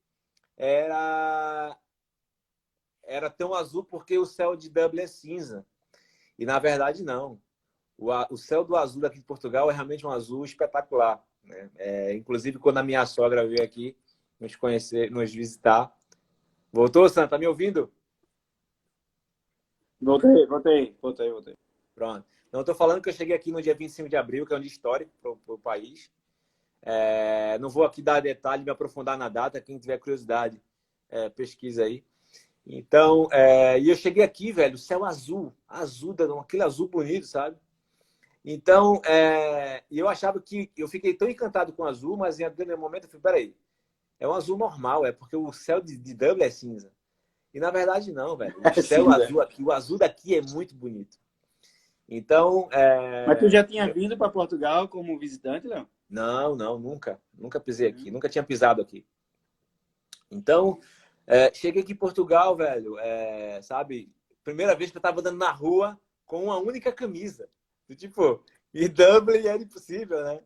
era, 0.57 1.77
era 3.03 3.29
tão 3.29 3.53
azul 3.53 3.85
porque 3.85 4.17
o 4.17 4.25
céu 4.25 4.57
de 4.57 4.69
Dublin 4.69 5.03
é 5.03 5.07
cinza. 5.07 5.65
E 6.37 6.45
na 6.45 6.59
verdade, 6.59 7.01
não. 7.01 7.41
O, 7.97 8.11
o 8.29 8.37
céu 8.37 8.65
do 8.65 8.75
azul 8.75 9.05
aqui 9.05 9.19
de 9.19 9.23
Portugal 9.23 9.71
é 9.71 9.73
realmente 9.73 10.05
um 10.05 10.11
azul 10.11 10.43
espetacular. 10.43 11.23
Né? 11.43 11.69
É, 11.77 12.13
inclusive, 12.13 12.59
quando 12.59 12.77
a 12.77 12.83
minha 12.83 13.05
sogra 13.05 13.47
veio 13.47 13.63
aqui 13.63 13.95
nos 14.39 14.55
conhecer, 14.55 15.11
nos 15.11 15.33
visitar. 15.33 15.95
Voltou, 16.71 17.07
Santa? 17.07 17.29
Tá 17.29 17.37
me 17.37 17.47
ouvindo? 17.47 17.91
Voltei, 20.01 20.47
voltei, 20.47 20.97
voltei, 20.99 21.29
voltei. 21.31 21.57
Pronto. 21.93 22.25
Não 22.51 22.61
estou 22.61 22.75
falando 22.75 23.01
que 23.01 23.09
eu 23.09 23.13
cheguei 23.13 23.35
aqui 23.35 23.51
no 23.51 23.61
dia 23.61 23.75
25 23.75 24.09
de 24.09 24.17
abril, 24.17 24.45
que 24.45 24.53
é 24.53 24.57
um 24.57 24.59
dia 24.59 24.67
histórico 24.67 25.11
para 25.21 25.53
o 25.53 25.59
país. 25.59 26.11
É, 26.81 27.59
não 27.59 27.69
vou 27.69 27.83
aqui 27.83 28.01
dar 28.01 28.19
detalhe, 28.19 28.63
me 28.63 28.71
aprofundar 28.71 29.17
na 29.17 29.29
data. 29.29 29.61
Quem 29.61 29.77
tiver 29.77 29.99
curiosidade, 29.99 30.61
é, 31.09 31.29
pesquisa 31.29 31.83
aí. 31.83 32.03
Então, 32.65 33.27
é, 33.31 33.79
e 33.79 33.89
eu 33.89 33.95
cheguei 33.95 34.23
aqui, 34.23 34.51
velho, 34.51 34.77
céu 34.77 35.03
azul, 35.05 35.53
azul, 35.67 36.15
aquele 36.39 36.63
azul 36.63 36.87
bonito, 36.87 37.25
sabe? 37.25 37.57
Então, 38.43 39.01
é, 39.05 39.83
eu 39.91 40.09
achava 40.09 40.41
que 40.41 40.71
eu 40.75 40.87
fiquei 40.87 41.13
tão 41.13 41.29
encantado 41.29 41.71
com 41.73 41.83
o 41.83 41.87
azul, 41.87 42.17
mas 42.17 42.39
em 42.39 42.43
algum 42.43 42.77
momento 42.77 43.03
eu 43.03 43.09
falei, 43.09 43.21
peraí, 43.21 43.55
é 44.19 44.27
um 44.27 44.33
azul 44.33 44.57
normal, 44.57 45.05
é 45.05 45.11
porque 45.11 45.35
o 45.35 45.51
céu 45.53 45.79
de, 45.79 45.97
de 45.97 46.13
Dublin 46.13 46.45
é 46.45 46.49
cinza. 46.49 46.91
E 47.53 47.59
na 47.59 47.69
verdade 47.69 48.11
não, 48.11 48.35
velho. 48.35 48.55
O 48.63 48.67
é 48.67 48.81
céu 48.81 49.11
azul 49.11 49.41
aqui, 49.41 49.63
o 49.63 49.71
azul 49.71 49.97
daqui 49.97 50.35
é 50.35 50.41
muito 50.41 50.73
bonito. 50.75 51.17
Então, 52.07 52.67
é... 52.71 53.25
Mas 53.25 53.39
tu 53.39 53.49
já 53.49 53.63
tinha 53.63 53.91
vindo 53.91 54.17
para 54.17 54.29
Portugal 54.29 54.87
como 54.87 55.17
visitante, 55.17 55.67
Léo? 55.67 55.87
Não, 56.09 56.55
não, 56.55 56.77
nunca. 56.77 57.21
Nunca 57.33 57.59
pisei 57.59 57.87
aqui, 57.87 58.07
uhum. 58.07 58.13
nunca 58.13 58.27
tinha 58.27 58.43
pisado 58.43 58.81
aqui. 58.81 59.05
Então, 60.29 60.79
é, 61.25 61.53
cheguei 61.53 61.81
aqui 61.81 61.93
em 61.93 61.95
Portugal, 61.95 62.55
velho, 62.55 62.97
é, 62.99 63.61
sabe? 63.61 64.11
Primeira 64.43 64.75
vez 64.75 64.91
que 64.91 64.97
eu 64.97 65.01
tava 65.01 65.19
andando 65.19 65.37
na 65.37 65.51
rua 65.51 65.99
com 66.25 66.43
uma 66.43 66.57
única 66.57 66.91
camisa. 66.91 67.49
Tipo, 67.95 68.43
e 68.73 68.87
Dublin 68.87 69.45
era 69.45 69.61
impossível, 69.61 70.23
né? 70.23 70.39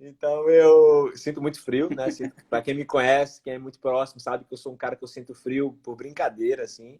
Então 0.00 0.48
eu 0.48 1.16
sinto 1.16 1.42
muito 1.42 1.62
frio, 1.62 1.88
né? 1.94 2.06
Para 2.48 2.62
quem 2.62 2.74
me 2.74 2.84
conhece, 2.84 3.42
quem 3.42 3.54
é 3.54 3.58
muito 3.58 3.78
próximo, 3.78 4.20
sabe 4.20 4.44
que 4.44 4.52
eu 4.52 4.58
sou 4.58 4.72
um 4.72 4.76
cara 4.76 4.96
que 4.96 5.04
eu 5.04 5.08
sinto 5.08 5.34
frio 5.34 5.78
por 5.82 5.96
brincadeira, 5.96 6.64
assim. 6.64 6.98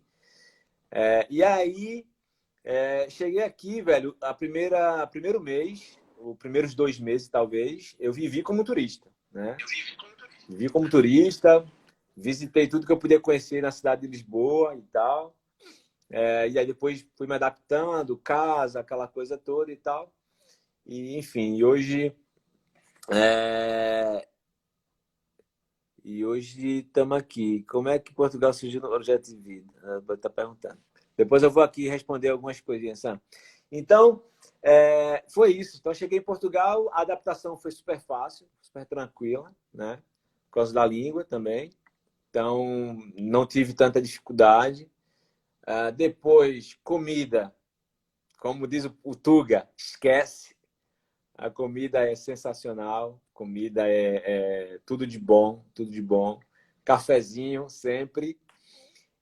É, 0.90 1.26
e 1.30 1.42
aí 1.42 2.06
é, 2.62 3.08
cheguei 3.08 3.42
aqui, 3.42 3.80
velho, 3.80 4.14
a 4.20 4.34
primeira, 4.34 5.06
primeiro 5.06 5.40
mês, 5.40 5.98
os 6.18 6.36
primeiros 6.36 6.74
dois 6.74 7.00
meses 7.00 7.28
talvez, 7.28 7.96
eu 7.98 8.12
vivi 8.12 8.42
como 8.42 8.62
turista, 8.62 9.08
né? 9.32 9.56
Eu 9.58 9.66
vivi 9.66 9.96
como 9.96 10.16
turista. 10.16 10.46
Vivi 10.48 10.68
como 10.68 10.90
turista, 10.90 11.64
visitei 12.16 12.68
tudo 12.68 12.86
que 12.86 12.92
eu 12.92 12.98
podia 12.98 13.18
conhecer 13.18 13.62
na 13.62 13.70
cidade 13.70 14.02
de 14.02 14.08
Lisboa 14.08 14.76
e 14.76 14.82
tal. 14.82 15.34
É, 16.12 16.46
e 16.46 16.58
aí 16.58 16.66
depois 16.66 17.06
fui 17.16 17.26
me 17.26 17.34
adaptando, 17.34 18.18
casa, 18.18 18.80
aquela 18.80 19.08
coisa 19.08 19.38
toda 19.38 19.72
e 19.72 19.76
tal. 19.76 20.12
E 20.84 21.16
enfim, 21.16 21.56
e 21.56 21.64
hoje 21.64 22.14
é... 23.10 24.28
E 26.04 26.24
hoje 26.24 26.80
estamos 26.80 27.16
aqui. 27.16 27.62
Como 27.62 27.88
é 27.88 27.98
que 27.98 28.12
Portugal 28.12 28.52
surgiu 28.52 28.80
no 28.80 28.88
projeto 28.88 29.26
de 29.28 29.36
vida? 29.36 29.72
Está 30.12 30.28
perguntando. 30.28 30.78
Depois 31.16 31.42
eu 31.42 31.50
vou 31.50 31.62
aqui 31.62 31.88
responder 31.88 32.28
algumas 32.28 32.60
coisinhas, 32.60 32.98
Sam. 32.98 33.20
Então, 33.70 34.22
é... 34.62 35.24
foi 35.30 35.52
isso. 35.52 35.78
Então, 35.78 35.94
cheguei 35.94 36.18
em 36.18 36.22
Portugal, 36.22 36.90
a 36.92 37.00
adaptação 37.00 37.56
foi 37.56 37.70
super 37.70 37.98
fácil, 37.98 38.46
super 38.60 38.84
tranquila, 38.84 39.54
né? 39.72 40.02
Por 40.50 40.56
causa 40.56 40.74
da 40.74 40.84
língua 40.84 41.24
também. 41.24 41.70
Então, 42.28 42.98
não 43.16 43.46
tive 43.46 43.72
tanta 43.72 44.02
dificuldade. 44.02 44.90
Uh, 45.62 45.92
depois, 45.92 46.78
comida. 46.82 47.54
Como 48.38 48.66
diz 48.66 48.84
o 49.04 49.14
Tuga, 49.14 49.68
esquece. 49.76 50.56
A 51.36 51.48
comida 51.48 52.08
é 52.08 52.14
sensacional, 52.14 53.20
comida 53.32 53.88
é, 53.88 54.22
é 54.74 54.80
tudo 54.84 55.06
de 55.06 55.18
bom, 55.18 55.64
tudo 55.72 55.90
de 55.90 56.02
bom. 56.02 56.40
Cafezinho 56.84 57.68
sempre. 57.68 58.38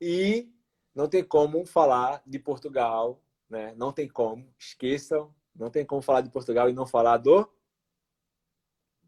E 0.01 0.51
não 0.95 1.09
tem 1.09 1.23
como 1.23 1.65
falar 1.67 2.23
de 2.27 2.39
Portugal, 2.39 3.23
né? 3.49 3.75
Não 3.77 3.93
tem 3.93 4.09
como, 4.09 4.53
esqueçam, 4.59 5.35
não 5.55 5.71
tem 5.71 5.85
como 5.85 6.03
falar 6.03 6.23
de 6.23 6.31
Portugal 6.31 6.69
e 6.71 6.73
não 6.73 6.87
falar 6.87 7.19
do 7.19 7.49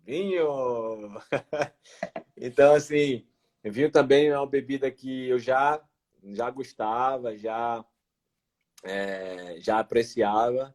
vinho. 0.04 1.14
então, 2.36 2.74
assim, 2.74 3.26
vinho 3.64 3.90
também 3.90 4.28
é 4.28 4.36
uma 4.36 4.46
bebida 4.46 4.90
que 4.90 5.28
eu 5.28 5.38
já 5.38 5.82
já 6.30 6.50
gostava, 6.50 7.36
já 7.36 7.84
é, 8.82 9.56
já 9.58 9.78
apreciava. 9.78 10.74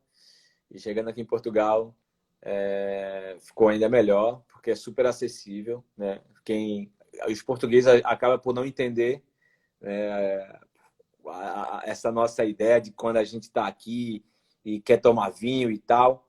E 0.70 0.80
chegando 0.80 1.10
aqui 1.10 1.22
em 1.22 1.26
Portugal, 1.26 1.96
é, 2.42 3.38
ficou 3.40 3.70
ainda 3.70 3.88
melhor, 3.90 4.44
porque 4.48 4.72
é 4.72 4.76
super 4.76 5.06
acessível. 5.06 5.84
Né? 5.98 6.22
Quem, 6.44 6.92
os 7.28 7.42
portugueses 7.42 7.88
acabam 8.04 8.40
por 8.40 8.54
não 8.54 8.66
entender 8.66 9.24
é, 9.82 10.60
a, 11.28 11.80
a, 11.80 11.82
essa 11.86 12.12
nossa 12.12 12.44
ideia 12.44 12.82
de 12.82 12.92
quando 12.92 13.18
a 13.18 13.24
gente 13.24 13.44
está 13.44 13.68
aqui 13.68 14.26
e 14.64 14.82
quer 14.82 14.98
tomar 14.98 15.30
vinho 15.30 15.72
e 15.72 15.78
tal. 15.78 16.28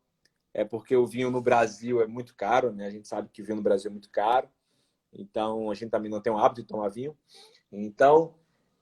É 0.55 0.65
porque 0.65 0.97
o 0.97 1.07
vinho 1.07 1.31
no 1.31 1.41
Brasil 1.41 2.01
é 2.01 2.07
muito 2.07 2.35
caro, 2.35 2.73
né? 2.73 2.87
A 2.87 2.91
gente 2.91 3.07
sabe 3.07 3.29
que 3.29 3.43
o 3.43 3.45
vinho 3.45 3.57
no 3.57 3.63
Brasil 3.63 3.91
é 3.91 3.93
muito 3.93 4.11
caro. 4.11 4.49
Então, 5.13 5.71
a 5.71 5.75
gente 5.75 5.91
também 5.91 6.11
não 6.11 6.21
tem 6.21 6.33
o 6.33 6.39
hábito 6.39 6.63
de 6.63 6.67
tomar 6.67 6.89
vinho. 6.89 7.17
Então, 7.71 8.35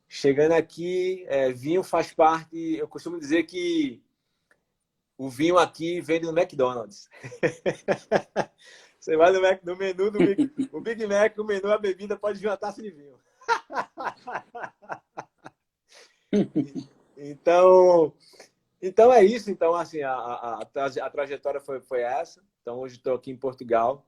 chegando 0.08 0.52
aqui, 0.52 1.24
é, 1.28 1.52
vinho 1.52 1.82
faz 1.82 2.12
parte. 2.12 2.76
Eu 2.76 2.88
costumo 2.88 3.18
dizer 3.18 3.44
que 3.44 4.02
o 5.18 5.28
vinho 5.28 5.58
aqui 5.58 6.00
vende 6.00 6.26
no 6.26 6.38
McDonald's. 6.38 7.08
Você 9.00 9.16
vai 9.16 9.30
no, 9.32 9.40
Mac, 9.40 9.62
no 9.62 9.76
menu 9.76 10.10
do 10.10 10.18
Big, 10.18 10.68
o 10.72 10.80
Big 10.80 11.06
Mac, 11.06 11.36
no 11.36 11.44
menu, 11.44 11.70
a 11.70 11.78
bebida 11.78 12.16
pode 12.16 12.40
vir 12.40 12.48
uma 12.48 12.56
taça 12.56 12.82
de 12.82 12.90
vinho. 12.90 13.16
então, 17.16 18.12
então 18.82 19.12
é 19.12 19.24
isso. 19.24 19.48
Então, 19.48 19.74
assim, 19.74 20.02
a, 20.02 20.12
a, 20.12 20.60
a 20.60 21.10
trajetória 21.10 21.60
foi, 21.60 21.80
foi 21.80 22.00
essa. 22.00 22.42
Então, 22.60 22.80
hoje 22.80 22.96
estou 22.96 23.14
aqui 23.14 23.30
em 23.30 23.36
Portugal. 23.36 24.04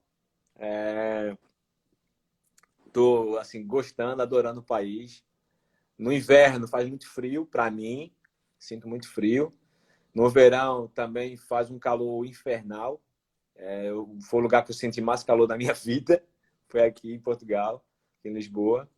Estou, 2.86 3.38
é, 3.38 3.40
assim, 3.40 3.64
gostando, 3.64 4.20
adorando 4.20 4.59
o 4.59 4.66
país. 4.66 5.24
No 5.99 6.12
inverno 6.12 6.68
faz 6.68 6.88
muito 6.88 7.09
frio 7.09 7.44
para 7.44 7.70
mim. 7.70 8.12
Sinto 8.59 8.88
muito 8.88 9.09
frio. 9.09 9.53
No 10.14 10.30
verão 10.30 10.88
também 10.88 11.36
faz 11.36 11.70
um 11.70 11.78
calor 11.78 12.24
infernal. 12.24 13.03
É, 13.57 13.90
foi 14.28 14.40
o 14.40 14.42
lugar 14.42 14.64
que 14.64 14.70
eu 14.70 14.74
senti 14.74 15.01
mais 15.01 15.22
calor 15.22 15.46
da 15.46 15.57
minha 15.57 15.74
vida. 15.74 16.22
Foi 16.68 16.82
aqui 16.82 17.12
em 17.12 17.20
Portugal, 17.20 17.84
em 18.24 18.32
Lisboa. 18.32 18.88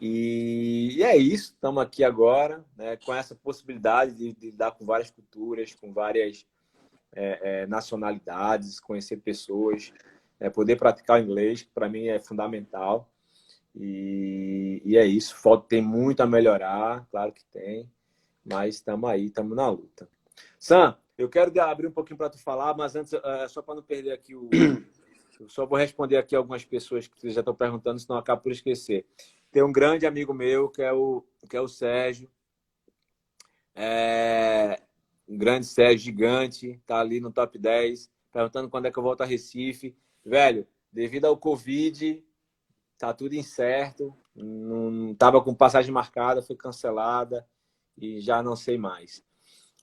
E, 0.00 0.96
e 0.96 1.02
é 1.02 1.16
isso. 1.16 1.52
Estamos 1.52 1.82
aqui 1.82 2.02
agora, 2.02 2.64
né, 2.76 2.96
com 2.96 3.14
essa 3.14 3.34
possibilidade 3.34 4.14
de, 4.14 4.32
de 4.32 4.50
lidar 4.50 4.72
com 4.72 4.86
várias 4.86 5.10
culturas, 5.10 5.74
com 5.74 5.92
várias 5.92 6.46
é, 7.14 7.62
é, 7.62 7.66
nacionalidades, 7.66 8.80
conhecer 8.80 9.18
pessoas, 9.18 9.92
é, 10.40 10.48
poder 10.48 10.76
praticar 10.76 11.20
o 11.20 11.22
inglês, 11.22 11.62
para 11.62 11.88
mim 11.88 12.06
é 12.06 12.18
fundamental. 12.18 13.11
E, 13.74 14.82
e, 14.84 14.96
é 14.96 15.06
isso. 15.06 15.36
Falta 15.36 15.68
tem 15.68 15.82
muito 15.82 16.20
a 16.20 16.26
melhorar, 16.26 17.06
claro 17.10 17.32
que 17.32 17.44
tem, 17.46 17.90
mas 18.44 18.76
estamos 18.76 19.08
aí, 19.08 19.26
estamos 19.26 19.56
na 19.56 19.68
luta. 19.68 20.08
Sam, 20.58 20.96
eu 21.16 21.28
quero 21.28 21.58
abrir 21.60 21.86
um 21.86 21.92
pouquinho 21.92 22.18
para 22.18 22.30
tu 22.30 22.38
falar, 22.38 22.76
mas 22.76 22.94
antes, 22.94 23.12
é, 23.12 23.48
só 23.48 23.62
para 23.62 23.76
não 23.76 23.82
perder 23.82 24.12
aqui 24.12 24.34
o. 24.34 24.50
só 25.48 25.66
vou 25.66 25.78
responder 25.78 26.16
aqui 26.16 26.36
algumas 26.36 26.64
pessoas 26.64 27.06
que 27.06 27.30
já 27.30 27.40
estão 27.40 27.54
perguntando, 27.54 27.98
senão 27.98 28.18
acabo 28.18 28.42
por 28.42 28.52
esquecer. 28.52 29.06
Tem 29.50 29.62
um 29.62 29.72
grande 29.72 30.06
amigo 30.06 30.32
meu, 30.32 30.68
que 30.68 30.82
é 30.82 30.92
o, 30.92 31.24
que 31.48 31.56
é 31.56 31.60
o 31.60 31.68
Sérgio. 31.68 32.30
É, 33.74 34.80
um 35.28 35.36
grande 35.36 35.66
Sérgio, 35.66 35.98
gigante, 35.98 36.80
tá 36.86 37.00
ali 37.00 37.20
no 37.20 37.32
top 37.32 37.58
10, 37.58 38.10
perguntando 38.32 38.68
quando 38.68 38.86
é 38.86 38.90
que 38.90 38.98
eu 38.98 39.02
volto 39.02 39.22
a 39.22 39.26
Recife. 39.26 39.96
Velho, 40.24 40.66
devido 40.92 41.26
ao 41.26 41.36
Covid, 41.36 42.24
tá 43.02 43.12
tudo 43.12 43.34
incerto. 43.34 44.16
Não 44.32 45.12
tava 45.16 45.42
com 45.42 45.52
passagem 45.52 45.90
marcada, 45.90 46.40
foi 46.40 46.54
cancelada 46.54 47.44
e 47.98 48.20
já 48.20 48.40
não 48.40 48.54
sei 48.54 48.78
mais. 48.78 49.24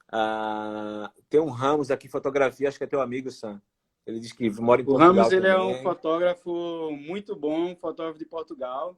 Ah, 0.09 1.11
tem 1.29 1.41
um 1.41 1.49
Ramos 1.49 1.91
aqui, 1.91 2.07
fotografia, 2.07 2.69
acho 2.69 2.77
que 2.77 2.85
é 2.85 2.87
teu 2.87 3.01
amigo, 3.01 3.29
Sam. 3.29 3.61
Ele 4.05 4.21
diz 4.21 4.31
que 4.31 4.49
mora 4.61 4.81
em 4.81 4.85
Portugal. 4.85 5.11
O 5.11 5.15
Ramos 5.15 5.33
ele 5.33 5.47
é 5.47 5.59
um 5.59 5.83
fotógrafo 5.83 6.91
muito 6.91 7.35
bom, 7.35 7.75
fotógrafo 7.75 8.17
de 8.17 8.25
Portugal. 8.25 8.97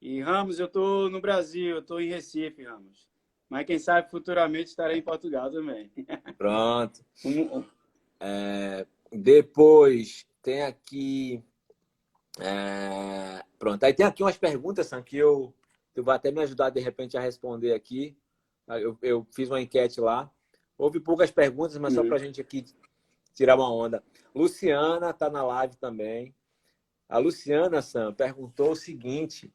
E 0.00 0.20
Ramos, 0.20 0.60
eu 0.60 0.66
estou 0.66 1.08
no 1.08 1.18
Brasil, 1.18 1.76
eu 1.76 1.80
estou 1.80 2.00
em 2.02 2.10
Recife, 2.10 2.62
Ramos. 2.62 3.08
Mas 3.48 3.64
quem 3.64 3.78
sabe 3.78 4.10
futuramente 4.10 4.68
estarei 4.68 4.98
em 4.98 5.02
Portugal 5.02 5.50
também. 5.50 5.90
Pronto. 6.36 7.02
É, 8.20 8.84
depois 9.12 10.26
tem 10.42 10.64
aqui. 10.64 11.40
É, 12.40 13.42
pronto, 13.58 13.82
aí 13.84 13.92
tem 13.94 14.06
aqui 14.06 14.22
umas 14.22 14.36
perguntas, 14.38 14.86
Sam, 14.86 15.02
que 15.02 15.16
eu. 15.16 15.54
Tu 15.94 16.02
vai 16.02 16.16
até 16.16 16.30
me 16.30 16.40
ajudar 16.42 16.70
de 16.70 16.80
repente 16.80 17.16
a 17.16 17.20
responder 17.20 17.72
aqui. 17.74 18.16
Eu, 18.68 18.96
eu 19.02 19.26
fiz 19.34 19.48
uma 19.48 19.60
enquete 19.60 20.00
lá. 20.00 20.30
Houve 20.76 21.00
poucas 21.00 21.30
perguntas, 21.30 21.76
mas 21.78 21.94
só 21.94 22.02
Uhum. 22.02 22.08
pra 22.08 22.18
gente 22.18 22.40
aqui 22.40 22.64
tirar 23.34 23.56
uma 23.56 23.72
onda. 23.72 24.02
Luciana 24.34 25.12
tá 25.12 25.28
na 25.28 25.42
live 25.42 25.76
também. 25.76 26.34
A 27.08 27.18
Luciana, 27.18 27.80
Sam, 27.82 28.12
perguntou 28.12 28.72
o 28.72 28.76
seguinte: 28.76 29.52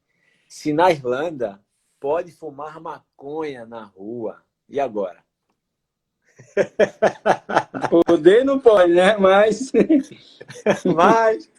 se 0.50 0.74
na 0.74 0.92
Irlanda 0.92 1.64
pode 2.00 2.32
fumar 2.32 2.82
maconha 2.82 3.66
na 3.66 3.84
rua? 3.86 4.44
E 4.68 4.80
agora? 4.80 5.24
Poder 8.06 8.44
não 8.44 8.60
pode, 8.60 8.94
né? 8.94 9.16
Mas. 9.18 9.72
Mas. 10.96 11.50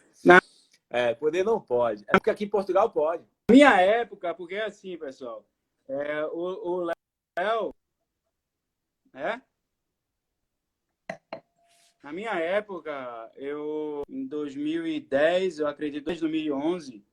É, 0.95 1.13
poder 1.13 1.43
não 1.43 1.59
pode. 1.59 2.05
É 2.07 2.13
porque 2.13 2.29
aqui 2.29 2.45
em 2.45 2.49
Portugal 2.49 2.89
pode. 2.89 3.25
Minha 3.51 3.81
época, 3.81 4.33
porque 4.33 4.55
é 4.55 4.63
assim, 4.63 4.97
pessoal, 4.97 5.45
é, 5.89 6.25
o, 6.27 6.39
o 6.39 6.91
Léo, 7.37 7.75
né? 9.11 9.41
Na 12.01 12.13
minha 12.13 12.39
época, 12.39 13.29
eu, 13.35 14.03
em 14.07 14.25
2010, 14.25 15.59
eu 15.59 15.67
acredito, 15.67 16.05
desde 16.05 16.21
2011, 16.21 17.03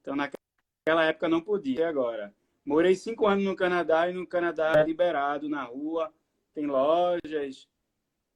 então 0.00 0.16
naquela 0.16 1.04
época 1.04 1.28
não 1.28 1.42
podia, 1.42 1.90
agora. 1.90 2.34
Morei 2.64 2.94
cinco 2.94 3.26
anos 3.26 3.44
no 3.44 3.54
Canadá 3.54 4.08
e 4.08 4.14
no 4.14 4.26
Canadá 4.26 4.72
é 4.80 4.84
liberado 4.84 5.50
na 5.50 5.64
rua, 5.64 6.10
tem 6.54 6.64
lojas, 6.64 7.68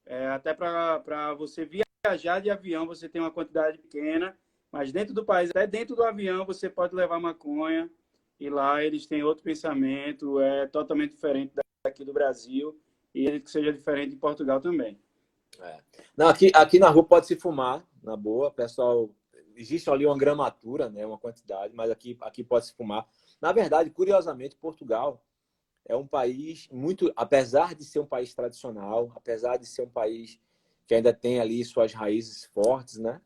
é, 0.05 0.27
até 0.27 0.53
para 0.53 1.33
você 1.33 1.65
viajar 1.65 2.41
de 2.41 2.51
avião, 2.51 2.87
você 2.87 3.09
tem 3.09 3.23
uma 3.23 3.31
quantidade 3.31 3.79
pequena, 3.79 4.39
mas 4.77 4.93
dentro 4.93 5.15
do 5.15 5.25
país, 5.25 5.49
até 5.49 5.67
dentro 5.67 5.97
do 5.97 6.05
avião, 6.05 6.45
você 6.45 6.69
pode 6.69 6.95
levar 6.95 7.19
maconha. 7.19 7.91
E 8.39 8.51
lá 8.51 8.85
eles 8.85 9.07
têm 9.07 9.23
outro 9.23 9.43
pensamento, 9.43 10.39
é 10.39 10.67
totalmente 10.67 11.13
diferente 11.13 11.55
daqui 11.83 12.05
do 12.05 12.13
Brasil. 12.13 12.79
E 13.15 13.41
que 13.41 13.51
seja 13.51 13.73
diferente 13.73 14.11
de 14.11 14.17
Portugal 14.17 14.61
também. 14.61 15.01
Não, 16.15 16.29
aqui, 16.29 16.53
aqui 16.55 16.79
na 16.79 16.91
rua 16.91 17.05
pode 17.05 17.27
se 17.27 17.37
fumar, 17.37 17.83
na 18.03 18.15
boa. 18.15 18.51
Pessoal, 18.51 19.09
existe 19.55 19.89
ali 19.89 20.05
uma 20.05 20.19
gramatura, 20.19 20.91
né, 20.91 21.07
uma 21.07 21.17
quantidade, 21.17 21.75
mas 21.75 21.91
aqui, 21.91 22.15
aqui 22.21 22.45
pode 22.45 22.67
se 22.67 22.75
fumar. 22.75 23.09
Na 23.41 23.53
verdade, 23.53 23.89
curiosamente, 23.89 24.57
Portugal 24.57 25.25
é 25.87 25.97
um 25.97 26.07
país 26.07 26.69
muito, 26.71 27.11
apesar 27.17 27.75
de 27.75 27.83
ser 27.83 28.01
um 28.01 28.07
país 28.07 28.35
tradicional, 28.35 29.11
apesar 29.17 29.57
de 29.57 29.65
ser 29.65 29.83
um 29.83 29.89
país 29.91 30.39
que 30.87 30.95
ainda 30.95 31.15
tem 31.15 31.41
ali 31.41 31.65
suas 31.65 31.95
raízes 31.95 32.45
fortes, 32.53 32.99
né? 32.99 33.23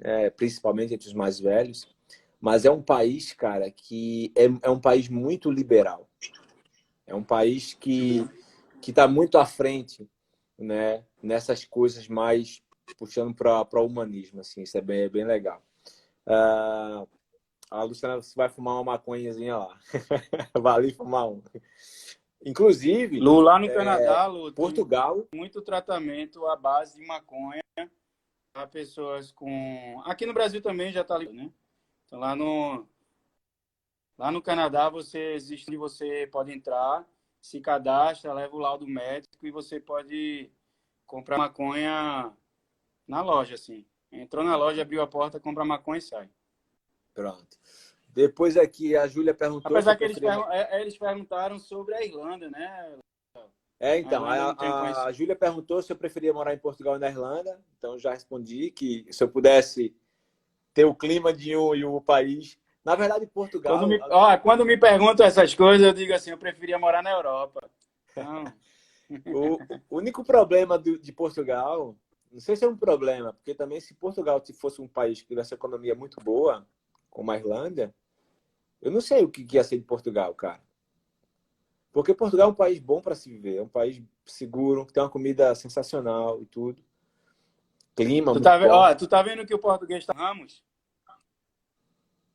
É, 0.00 0.28
principalmente 0.30 0.92
entre 0.92 1.06
os 1.06 1.14
mais 1.14 1.38
velhos, 1.38 1.88
mas 2.40 2.64
é 2.64 2.70
um 2.70 2.82
país, 2.82 3.32
cara, 3.32 3.70
que 3.70 4.32
é, 4.36 4.44
é 4.62 4.70
um 4.70 4.80
país 4.80 5.08
muito 5.08 5.50
liberal. 5.50 6.08
É 7.06 7.14
um 7.14 7.22
país 7.22 7.74
que 7.74 8.28
que 8.84 8.90
está 8.90 9.08
muito 9.08 9.38
à 9.38 9.46
frente, 9.46 10.06
né? 10.58 11.04
Nessas 11.22 11.64
coisas 11.64 12.06
mais 12.06 12.62
puxando 12.98 13.34
para 13.34 13.80
o 13.80 13.86
humanismo, 13.86 14.40
assim, 14.40 14.62
isso 14.62 14.76
é 14.76 14.82
bem, 14.82 15.08
bem 15.08 15.24
legal. 15.24 15.62
Ah, 16.26 17.06
a 17.70 17.82
Luciana 17.82 18.20
vai 18.36 18.50
fumar 18.50 18.74
uma 18.74 18.92
maconhazinha 18.92 19.56
lá. 19.56 19.78
vai 20.60 20.74
ali 20.74 20.92
fumar 20.92 21.30
um. 21.30 21.42
Inclusive, 22.44 23.20
Lu, 23.20 23.40
lá 23.40 23.58
no 23.58 23.72
Canadá, 23.72 24.26
Lu, 24.26 24.52
tem 24.52 24.54
Portugal, 24.54 25.26
muito 25.34 25.62
tratamento 25.62 26.46
à 26.46 26.54
base 26.54 27.00
de 27.00 27.06
maconha 27.06 27.63
para 28.54 28.68
pessoas 28.68 29.32
com. 29.32 30.00
Aqui 30.06 30.24
no 30.24 30.32
Brasil 30.32 30.62
também 30.62 30.92
já 30.92 31.00
está 31.02 31.16
né? 31.32 31.50
Então 32.06 32.20
lá 32.20 32.36
no 32.36 32.86
lá 34.16 34.30
no 34.30 34.40
Canadá 34.40 34.88
você 34.88 35.32
existe 35.34 35.68
você 35.76 36.28
pode 36.30 36.52
entrar, 36.52 37.04
se 37.40 37.60
cadastra, 37.60 38.32
leva 38.32 38.54
o 38.54 38.60
laudo 38.60 38.86
médico 38.86 39.44
e 39.44 39.50
você 39.50 39.80
pode 39.80 40.48
comprar 41.04 41.36
maconha 41.36 42.32
na 43.08 43.22
loja, 43.22 43.56
assim. 43.56 43.84
Entrou 44.12 44.44
na 44.44 44.54
loja, 44.56 44.82
abriu 44.82 45.02
a 45.02 45.06
porta, 45.06 45.40
compra 45.40 45.64
maconha 45.64 45.98
e 45.98 46.02
sai. 46.02 46.30
pronto. 47.12 47.58
Depois 48.08 48.56
aqui 48.56 48.96
a 48.96 49.08
Júlia 49.08 49.34
perguntou. 49.34 49.72
Apesar 49.72 49.96
que 49.96 50.04
eles, 50.04 50.20
pergun- 50.20 50.48
é- 50.52 50.76
é, 50.76 50.80
eles 50.80 50.96
perguntaram 50.96 51.58
sobre 51.58 51.96
a 51.96 52.04
Irlanda, 52.04 52.48
né? 52.48 52.96
É, 53.80 53.98
então, 53.98 54.24
a, 54.24 54.50
a, 54.52 55.04
a 55.06 55.12
Júlia 55.12 55.36
perguntou 55.36 55.82
se 55.82 55.92
eu 55.92 55.96
preferia 55.96 56.32
morar 56.32 56.54
em 56.54 56.58
Portugal 56.58 56.94
ou 56.94 56.98
na 56.98 57.08
Irlanda. 57.08 57.60
Então, 57.78 57.98
já 57.98 58.12
respondi 58.12 58.70
que 58.70 59.06
se 59.12 59.22
eu 59.22 59.28
pudesse 59.28 59.94
ter 60.72 60.84
o 60.84 60.94
clima 60.94 61.32
de 61.32 61.56
um 61.56 61.74
e 61.74 61.84
o 61.84 62.00
país. 62.00 62.58
Na 62.84 62.94
verdade, 62.94 63.26
Portugal. 63.26 63.78
Quando 63.78 63.88
me, 63.88 63.98
ó, 64.10 64.36
quando 64.38 64.64
me 64.64 64.76
perguntam 64.76 65.24
essas 65.26 65.54
coisas, 65.54 65.86
eu 65.86 65.92
digo 65.92 66.12
assim, 66.12 66.30
eu 66.30 66.38
preferia 66.38 66.78
morar 66.78 67.02
na 67.02 67.10
Europa. 67.10 67.68
Então, 68.10 68.44
O 69.26 69.58
o 69.90 69.98
único 69.98 70.24
problema 70.24 70.78
do- 70.78 70.98
de 70.98 71.12
Portugal, 71.12 71.94
não 72.32 72.40
sei 72.40 72.56
se 72.56 72.64
é 72.64 72.68
um 72.68 72.76
problema, 72.76 73.34
porque 73.34 73.54
também 73.54 73.78
se 73.78 73.92
Portugal 73.94 74.42
se 74.44 74.52
fosse 74.54 74.80
um 74.80 74.88
país 74.88 75.20
que 75.20 75.28
tivesse 75.28 75.52
economia 75.52 75.94
muito 75.94 76.18
boa, 76.24 76.66
como 77.10 77.30
a 77.30 77.36
Irlanda, 77.36 77.94
eu 78.80 78.90
não 78.90 79.02
sei 79.02 79.22
o 79.22 79.28
que 79.28 79.44
que 79.44 79.56
ia 79.56 79.62
ser 79.62 79.76
de 79.78 79.84
Portugal, 79.84 80.34
cara. 80.34 80.60
Porque 81.94 82.12
Portugal 82.12 82.48
é 82.48 82.50
um 82.50 82.56
país 82.56 82.80
bom 82.80 83.00
para 83.00 83.14
se 83.14 83.30
viver, 83.30 83.58
é 83.58 83.62
um 83.62 83.68
país 83.68 84.02
seguro, 84.26 84.84
que 84.84 84.92
tem 84.92 85.00
uma 85.00 85.08
comida 85.08 85.54
sensacional 85.54 86.42
e 86.42 86.44
tudo. 86.44 86.84
Clima 87.94 88.32
tu, 88.32 88.40
tá, 88.40 88.58
ó, 88.68 88.92
tu 88.96 89.06
tá 89.06 89.22
vendo 89.22 89.46
que 89.46 89.54
o 89.54 89.60
português 89.60 90.04
tá 90.04 90.12
Ramos? 90.12 90.64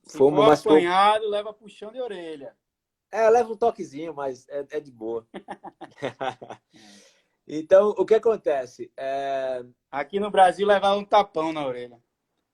Se 0.03 0.17
Fomos, 0.17 0.39
for 0.39 0.47
mas 0.47 0.63
foi- 0.63 0.71
apanhado, 0.77 1.27
leva 1.27 1.53
puxão 1.53 1.91
de 1.91 1.99
orelha. 1.99 2.55
É, 3.11 3.29
leva 3.29 3.51
um 3.51 3.57
toquezinho, 3.57 4.13
mas 4.13 4.47
é, 4.47 4.65
é 4.71 4.79
de 4.79 4.93
boa. 4.93 5.27
então, 7.45 7.89
o 7.97 8.05
que 8.05 8.15
acontece? 8.15 8.89
É, 8.95 9.65
Aqui 9.91 10.21
no 10.21 10.31
Brasil, 10.31 10.65
leva 10.65 10.95
um 10.95 11.03
tapão 11.03 11.51
na 11.51 11.67
orelha. 11.67 12.01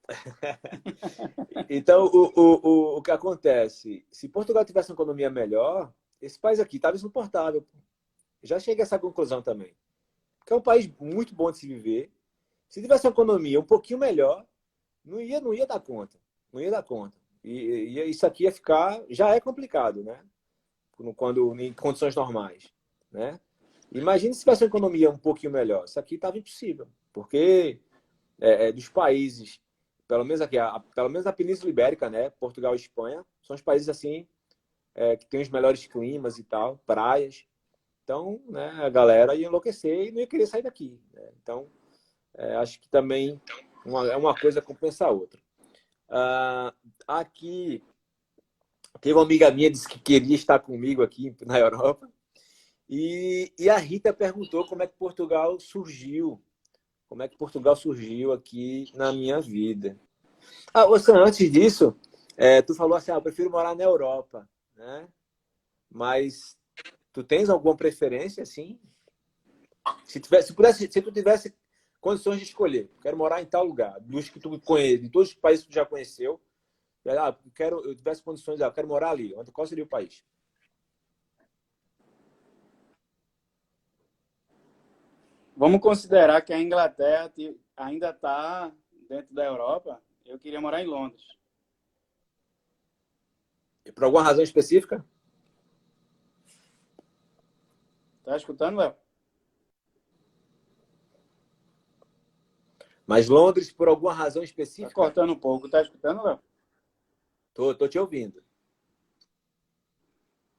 Então, 1.70 2.06
o, 2.06 2.32
o, 2.36 2.68
o, 2.68 2.97
o 2.97 3.01
que 3.01 3.12
acontece? 3.12 4.06
Se 4.12 4.28
Portugal 4.28 4.66
tivesse 4.66 4.91
uma 4.91 4.95
economia 4.95 5.30
melhor, 5.30 5.91
esse 6.26 6.39
país 6.39 6.59
aqui 6.59 6.78
estava 6.78 6.95
insuportável. 6.95 7.65
Já 8.41 8.59
cheguei 8.59 8.82
a 8.82 8.86
essa 8.86 8.99
conclusão 8.99 9.41
também. 9.41 9.76
Porque 10.39 10.53
é 10.53 10.55
um 10.55 10.61
país 10.61 10.88
muito 10.99 11.34
bom 11.34 11.51
de 11.51 11.57
se 11.57 11.67
viver. 11.67 12.11
Se 12.67 12.82
tivesse 12.82 13.05
uma 13.05 13.11
economia 13.11 13.59
um 13.59 13.63
pouquinho 13.63 13.99
melhor, 13.99 14.45
não 15.03 15.19
ia, 15.19 15.39
não 15.39 15.53
ia 15.53 15.65
dar 15.65 15.80
conta. 15.80 16.19
Não 16.51 16.61
ia 16.61 16.71
dar 16.71 16.84
conta. 16.84 17.15
E, 17.43 17.51
e 17.51 18.09
isso 18.09 18.26
aqui 18.26 18.43
ia 18.43 18.51
ficar. 18.51 19.03
Já 19.09 19.36
é 19.36 19.39
complicado, 19.39 20.03
né? 20.03 20.23
Quando, 21.15 21.59
em 21.59 21.73
condições 21.73 22.15
normais. 22.15 22.71
Né? 23.11 23.39
Imagine 23.91 24.34
se 24.34 24.41
tivesse 24.41 24.63
uma 24.63 24.69
economia 24.69 25.09
um 25.09 25.17
pouquinho 25.17 25.51
melhor. 25.51 25.86
Isso 25.86 25.99
aqui 25.99 26.15
estava 26.15 26.38
impossível. 26.38 26.88
Porque 27.11 27.80
é, 28.39 28.67
é, 28.67 28.71
dos 28.71 28.89
países 28.89 29.59
pelo 30.07 30.23
menos 30.23 30.41
aqui, 30.41 30.57
a, 30.57 30.80
pelo 30.93 31.09
menos 31.09 31.26
a 31.26 31.34
Península 31.34 31.69
Ibérica, 31.69 32.09
né? 32.09 32.30
Portugal 32.30 32.73
e 32.73 32.78
Espanha, 32.78 33.26
são 33.41 33.55
os 33.55 33.61
países 33.61 33.89
assim 33.89 34.28
é, 34.96 35.16
que 35.16 35.26
têm 35.26 35.41
os 35.41 35.50
melhores 35.50 35.86
climas 35.86 36.39
e 36.39 36.43
tal, 36.43 36.78
praias. 36.86 37.46
Então, 38.04 38.41
né, 38.48 38.70
a 38.82 38.89
galera 38.89 39.36
ia 39.36 39.48
enlouquecer 39.48 40.08
e 40.08 40.12
não 40.12 40.22
ia 40.22 40.28
querer 40.28 40.48
sair 40.48 40.62
daqui. 40.62 41.00
né? 41.14 41.30
Então, 41.41 41.68
é, 42.36 42.56
acho 42.56 42.80
que 42.80 42.89
também 42.89 43.39
uma, 43.86 44.08
é 44.08 44.16
uma 44.16 44.36
coisa 44.36 44.62
compensa 44.62 45.06
a 45.06 45.12
outra. 45.12 45.39
Ah, 46.10 46.74
aqui, 47.08 47.84
teve 49.02 49.14
uma 49.14 49.24
amiga 49.24 49.52
minha 49.52 49.70
disse 49.70 49.88
que 49.88 50.00
queria 50.00 50.36
estar 50.36 50.60
comigo 50.60 51.04
aqui 51.04 51.36
na 51.46 51.60
Europa. 51.60 52.10
E, 52.88 53.52
e 53.58 53.70
a 53.70 53.78
Rita 53.78 54.14
perguntou 54.14 54.66
como 54.68 54.84
é 54.84 54.88
que 54.88 54.96
Portugal 54.96 55.60
surgiu 55.60 56.39
como 57.08 57.24
é 57.24 57.28
que 57.28 57.38
Portugal 57.38 57.76
surgiu 57.76 58.34
aqui 58.34 58.91
na 58.96 59.14
minha 59.14 59.39
vida. 59.39 59.98
Ah, 60.74 60.86
Ossan, 60.86 61.24
antes 61.24 61.50
disso, 61.52 61.96
é, 62.36 62.62
tu 62.62 62.76
falou 62.76 62.98
assim, 62.98 63.12
ah, 63.12 63.16
eu 63.16 63.22
prefiro 63.22 63.50
morar 63.50 63.76
na 63.76 63.84
Europa, 63.84 64.48
né? 64.76 65.07
Mas 65.89 66.57
tu 67.13 67.23
tens 67.23 67.49
alguma 67.49 67.76
preferência, 67.76 68.43
assim? 68.43 68.80
Se, 70.05 70.19
tivesse, 70.19 70.47
se, 70.47 70.53
pudesse, 70.53 70.91
se 70.91 71.01
tu 71.01 71.11
tivesse 71.11 71.55
condições 72.01 72.38
de 72.38 72.43
escolher, 72.45 72.91
quero 73.01 73.17
morar 73.17 73.41
em 73.41 73.45
tal 73.45 73.63
lugar, 73.63 73.99
dos 74.01 74.30
que 74.30 74.39
tu 74.39 74.59
conhece, 74.59 74.99
de 74.99 75.09
todos 75.09 75.30
os 75.30 75.36
países 75.36 75.65
que 75.65 75.71
tu 75.71 75.76
já 75.76 75.86
conheceu, 75.86 76.41
ah, 77.07 77.38
quero, 77.53 77.82
eu 77.88 77.95
tivesse 77.95 78.21
condições, 78.21 78.61
ah, 78.61 78.71
quero 78.71 78.88
morar 78.88 79.11
ali. 79.11 79.34
Qual 79.53 79.67
seria 79.67 79.84
o 79.84 79.88
país? 79.88 80.23
Vamos 85.55 85.80
considerar 85.80 86.41
que 86.41 86.51
a 86.51 86.59
Inglaterra 86.59 87.30
te- 87.30 87.57
ainda 87.78 88.09
está 88.09 88.73
dentro 89.07 89.34
da 89.34 89.45
Europa. 89.45 90.03
Eu 90.26 90.38
queria 90.39 90.59
morar 90.59 90.82
em 90.82 90.88
Londres. 90.88 91.23
Por 93.94 94.04
alguma 94.04 94.24
razão 94.24 94.44
específica? 94.44 95.06
Tá 98.24 98.36
escutando, 98.36 98.78
Léo? 98.78 98.96
Mas 103.06 103.30
Londres, 103.30 103.72
por 103.72 103.88
alguma 103.88 104.14
razão 104.14 104.42
Tá 104.42 104.46
específica, 104.46 104.94
cortando 104.94 105.34
um 105.34 105.40
pouco. 105.40 105.70
Tá 105.70 105.82
escutando, 105.82 106.24
Léo? 106.24 106.40
tô, 107.54 107.74
tô 107.74 107.88
te 107.88 108.00
ouvindo. 108.00 108.44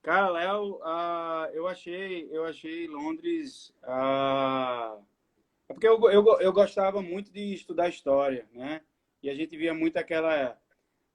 Cara, 0.02 0.28
Léo, 0.28 0.80
ah, 0.84 1.50
eu 1.52 1.66
achei, 1.66 2.28
eu 2.30 2.44
achei 2.44 2.86
Londres. 2.86 3.74
ah, 3.82 4.96
é 5.68 5.74
porque 5.74 5.88
eu, 5.88 5.98
eu, 6.10 6.24
eu 6.40 6.52
gostava 6.52 7.02
muito 7.02 7.32
de 7.32 7.52
estudar 7.52 7.88
história, 7.88 8.48
né? 8.52 8.82
E 9.20 9.28
a 9.28 9.34
gente 9.34 9.56
via 9.56 9.74
muito 9.74 9.96
aquela, 9.96 10.56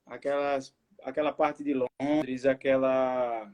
aquelas, 0.06 0.76
aquela 1.04 1.32
parte 1.32 1.64
de 1.64 1.74
Londres, 1.74 2.46
aquela 2.46 3.52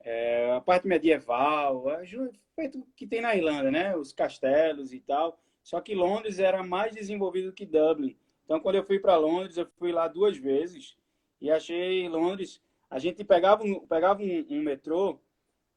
é, 0.00 0.52
a 0.52 0.60
parte 0.60 0.86
medieval, 0.86 1.84
ju- 2.04 2.32
feito 2.54 2.86
que 2.96 3.06
tem 3.06 3.20
na 3.20 3.34
Irlanda, 3.34 3.70
né? 3.70 3.96
Os 3.96 4.12
castelos 4.12 4.92
e 4.92 5.00
tal. 5.00 5.38
Só 5.62 5.80
que 5.80 5.94
Londres 5.94 6.38
era 6.38 6.62
mais 6.62 6.94
desenvolvido 6.94 7.52
que 7.52 7.66
Dublin. 7.66 8.16
Então, 8.44 8.60
quando 8.60 8.76
eu 8.76 8.84
fui 8.84 8.98
para 9.00 9.16
Londres, 9.16 9.56
eu 9.56 9.66
fui 9.78 9.90
lá 9.90 10.06
duas 10.06 10.36
vezes 10.36 10.96
e 11.40 11.50
achei 11.50 12.08
Londres. 12.08 12.62
A 12.88 12.98
gente 13.00 13.24
pegava 13.24 13.64
um, 13.64 13.80
pegava 13.86 14.22
um, 14.22 14.46
um 14.48 14.62
metrô, 14.62 15.20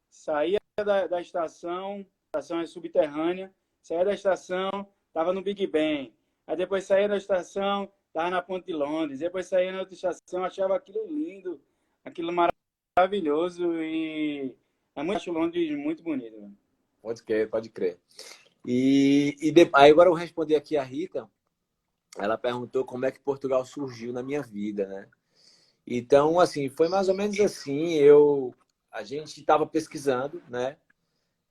saía 0.07 0.59
da, 0.77 1.07
da 1.07 1.19
estação, 1.19 2.05
a 2.33 2.39
estação 2.39 2.61
é 2.61 2.67
subterrânea, 2.67 3.51
saía 3.81 4.05
da 4.05 4.13
estação, 4.13 4.69
estava 5.07 5.33
no 5.33 5.41
Big 5.41 5.65
Ben. 5.65 6.13
Aí 6.45 6.55
depois 6.55 6.83
saía 6.83 7.07
da 7.07 7.17
estação, 7.17 7.91
estava 8.09 8.29
na 8.29 8.41
Ponte 8.41 8.65
de 8.65 8.73
Londres. 8.73 9.19
Depois 9.19 9.47
saía 9.47 9.71
na 9.71 9.79
outra 9.79 9.93
estação, 9.95 10.43
achava 10.43 10.75
aquilo 10.75 11.07
lindo, 11.07 11.59
aquilo 12.03 12.31
maravilhoso 12.97 13.73
e 13.81 14.53
é 14.95 15.03
muito, 15.03 15.31
Londres 15.31 15.77
muito 15.77 16.03
bonito. 16.03 16.51
Pode 17.01 17.23
crer, 17.23 17.49
pode 17.49 17.69
crer. 17.69 17.97
E, 18.65 19.35
e 19.39 19.51
de- 19.51 19.69
aí 19.73 19.89
agora 19.91 20.09
eu 20.09 20.13
vou 20.13 20.19
responder 20.19 20.55
aqui 20.55 20.75
a 20.75 20.83
Rita. 20.83 21.29
Ela 22.17 22.37
perguntou 22.37 22.83
como 22.83 23.05
é 23.05 23.11
que 23.11 23.19
Portugal 23.19 23.63
surgiu 23.63 24.11
na 24.11 24.21
minha 24.21 24.41
vida, 24.41 24.85
né? 24.87 25.07
Então, 25.87 26.39
assim, 26.39 26.69
foi 26.69 26.89
mais 26.89 27.07
ou 27.07 27.15
menos 27.15 27.39
assim. 27.39 27.93
Eu, 27.93 28.53
a 28.91 29.03
gente 29.03 29.39
estava 29.39 29.65
pesquisando, 29.65 30.41
né? 30.49 30.77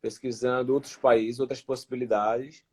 Pesquisando 0.00 0.74
outros 0.74 0.96
países, 0.96 1.40
outras 1.40 1.62
possibilidades. 1.62 2.64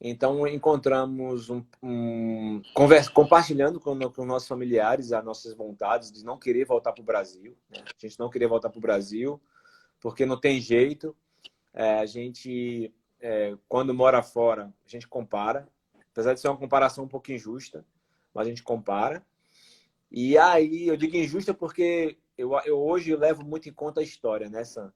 Então, 0.00 0.46
encontramos 0.46 1.50
um, 1.50 1.64
um 1.82 2.62
conversa, 2.72 3.10
compartilhando 3.10 3.80
com, 3.80 3.98
com 4.10 4.24
nossos 4.24 4.46
familiares 4.46 5.12
as 5.12 5.24
nossas 5.24 5.54
vontades 5.54 6.12
de 6.12 6.24
não 6.24 6.38
querer 6.38 6.64
voltar 6.64 6.92
para 6.92 7.02
o 7.02 7.04
Brasil. 7.04 7.56
né? 7.68 7.82
A 7.84 8.06
gente 8.06 8.18
não 8.18 8.30
queria 8.30 8.46
voltar 8.46 8.70
para 8.70 8.78
o 8.78 8.82
Brasil 8.82 9.40
porque 10.00 10.24
não 10.24 10.38
tem 10.38 10.60
jeito. 10.60 11.16
É, 11.74 11.98
a 11.98 12.06
gente, 12.06 12.94
é, 13.20 13.56
quando 13.68 13.92
mora 13.92 14.22
fora, 14.22 14.72
a 14.86 14.88
gente 14.88 15.08
compara. 15.08 15.68
Apesar 16.12 16.32
de 16.32 16.40
ser 16.40 16.48
uma 16.48 16.56
comparação 16.56 17.04
um 17.04 17.08
pouco 17.08 17.32
injusta, 17.32 17.84
mas 18.32 18.46
a 18.46 18.50
gente 18.50 18.62
compara. 18.62 19.24
E 20.10 20.38
aí, 20.38 20.86
eu 20.86 20.96
digo 20.96 21.16
injusta 21.16 21.52
porque 21.52 22.16
eu, 22.36 22.52
eu 22.64 22.78
hoje 22.78 23.14
levo 23.16 23.44
muito 23.44 23.68
em 23.68 23.72
conta 23.72 24.00
a 24.00 24.04
história, 24.04 24.48
né, 24.48 24.62
Sam? 24.62 24.92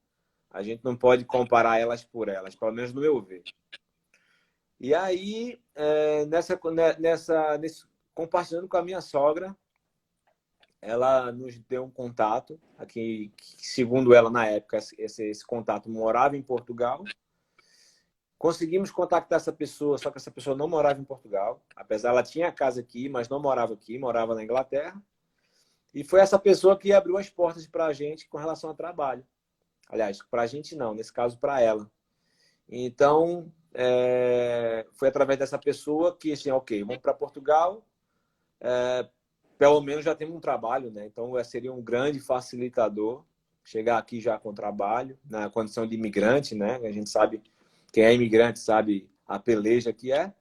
A 0.49 0.61
gente 0.61 0.83
não 0.83 0.95
pode 0.95 1.25
comparar 1.25 1.79
elas 1.79 2.03
por 2.03 2.29
elas, 2.29 2.55
pelo 2.55 2.71
menos 2.71 2.93
no 2.93 3.01
meu 3.01 3.21
ver. 3.21 3.43
E 4.83 4.93
aí, 4.93 5.61
é, 5.75 6.25
nessa, 6.25 6.59
né, 6.73 6.93
nessa, 6.99 7.57
nesse, 7.57 7.85
compartilhando 8.13 8.67
com 8.67 8.75
a 8.75 8.83
minha 8.83 8.99
sogra, 8.99 9.55
ela 10.81 11.31
nos 11.31 11.57
deu 11.57 11.85
um 11.85 11.89
contato, 11.89 12.59
aqui, 12.77 13.31
segundo 13.39 14.13
ela, 14.13 14.29
na 14.29 14.45
época, 14.45 14.79
esse, 14.97 15.23
esse 15.23 15.47
contato 15.47 15.89
morava 15.89 16.35
em 16.35 16.41
Portugal. 16.41 17.01
Conseguimos 18.37 18.91
contactar 18.91 19.37
essa 19.37 19.53
pessoa, 19.53 19.97
só 19.97 20.11
que 20.11 20.17
essa 20.17 20.29
pessoa 20.29 20.53
não 20.53 20.67
morava 20.67 20.99
em 20.99 21.05
Portugal. 21.05 21.63
Apesar, 21.77 22.09
ela 22.09 22.21
tinha 22.21 22.51
casa 22.51 22.81
aqui, 22.81 23.07
mas 23.07 23.29
não 23.29 23.41
morava 23.41 23.75
aqui, 23.75 23.97
morava 23.97 24.35
na 24.35 24.43
Inglaterra. 24.43 25.01
E 25.93 26.03
foi 26.03 26.19
essa 26.19 26.37
pessoa 26.37 26.77
que 26.77 26.91
abriu 26.91 27.17
as 27.17 27.29
portas 27.29 27.65
para 27.65 27.85
a 27.85 27.93
gente 27.93 28.27
com 28.27 28.37
relação 28.37 28.69
ao 28.69 28.75
trabalho. 28.75 29.25
Aliás, 29.87 30.21
para 30.21 30.41
a 30.41 30.47
gente 30.47 30.75
não, 30.75 30.93
nesse 30.93 31.13
caso, 31.13 31.39
para 31.39 31.61
ela. 31.61 31.89
Então, 32.67 33.49
é, 33.73 34.85
foi 34.93 35.07
através 35.07 35.39
dessa 35.39 35.57
pessoa 35.57 36.15
que, 36.15 36.31
assim, 36.31 36.51
ok, 36.51 36.83
vamos 36.83 37.01
para 37.01 37.13
Portugal, 37.13 37.85
é, 38.61 39.07
pelo 39.57 39.81
menos 39.81 40.03
já 40.05 40.15
temos 40.15 40.35
um 40.35 40.39
trabalho, 40.39 40.91
né? 40.91 41.05
Então, 41.05 41.41
seria 41.43 41.73
um 41.73 41.81
grande 41.81 42.19
facilitador 42.19 43.23
chegar 43.63 43.97
aqui 43.97 44.19
já 44.19 44.37
com 44.37 44.53
trabalho, 44.53 45.17
na 45.29 45.49
condição 45.49 45.87
de 45.87 45.95
imigrante, 45.95 46.53
né? 46.53 46.75
A 46.83 46.91
gente 46.91 47.09
sabe, 47.09 47.41
quem 47.91 48.03
é 48.03 48.13
imigrante 48.13 48.59
sabe 48.59 49.09
a 49.25 49.39
peleja 49.39 49.93
que 49.93 50.11
é. 50.11 50.33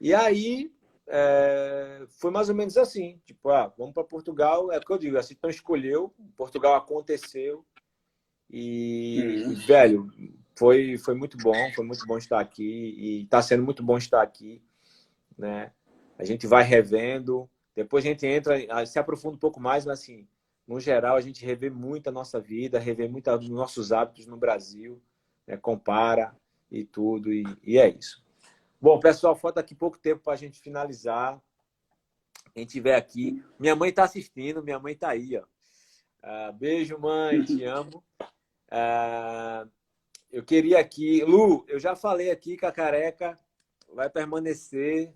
E 0.00 0.14
aí, 0.14 0.72
é, 1.06 2.06
foi 2.08 2.30
mais 2.30 2.48
ou 2.48 2.54
menos 2.54 2.76
assim, 2.76 3.20
tipo, 3.26 3.50
ah, 3.50 3.72
vamos 3.76 3.92
para 3.92 4.04
Portugal, 4.04 4.72
é 4.72 4.78
o 4.78 4.80
que 4.80 4.92
eu 4.92 4.98
digo, 4.98 5.18
assim, 5.18 5.34
então 5.36 5.50
escolheu, 5.50 6.14
Portugal 6.36 6.74
aconteceu 6.74 7.64
e, 8.48 9.44
Uhum. 9.46 9.54
velho, 9.66 10.08
foi, 10.60 10.98
foi 10.98 11.14
muito 11.14 11.38
bom, 11.38 11.72
foi 11.74 11.86
muito 11.86 12.06
bom 12.06 12.18
estar 12.18 12.38
aqui 12.38 12.94
e 12.98 13.22
está 13.22 13.40
sendo 13.40 13.62
muito 13.62 13.82
bom 13.82 13.96
estar 13.96 14.20
aqui, 14.20 14.62
né? 15.38 15.72
A 16.18 16.24
gente 16.26 16.46
vai 16.46 16.62
revendo, 16.62 17.48
depois 17.74 18.04
a 18.04 18.08
gente 18.08 18.26
entra, 18.26 18.84
se 18.84 18.98
aprofunda 18.98 19.36
um 19.36 19.40
pouco 19.40 19.58
mais, 19.58 19.86
mas 19.86 20.00
assim, 20.00 20.28
no 20.68 20.78
geral 20.78 21.16
a 21.16 21.20
gente 21.22 21.46
revê 21.46 21.70
muito 21.70 22.08
a 22.08 22.12
nossa 22.12 22.38
vida, 22.38 22.78
revê 22.78 23.08
muito 23.08 23.30
os 23.30 23.48
nossos 23.48 23.90
hábitos 23.90 24.26
no 24.26 24.36
Brasil, 24.36 25.02
né? 25.46 25.56
compara 25.56 26.36
e 26.70 26.84
tudo, 26.84 27.32
e, 27.32 27.42
e 27.62 27.78
é 27.78 27.88
isso. 27.88 28.22
Bom, 28.78 29.00
pessoal, 29.00 29.34
falta 29.34 29.60
aqui 29.60 29.74
pouco 29.74 29.96
tempo 29.96 30.22
para 30.22 30.34
a 30.34 30.36
gente 30.36 30.60
finalizar. 30.60 31.40
Quem 32.52 32.66
tiver 32.66 32.96
aqui, 32.96 33.42
minha 33.58 33.74
mãe 33.74 33.88
está 33.88 34.04
assistindo, 34.04 34.62
minha 34.62 34.78
mãe 34.78 34.92
está 34.92 35.08
aí, 35.08 35.38
ó. 35.38 35.44
Ah, 36.22 36.52
beijo, 36.52 36.98
mãe, 36.98 37.42
te 37.44 37.64
amo. 37.64 38.04
Ah, 38.70 39.66
eu 40.30 40.44
queria 40.44 40.78
aqui, 40.78 41.24
Lu, 41.24 41.64
eu 41.68 41.80
já 41.80 41.96
falei 41.96 42.30
aqui 42.30 42.56
que 42.56 42.64
a 42.64 42.72
careca 42.72 43.38
vai 43.92 44.08
permanecer 44.08 45.12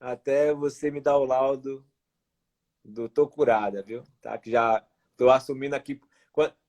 até 0.00 0.54
você 0.54 0.90
me 0.90 1.00
dar 1.00 1.18
o 1.18 1.24
laudo 1.24 1.84
do 2.84 3.08
tô 3.08 3.28
curada, 3.28 3.82
viu? 3.82 4.02
Tá? 4.20 4.38
Que 4.38 4.50
já 4.50 4.84
tô 5.16 5.30
assumindo 5.30 5.76
aqui. 5.76 6.00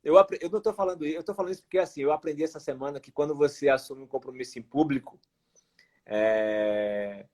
Eu, 0.04 0.16
eu 0.42 0.50
não 0.50 0.62
tô 0.62 0.74
falando 0.74 1.06
isso, 1.06 1.18
eu 1.18 1.24
tô 1.24 1.34
falando 1.34 1.52
isso 1.52 1.64
porque 1.64 1.78
assim, 1.78 2.02
eu 2.02 2.12
aprendi 2.12 2.44
essa 2.44 2.60
semana 2.60 3.00
que 3.00 3.12
quando 3.12 3.36
você 3.36 3.70
assume 3.70 4.04
um 4.04 4.08
compromisso 4.08 4.58
em 4.58 4.64
público, 4.64 5.20
é, 6.06 7.28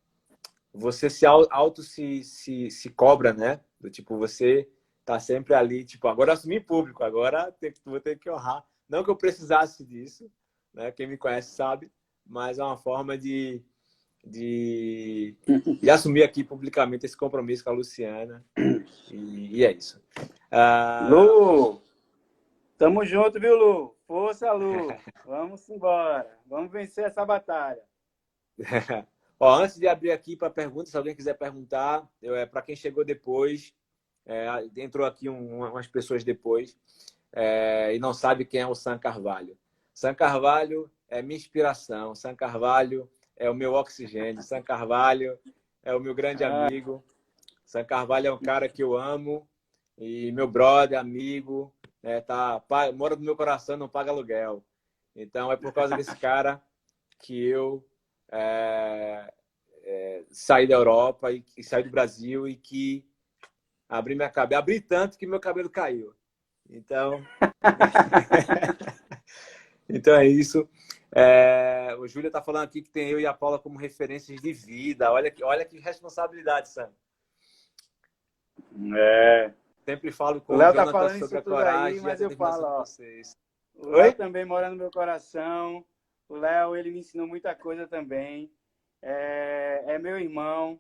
você 0.74 1.10
se 1.10 1.26
auto 1.26 1.82
se, 1.82 2.24
se, 2.24 2.70
se 2.70 2.90
cobra, 2.90 3.34
né? 3.34 3.62
Do 3.80 3.90
tipo, 3.90 4.18
você 4.18 4.70
tá 5.06 5.20
sempre 5.20 5.54
ali, 5.54 5.86
tipo, 5.86 6.08
agora 6.08 6.34
em 6.46 6.62
público, 6.62 7.04
agora 7.04 7.56
vou 7.86 8.00
ter 8.02 8.20
que 8.20 8.30
honrar. 8.30 8.66
Não 8.88 9.04
que 9.04 9.10
eu 9.10 9.16
precisasse 9.16 9.84
disso, 9.84 10.32
né? 10.74 10.92
Quem 10.92 11.08
me 11.08 11.18
conhece 11.18 11.56
sabe, 11.56 11.92
mas 12.26 12.60
é 12.60 12.64
uma 12.64 12.78
forma 12.78 13.18
de, 13.18 13.62
de, 14.24 15.36
de 15.82 15.90
assumir 15.90 16.24
aqui 16.24 16.44
publicamente 16.44 17.06
esse 17.06 17.18
compromisso 17.18 17.64
com 17.64 17.72
a 17.72 17.74
Luciana. 17.74 18.46
E, 19.12 19.58
e 19.58 19.66
é 19.66 19.72
isso. 19.72 20.02
Uh... 20.52 21.10
Lu, 21.10 21.82
tamo 22.78 23.04
junto, 23.06 23.40
viu, 23.40 23.56
Lu? 23.56 23.96
Força, 24.08 24.52
Lu. 24.52 24.88
Vamos 25.26 25.68
embora. 25.70 26.38
Vamos 26.46 26.72
vencer 26.72 27.06
essa 27.06 27.26
batalha. 27.26 27.82
Ó, 29.40 29.54
antes 29.54 29.78
de 29.78 29.88
abrir 29.88 30.12
aqui 30.12 30.36
para 30.38 30.50
perguntas, 30.50 30.90
se 30.90 30.98
alguém 30.98 31.16
quiser 31.16 31.34
perguntar, 31.34 32.08
é, 32.22 32.46
para 32.46 32.62
quem 32.62 32.76
chegou 32.76 33.04
depois, 33.04 33.74
é, 34.26 34.48
entrou 34.78 35.06
aqui 35.06 35.28
um, 35.28 35.60
umas 35.60 35.88
pessoas 35.88 36.24
depois 36.24 36.78
é, 37.36 37.94
e 37.94 38.00
não 38.00 38.14
sabe 38.14 38.46
quem 38.46 38.62
é 38.62 38.68
o 38.68 38.74
Sam 38.74 38.98
Carvalho. 38.98 39.58
Sam 39.94 40.16
Carvalho 40.16 40.90
é 41.10 41.22
minha 41.22 41.38
inspiração, 41.38 42.16
Sam 42.16 42.34
Carvalho 42.34 43.10
é 43.36 43.50
o 43.50 43.54
meu 43.54 43.74
oxigênio, 43.74 44.42
Sam 44.42 44.62
Carvalho 44.62 45.38
é 45.84 45.94
o 45.94 46.00
meu 46.00 46.16
grande 46.16 46.44
amigo, 46.46 47.04
Sam 47.66 47.84
Carvalho 47.84 48.28
é 48.28 48.32
um 48.32 48.40
cara 48.40 48.70
que 48.70 48.82
eu 48.82 48.98
amo 48.98 49.48
e 49.98 50.32
meu 50.32 50.48
brother, 50.48 50.98
amigo, 50.98 51.74
é, 52.02 52.22
tá, 52.22 52.64
mora 52.96 53.16
no 53.16 53.24
meu 53.24 53.36
coração, 53.36 53.76
não 53.76 53.90
paga 53.90 54.12
aluguel. 54.12 54.64
Então 55.16 55.52
é 55.52 55.58
por 55.58 55.74
causa 55.74 55.96
desse 55.98 56.16
cara 56.18 56.62
que 57.20 57.46
eu 57.46 57.86
é, 58.32 59.34
é, 59.84 60.24
saí 60.30 60.68
da 60.68 60.76
Europa 60.76 61.32
e, 61.32 61.44
e 61.58 61.64
saí 61.64 61.84
do 61.84 61.90
Brasil 61.90 62.48
e 62.48 62.56
que 62.56 63.06
abri 63.90 64.16
minha 64.16 64.30
cabeça, 64.30 64.60
abri 64.60 64.80
tanto 64.80 65.18
que 65.18 65.28
meu 65.28 65.40
cabelo 65.40 65.70
caiu. 65.70 66.14
Então, 66.70 67.24
então 69.88 70.16
é 70.16 70.28
isso. 70.28 70.68
É, 71.12 71.96
o 71.98 72.08
Júlia 72.08 72.28
está 72.28 72.42
falando 72.42 72.66
aqui 72.66 72.82
que 72.82 72.90
tem 72.90 73.10
eu 73.10 73.20
e 73.20 73.26
a 73.26 73.34
Paula 73.34 73.58
como 73.58 73.80
referências 73.80 74.42
de 74.42 74.52
vida. 74.52 75.12
Olha 75.12 75.32
que, 75.32 75.44
olha 75.44 75.64
que 75.64 75.80
responsabilidade, 75.80 76.70
Sam. 76.70 76.92
É. 78.98 79.54
Sempre 79.86 80.12
falo 80.12 80.42
com 80.42 80.54
o 80.54 80.58
Léo 80.58 80.74
tá 80.74 80.88
falando 80.88 81.20
sobre 81.20 81.38
a 81.38 81.42
coragem. 81.42 82.00
Aí, 82.00 82.02
mas 82.02 82.20
eu 82.20 82.32
falo, 82.32 82.66
ó, 82.66 82.80
vocês. 82.84 83.38
O? 83.76 83.90
Léo 83.90 84.16
também 84.16 84.44
mora 84.44 84.70
no 84.70 84.76
meu 84.76 84.90
coração. 84.90 85.86
O 86.28 86.36
Léo, 86.36 86.76
ele 86.76 86.92
me 86.92 87.00
ensinou 87.00 87.28
muita 87.28 87.54
coisa 87.54 87.88
também. 87.88 88.52
É, 89.08 89.84
é 89.86 90.00
meu 90.00 90.20
irmão. 90.20 90.80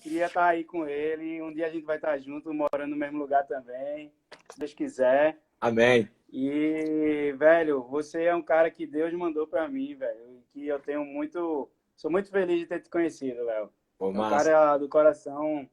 Queria 0.00 0.26
estar 0.26 0.46
aí 0.46 0.62
com 0.62 0.86
ele. 0.86 1.42
Um 1.42 1.52
dia 1.52 1.66
a 1.66 1.70
gente 1.70 1.84
vai 1.84 1.96
estar 1.96 2.16
junto, 2.18 2.54
morando 2.54 2.86
no 2.90 2.96
mesmo 2.96 3.18
lugar 3.18 3.44
também, 3.48 4.12
se 4.48 4.58
Deus 4.60 4.72
quiser. 4.72 5.40
Amém. 5.60 6.08
E, 6.32 7.34
velho, 7.36 7.82
você 7.82 8.24
é 8.24 8.34
um 8.34 8.42
cara 8.42 8.70
que 8.70 8.86
Deus 8.86 9.12
mandou 9.14 9.44
pra 9.44 9.68
mim, 9.68 9.92
velho. 9.96 10.20
e 10.20 10.42
Que 10.52 10.66
eu 10.68 10.78
tenho 10.78 11.04
muito. 11.04 11.68
Sou 11.96 12.10
muito 12.10 12.30
feliz 12.30 12.60
de 12.60 12.66
ter 12.66 12.80
te 12.80 12.88
conhecido, 12.88 13.42
Léo. 13.44 13.72
Pô, 13.98 14.06
É 14.06 14.10
um 14.10 14.30
cara 14.30 14.78
do 14.78 14.88
coração. 14.88 15.68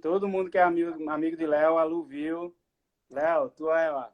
Todo 0.00 0.28
mundo 0.28 0.48
que 0.48 0.58
é 0.58 0.62
amigo, 0.62 1.10
amigo 1.10 1.36
de 1.36 1.46
Léo, 1.46 1.76
a 1.76 1.82
Lu 1.82 2.04
viu. 2.04 2.54
Léo, 3.10 3.50
tu 3.50 3.68
é 3.68 3.90
lá. 3.90 4.12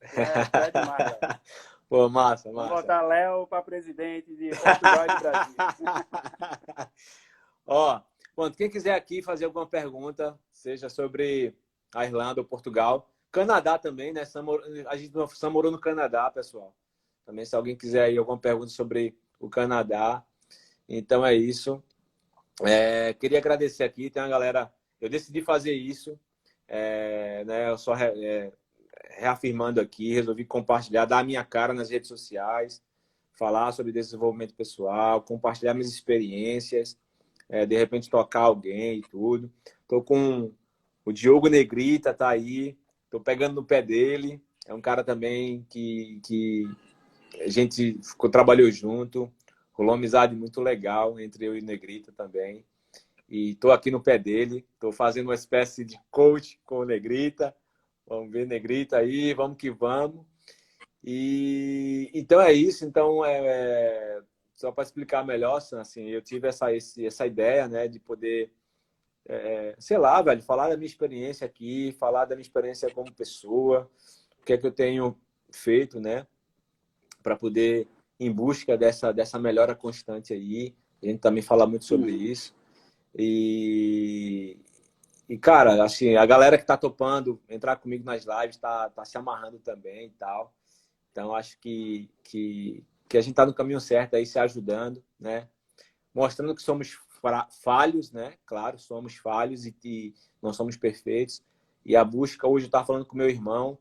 Tu 0.00 0.20
é, 0.20 0.44
tu 0.46 0.56
é 0.56 0.70
demais, 0.70 1.10
Léo. 1.10 1.18
Pô, 1.92 2.08
massa, 2.08 2.50
massa. 2.50 2.74
botar 2.74 3.02
Léo 3.02 3.46
para 3.46 3.60
presidente 3.60 4.34
de 4.34 4.48
Portugal 4.48 5.04
e 5.04 5.20
Brasil. 5.20 5.54
Ó, 7.66 8.00
pronto, 8.34 8.56
quem 8.56 8.70
quiser 8.70 8.94
aqui 8.94 9.20
fazer 9.20 9.44
alguma 9.44 9.66
pergunta, 9.66 10.40
seja 10.50 10.88
sobre 10.88 11.54
a 11.94 12.06
Irlanda 12.06 12.40
ou 12.40 12.46
Portugal, 12.46 13.10
Canadá 13.30 13.76
também, 13.76 14.10
né? 14.10 14.24
Sam 14.24 14.46
A 14.86 14.96
gente 14.96 15.12
Sam 15.36 15.50
morou 15.50 15.70
no 15.70 15.78
Canadá, 15.78 16.30
pessoal. 16.30 16.74
Também, 17.26 17.44
se 17.44 17.54
alguém 17.54 17.76
quiser 17.76 18.04
aí 18.04 18.16
alguma 18.16 18.38
pergunta 18.38 18.68
sobre 18.68 19.14
o 19.38 19.50
Canadá. 19.50 20.24
Então 20.88 21.26
é 21.26 21.34
isso. 21.34 21.84
É, 22.62 23.12
queria 23.12 23.36
agradecer 23.36 23.84
aqui, 23.84 24.08
tem 24.08 24.22
uma 24.22 24.30
galera. 24.30 24.72
Eu 24.98 25.10
decidi 25.10 25.42
fazer 25.42 25.74
isso, 25.74 26.18
é, 26.66 27.44
né? 27.44 27.68
Eu 27.68 27.76
só 27.76 27.94
é, 27.94 28.50
reafirmando 29.10 29.80
aqui, 29.80 30.12
resolvi 30.12 30.44
compartilhar, 30.44 31.04
dar 31.04 31.18
a 31.18 31.24
minha 31.24 31.44
cara 31.44 31.72
nas 31.72 31.90
redes 31.90 32.08
sociais, 32.08 32.82
falar 33.32 33.72
sobre 33.72 33.92
desenvolvimento 33.92 34.54
pessoal, 34.54 35.22
compartilhar 35.22 35.74
minhas 35.74 35.92
experiências, 35.92 36.98
é, 37.48 37.66
de 37.66 37.76
repente 37.76 38.10
tocar 38.10 38.40
alguém 38.40 38.98
e 38.98 39.02
tudo. 39.02 39.52
Tô 39.88 40.02
com 40.02 40.52
o 41.04 41.12
Diogo 41.12 41.48
Negrita, 41.48 42.14
tá 42.14 42.28
aí, 42.28 42.76
tô 43.10 43.20
pegando 43.20 43.56
no 43.56 43.64
pé 43.64 43.82
dele. 43.82 44.40
É 44.66 44.72
um 44.72 44.80
cara 44.80 45.02
também 45.02 45.66
que, 45.68 46.20
que 46.24 46.70
a 47.40 47.48
gente 47.48 47.98
ficou, 48.02 48.30
trabalhou 48.30 48.70
junto, 48.70 49.32
rolou 49.72 49.92
uma 49.92 49.98
amizade 49.98 50.34
muito 50.34 50.60
legal 50.60 51.18
entre 51.18 51.44
eu 51.44 51.56
e 51.56 51.60
o 51.60 51.64
Negrita 51.64 52.12
também. 52.12 52.64
E 53.28 53.54
tô 53.56 53.70
aqui 53.70 53.90
no 53.90 54.00
pé 54.00 54.18
dele, 54.18 54.64
tô 54.78 54.92
fazendo 54.92 55.28
uma 55.28 55.34
espécie 55.34 55.84
de 55.84 55.98
coach 56.10 56.60
com 56.64 56.80
o 56.80 56.84
Negrita. 56.84 57.54
Vamos 58.06 58.30
ver 58.30 58.46
Negrita 58.46 58.98
aí, 58.98 59.32
vamos 59.34 59.56
que 59.56 59.70
vamos. 59.70 60.24
E 61.04 62.10
então 62.14 62.40
é 62.40 62.52
isso. 62.52 62.84
Então 62.84 63.24
é, 63.24 63.38
é- 63.44 64.22
só 64.54 64.70
para 64.70 64.84
explicar 64.84 65.24
melhor, 65.26 65.60
assim, 65.72 66.08
eu 66.08 66.22
tive 66.22 66.46
essa 66.48 66.72
esse, 66.72 67.04
essa 67.04 67.26
ideia, 67.26 67.66
né, 67.66 67.88
de 67.88 67.98
poder, 67.98 68.52
é, 69.26 69.74
sei 69.78 69.98
lá, 69.98 70.22
velho, 70.22 70.42
falar 70.42 70.68
da 70.68 70.76
minha 70.76 70.86
experiência 70.86 71.44
aqui, 71.46 71.92
falar 71.98 72.26
da 72.26 72.36
minha 72.36 72.42
experiência 72.42 72.88
como 72.94 73.12
pessoa, 73.12 73.90
o 74.40 74.44
que 74.44 74.52
é 74.52 74.58
que 74.58 74.66
eu 74.66 74.70
tenho 74.72 75.18
feito, 75.50 75.98
né, 76.00 76.26
para 77.22 77.36
poder 77.36 77.88
em 78.20 78.30
busca 78.30 78.76
dessa 78.76 79.12
dessa 79.12 79.38
melhora 79.38 79.74
constante 79.74 80.32
aí. 80.32 80.74
A 81.02 81.06
gente 81.06 81.20
também 81.20 81.42
fala 81.42 81.66
muito 81.66 81.84
sobre 81.84 82.12
isso. 82.12 82.54
E 83.16 84.56
e, 85.28 85.38
cara, 85.38 85.82
assim, 85.82 86.16
a 86.16 86.26
galera 86.26 86.58
que 86.58 86.66
tá 86.66 86.76
topando 86.76 87.40
entrar 87.48 87.76
comigo 87.76 88.04
nas 88.04 88.24
lives 88.24 88.56
tá, 88.56 88.90
tá 88.90 89.04
se 89.04 89.16
amarrando 89.16 89.58
também 89.58 90.06
e 90.06 90.10
tal. 90.10 90.54
Então, 91.10 91.34
acho 91.34 91.58
que, 91.58 92.10
que, 92.24 92.84
que 93.08 93.16
a 93.16 93.20
gente 93.20 93.34
tá 93.34 93.46
no 93.46 93.54
caminho 93.54 93.80
certo 93.80 94.14
aí, 94.14 94.26
se 94.26 94.38
ajudando, 94.38 95.02
né? 95.18 95.48
Mostrando 96.14 96.54
que 96.54 96.62
somos 96.62 96.98
falhos, 97.62 98.10
né? 98.10 98.34
Claro, 98.44 98.78
somos 98.78 99.16
falhos 99.16 99.64
e 99.64 99.72
que 99.72 100.14
não 100.42 100.52
somos 100.52 100.76
perfeitos. 100.76 101.42
E 101.84 101.96
a 101.96 102.04
busca, 102.04 102.46
hoje 102.46 102.66
eu 102.66 102.68
estava 102.68 102.86
falando 102.86 103.06
com 103.06 103.16
meu 103.16 103.28
irmão, 103.28 103.78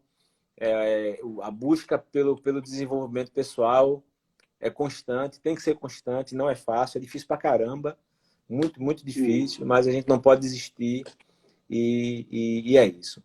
é, 0.58 1.20
a 1.42 1.50
busca 1.50 1.98
pelo, 1.98 2.40
pelo 2.40 2.62
desenvolvimento 2.62 3.32
pessoal 3.32 4.04
é 4.60 4.70
constante, 4.70 5.40
tem 5.40 5.56
que 5.56 5.62
ser 5.62 5.76
constante, 5.76 6.36
não 6.36 6.50
é 6.50 6.56
fácil, 6.56 7.00
é 7.00 7.02
difícil 7.02 7.28
pra 7.28 7.38
caramba, 7.38 7.98
muito, 8.48 8.82
muito 8.82 9.04
difícil, 9.04 9.66
mas 9.66 9.88
a 9.88 9.92
gente 9.92 10.08
não 10.08 10.20
pode 10.20 10.42
desistir. 10.42 11.04
E, 11.72 12.28
e, 12.30 12.72
e 12.72 12.78
é 12.78 12.86
isso. 12.86 13.24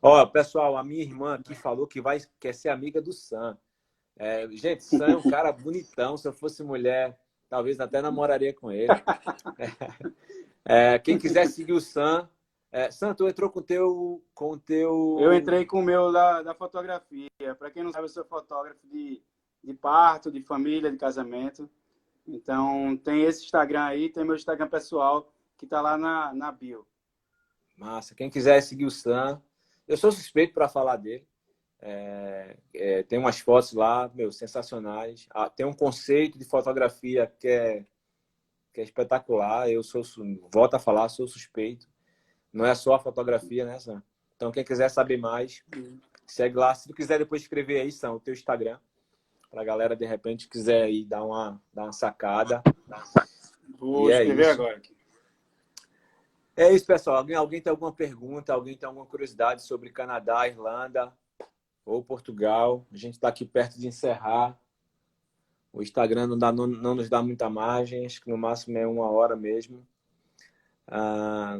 Ó, 0.00 0.24
pessoal, 0.24 0.78
a 0.78 0.82
minha 0.82 1.02
irmã 1.02 1.34
aqui 1.34 1.54
falou 1.54 1.86
que 1.86 2.00
vai 2.00 2.18
quer 2.40 2.54
ser 2.54 2.70
amiga 2.70 3.02
do 3.02 3.12
Sam. 3.12 3.58
É, 4.16 4.48
gente, 4.52 4.82
Sam 4.82 5.08
é 5.08 5.16
um 5.16 5.30
cara 5.30 5.52
bonitão. 5.52 6.16
Se 6.16 6.26
eu 6.26 6.32
fosse 6.32 6.62
mulher, 6.62 7.18
talvez 7.50 7.78
até 7.78 8.00
namoraria 8.00 8.54
com 8.54 8.72
ele. 8.72 8.88
É, 10.64 10.96
quem 10.96 11.18
quiser 11.18 11.48
seguir 11.48 11.72
o 11.72 11.80
Sam, 11.80 12.28
é, 12.70 12.88
Sam, 12.88 13.14
tu 13.14 13.26
entrou 13.26 13.50
com 13.50 13.58
o 13.58 13.62
teu, 13.62 14.24
com 14.32 14.56
teu. 14.56 15.18
Eu 15.20 15.34
entrei 15.34 15.66
com 15.66 15.80
o 15.80 15.82
meu 15.82 16.12
da, 16.12 16.40
da 16.40 16.54
fotografia. 16.54 17.28
Para 17.58 17.68
quem 17.72 17.82
não 17.82 17.90
sabe, 17.90 18.04
eu 18.04 18.08
sou 18.08 18.24
fotógrafo 18.24 18.78
de, 18.86 19.20
de 19.60 19.74
parto, 19.74 20.30
de 20.30 20.40
família, 20.40 20.88
de 20.88 20.96
casamento. 20.96 21.68
Então, 22.28 22.96
tem 22.96 23.22
esse 23.22 23.42
Instagram 23.42 23.82
aí, 23.82 24.08
tem 24.08 24.24
meu 24.24 24.36
Instagram 24.36 24.68
pessoal, 24.68 25.32
que 25.58 25.66
tá 25.66 25.80
lá 25.80 25.98
na, 25.98 26.32
na 26.32 26.52
bio. 26.52 26.86
Massa. 27.76 28.14
Quem 28.14 28.30
quiser 28.30 28.60
seguir 28.62 28.84
o 28.84 28.90
Sam, 28.90 29.40
eu 29.86 29.96
sou 29.96 30.12
suspeito 30.12 30.54
para 30.54 30.68
falar 30.68 30.96
dele. 30.96 31.26
É, 31.80 32.56
é, 32.74 33.02
tem 33.02 33.18
umas 33.18 33.40
fotos 33.40 33.72
lá, 33.72 34.08
meu, 34.14 34.30
sensacionais. 34.30 35.26
Ah, 35.30 35.50
tem 35.50 35.66
um 35.66 35.72
conceito 35.72 36.38
de 36.38 36.44
fotografia 36.44 37.26
que 37.26 37.48
é, 37.48 37.84
que 38.72 38.80
é 38.80 38.84
espetacular. 38.84 39.68
Eu 39.68 39.82
sou, 39.82 40.02
volto 40.52 40.74
a 40.74 40.78
falar, 40.78 41.08
sou 41.08 41.26
suspeito. 41.26 41.88
Não 42.52 42.64
é 42.64 42.74
só 42.74 42.94
a 42.94 42.98
fotografia, 43.00 43.64
né, 43.64 43.78
Sam? 43.80 44.02
Então, 44.36 44.52
quem 44.52 44.64
quiser 44.64 44.88
saber 44.90 45.16
mais, 45.16 45.64
segue 46.26 46.56
lá. 46.56 46.74
Se 46.74 46.88
tu 46.88 46.94
quiser 46.94 47.18
depois 47.18 47.42
escrever 47.42 47.80
aí, 47.80 47.90
Sam, 47.90 48.12
o 48.12 48.20
teu 48.20 48.32
Instagram, 48.34 48.78
pra 49.50 49.64
galera, 49.64 49.96
de 49.96 50.06
repente, 50.06 50.48
quiser 50.48 50.84
aí 50.84 51.04
dar 51.04 51.24
uma, 51.24 51.60
dar 51.72 51.84
uma 51.84 51.92
sacada. 51.92 52.62
Vou 53.78 54.08
E 54.08 54.12
é 54.12 54.20
escrever 54.20 54.42
isso. 54.42 54.50
agora 54.52 54.76
aqui. 54.76 54.96
É 56.56 56.70
isso, 56.72 56.86
pessoal. 56.86 57.16
Alguém, 57.16 57.36
alguém 57.36 57.60
tem 57.62 57.70
alguma 57.70 57.92
pergunta? 57.92 58.52
Alguém 58.52 58.76
tem 58.76 58.86
alguma 58.86 59.06
curiosidade 59.06 59.62
sobre 59.62 59.90
Canadá, 59.90 60.46
Irlanda 60.46 61.12
ou 61.84 62.04
Portugal? 62.04 62.86
A 62.92 62.96
gente 62.96 63.14
está 63.14 63.28
aqui 63.28 63.44
perto 63.44 63.78
de 63.78 63.86
encerrar. 63.86 64.58
O 65.72 65.82
Instagram 65.82 66.26
não, 66.26 66.38
dá, 66.38 66.52
não, 66.52 66.66
não 66.66 66.94
nos 66.94 67.08
dá 67.08 67.22
muita 67.22 67.48
margem, 67.48 68.04
acho 68.04 68.20
que 68.20 68.28
no 68.28 68.36
máximo 68.36 68.76
é 68.76 68.86
uma 68.86 69.10
hora 69.10 69.34
mesmo. 69.34 69.86
Ah, 70.86 71.58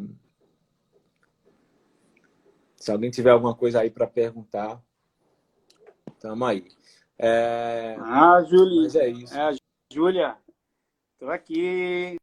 se 2.77 2.93
alguém 2.93 3.11
tiver 3.11 3.31
alguma 3.31 3.55
coisa 3.55 3.81
aí 3.81 3.89
para 3.89 4.07
perguntar, 4.07 4.83
tamo 6.21 6.45
aí. 6.45 6.69
É, 7.19 7.97
Ah, 8.01 8.43
Júlia. 8.43 8.83
mas 8.83 8.97
é 8.97 9.09
isso. 9.09 9.35
É, 9.39 9.57
Júlia. 9.91 10.37
Tô 11.19 11.31
aqui. 11.31 12.17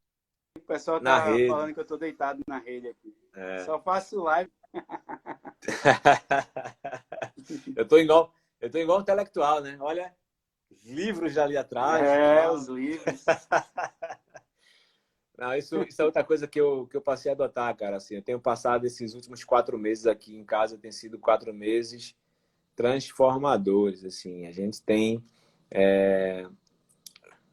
O 0.57 0.61
pessoal 0.61 0.99
Na 1.01 1.19
tá 1.19 1.25
rede. 1.31 1.47
falando 1.47 1.73
que 1.73 1.79
eu 1.79 1.85
tô 1.85 1.97
deitado 1.97 2.41
na 2.47 2.59
rede 2.59 2.87
aqui. 2.87 3.15
É. 3.35 3.65
Só 3.65 3.79
faço 3.79 4.21
live. 4.21 4.51
eu 7.75 7.87
tô 7.87 7.97
igual, 7.97 8.33
eu 8.59 8.69
tô 8.69 8.77
igual 8.77 8.99
um 8.99 9.01
intelectual, 9.01 9.61
né? 9.61 9.77
Olha, 9.79 10.13
os 10.69 10.85
livros 10.85 11.37
ali 11.37 11.57
atrás. 11.57 12.03
é, 12.03 12.49
os 12.49 12.67
livros. 12.67 13.25
Não, 15.39 15.55
isso, 15.55 15.81
isso 15.83 16.01
é 16.01 16.05
outra 16.05 16.21
coisa 16.21 16.45
que 16.47 16.59
eu, 16.59 16.85
que 16.87 16.97
eu 16.97 17.01
passei 17.01 17.31
a 17.31 17.33
adotar, 17.33 17.73
cara. 17.77 17.95
Assim, 17.95 18.15
eu 18.15 18.21
tenho 18.21 18.41
passado 18.41 18.85
esses 18.85 19.13
últimos 19.13 19.41
quatro 19.45 19.79
meses 19.79 20.05
aqui 20.05 20.35
em 20.35 20.43
casa, 20.43 20.77
tem 20.77 20.91
sido 20.91 21.17
quatro 21.17 21.53
meses 21.53 22.13
transformadores. 22.75 24.03
Assim, 24.03 24.47
a 24.47 24.51
gente 24.51 24.81
tem, 24.83 25.23
é, 25.71 26.45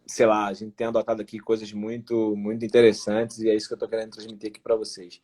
sei 0.07 0.26
lá, 0.26 0.46
a 0.46 0.52
gente 0.52 0.72
tem 0.72 0.86
adotado 0.86 1.20
aqui 1.20 1.38
coisas 1.38 1.72
muito, 1.72 2.36
muito 2.36 2.64
interessantes 2.64 3.40
e 3.40 3.50
é 3.50 3.54
isso 3.54 3.68
que 3.68 3.74
eu 3.74 3.78
tô 3.78 3.88
querendo 3.88 4.12
transmitir 4.12 4.50
aqui 4.50 4.61
para 4.61 4.76
vocês. 4.76 5.20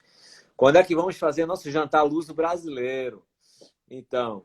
Quando 0.56 0.76
é 0.76 0.82
que 0.82 0.94
vamos 0.94 1.16
fazer 1.16 1.46
nosso 1.46 1.70
jantar 1.70 2.02
luso 2.02 2.34
brasileiro? 2.34 3.24
Então, 3.88 4.44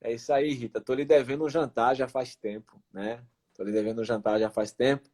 é 0.00 0.12
isso 0.12 0.32
aí, 0.32 0.52
Rita. 0.52 0.80
Tô 0.80 0.94
lhe 0.94 1.04
devendo 1.04 1.44
um 1.44 1.48
jantar 1.48 1.96
já 1.96 2.06
faz 2.06 2.36
tempo, 2.36 2.80
né? 2.92 3.22
Tô 3.54 3.64
lhe 3.64 3.72
devendo 3.72 4.02
um 4.02 4.04
jantar 4.04 4.38
já 4.38 4.50
faz 4.50 4.72
tempo. 4.72 5.08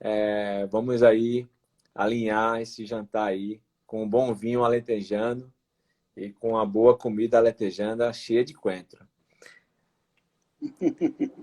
É, 0.00 0.66
vamos 0.66 1.02
aí 1.02 1.48
alinhar 1.94 2.60
esse 2.60 2.84
jantar 2.84 3.28
aí 3.28 3.60
com 3.86 4.02
um 4.02 4.08
bom 4.08 4.34
vinho 4.34 4.64
aletejano 4.64 5.52
e 6.16 6.30
com 6.30 6.50
uma 6.50 6.66
boa 6.66 6.96
comida 6.96 7.38
aletejana 7.38 8.12
cheia 8.12 8.44
de 8.44 8.52
coentro. 8.52 9.06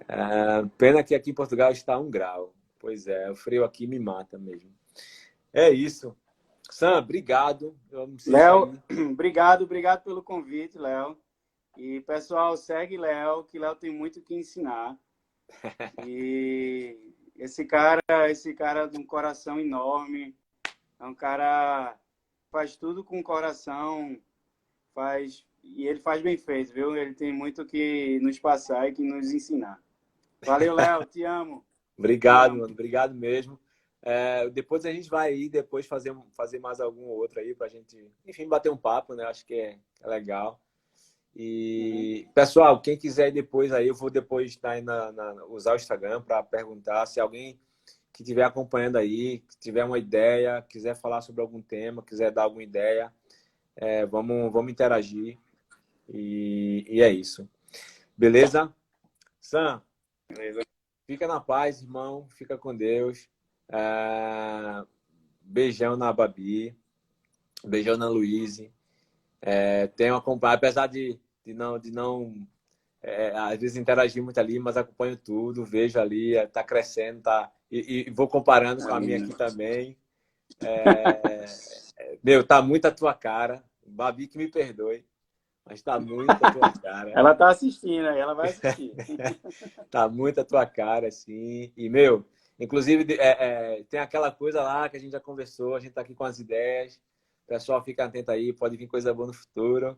É, 0.07 0.65
pena 0.77 1.03
que 1.03 1.15
aqui 1.15 1.31
em 1.31 1.35
Portugal 1.35 1.71
está 1.71 1.97
um 1.97 2.09
grau. 2.09 2.53
Pois 2.79 3.07
é, 3.07 3.29
o 3.31 3.35
frio 3.35 3.63
aqui 3.63 3.87
me 3.87 3.99
mata 3.99 4.37
mesmo. 4.37 4.71
É 5.53 5.69
isso. 5.69 6.15
Sam, 6.69 6.97
obrigado. 6.97 7.75
Léo, 8.27 8.77
obrigado, 9.11 9.63
obrigado 9.63 10.03
pelo 10.03 10.23
convite, 10.23 10.77
Léo. 10.77 11.17
E, 11.77 12.01
pessoal, 12.01 12.55
segue 12.57 12.97
Léo, 12.97 13.43
que 13.43 13.59
Léo 13.59 13.75
tem 13.75 13.91
muito 13.91 14.21
que 14.21 14.35
ensinar. 14.35 14.97
E 16.05 17.13
esse 17.35 17.65
cara, 17.65 18.01
esse 18.29 18.53
cara 18.53 18.87
de 18.87 18.97
um 18.97 19.05
coração 19.05 19.59
enorme, 19.59 20.35
é 20.99 21.05
um 21.05 21.13
cara 21.13 21.97
faz 22.51 22.75
tudo 22.75 23.03
com 23.03 23.21
coração, 23.21 24.17
faz 24.93 25.45
e 25.75 25.87
ele 25.87 25.99
faz 25.99 26.21
bem 26.21 26.37
feito, 26.37 26.73
viu? 26.73 26.95
Ele 26.95 27.13
tem 27.13 27.33
muito 27.33 27.65
que 27.65 28.19
nos 28.21 28.37
passar 28.39 28.87
e 28.89 28.93
que 28.93 29.01
nos 29.03 29.31
ensinar. 29.31 29.81
Valeu, 30.45 30.75
Léo, 30.75 31.05
te 31.05 31.23
amo. 31.23 31.65
Obrigado, 31.97 32.49
Te 32.49 32.51
amo. 32.51 32.61
mano. 32.61 32.73
Obrigado 32.73 33.15
mesmo. 33.15 33.59
É, 34.01 34.47
depois 34.49 34.85
a 34.85 34.91
gente 34.91 35.09
vai 35.09 35.29
aí, 35.33 35.49
depois 35.49 35.85
fazer, 35.87 36.15
fazer 36.35 36.59
mais 36.59 36.79
algum 36.79 37.05
outro 37.05 37.39
aí 37.39 37.55
pra 37.55 37.67
gente, 37.67 37.97
enfim, 38.25 38.47
bater 38.47 38.71
um 38.71 38.77
papo, 38.77 39.15
né? 39.15 39.23
Acho 39.25 39.43
que 39.45 39.55
é, 39.55 39.79
é 40.01 40.07
legal. 40.07 40.61
E, 41.35 42.27
pessoal, 42.33 42.79
quem 42.81 42.97
quiser 42.97 43.27
ir 43.29 43.31
depois 43.33 43.71
aí, 43.73 43.87
eu 43.87 43.95
vou 43.95 44.09
depois 44.09 44.55
tá 44.55 44.71
aí 44.71 44.81
na, 44.81 45.11
na- 45.11 45.45
usar 45.45 45.73
o 45.73 45.75
Instagram 45.75 46.21
para 46.21 46.41
perguntar 46.43 47.05
se 47.07 47.19
alguém 47.19 47.59
que 48.13 48.21
estiver 48.21 48.43
acompanhando 48.43 48.97
aí, 48.97 49.39
que 49.39 49.57
tiver 49.59 49.83
uma 49.83 49.97
ideia, 49.99 50.61
quiser 50.69 50.95
falar 50.95 51.19
sobre 51.21 51.41
algum 51.41 51.61
tema, 51.61 52.01
quiser 52.03 52.31
dar 52.31 52.43
alguma 52.43 52.63
ideia, 52.63 53.11
é, 53.75 54.05
vamos, 54.05 54.49
vamos 54.53 54.71
interagir. 54.71 55.37
E, 56.07 56.85
e 56.87 57.01
é 57.01 57.11
isso. 57.11 57.47
Beleza? 58.17 58.73
Sam, 59.39 59.81
Beleza? 60.27 60.61
Fica 61.05 61.27
na 61.27 61.39
paz, 61.39 61.81
irmão. 61.81 62.27
Fica 62.31 62.57
com 62.57 62.75
Deus. 62.75 63.29
É, 63.69 64.83
Beijão 65.41 65.95
na 65.95 66.11
Babi. 66.11 66.75
Beijão 67.63 67.97
na 67.97 68.07
Luíse. 68.07 68.71
É, 69.41 69.87
tenho 69.87 70.15
acompanhado, 70.15 70.57
apesar 70.57 70.87
de, 70.87 71.19
de 71.45 71.53
não, 71.53 71.77
de 71.77 71.91
não 71.91 72.47
é, 73.03 73.31
às 73.37 73.59
vezes 73.59 73.77
interagir 73.77 74.23
muito 74.23 74.39
ali, 74.39 74.57
mas 74.57 74.77
acompanho 74.77 75.15
tudo, 75.15 75.63
vejo 75.63 75.99
ali, 75.99 76.35
é, 76.35 76.47
tá 76.47 76.63
crescendo, 76.63 77.21
tá. 77.21 77.51
E, 77.71 78.07
e 78.07 78.09
vou 78.09 78.27
comparando 78.27 78.83
com 78.83 78.93
a 78.93 78.99
minha 78.99 79.17
aqui 79.17 79.35
também. 79.35 79.95
É, 80.59 81.45
é, 81.99 82.17
meu, 82.23 82.43
tá 82.43 82.61
muito 82.61 82.85
a 82.85 82.91
tua 82.91 83.13
cara. 83.13 83.63
Babi 83.85 84.27
que 84.27 84.37
me 84.37 84.47
perdoe, 84.47 85.05
mas 85.67 85.81
tá 85.81 85.99
muito 85.99 86.29
a 86.29 86.51
tua 86.51 86.71
cara. 86.71 87.11
Ela 87.11 87.33
tá 87.33 87.49
assistindo 87.49 88.05
ela 88.05 88.33
vai 88.33 88.49
assistir. 88.49 88.93
Tá 89.89 90.07
muito 90.07 90.39
a 90.39 90.45
tua 90.45 90.65
cara, 90.65 91.07
assim. 91.07 91.71
E, 91.75 91.89
meu, 91.89 92.23
inclusive, 92.59 93.13
é, 93.15 93.77
é, 93.77 93.83
tem 93.89 93.99
aquela 93.99 94.31
coisa 94.31 94.61
lá 94.61 94.87
que 94.87 94.97
a 94.97 94.99
gente 94.99 95.11
já 95.11 95.19
conversou, 95.19 95.75
a 95.75 95.79
gente 95.79 95.93
tá 95.93 96.01
aqui 96.01 96.13
com 96.13 96.23
as 96.23 96.39
ideias. 96.39 96.95
O 97.45 97.47
pessoal 97.47 97.83
fica 97.83 98.05
atento 98.05 98.31
aí, 98.31 98.53
pode 98.53 98.77
vir 98.77 98.87
coisa 98.87 99.13
boa 99.13 99.27
no 99.27 99.33
futuro. 99.33 99.97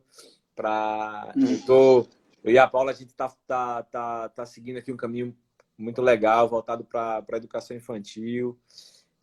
Pra... 0.55 1.33
Eu, 1.35 1.65
tô... 1.65 2.07
eu 2.43 2.51
e 2.51 2.57
a 2.57 2.67
Paula, 2.67 2.91
a 2.91 2.95
gente 2.95 3.13
tá, 3.13 3.31
tá, 3.45 3.83
tá, 3.83 4.29
tá 4.29 4.45
seguindo 4.45 4.77
aqui 4.77 4.91
um 4.91 4.97
caminho 4.97 5.35
muito 5.77 6.01
legal, 6.01 6.47
voltado 6.47 6.83
para 6.83 7.23
a 7.31 7.37
educação 7.37 7.75
infantil. 7.75 8.57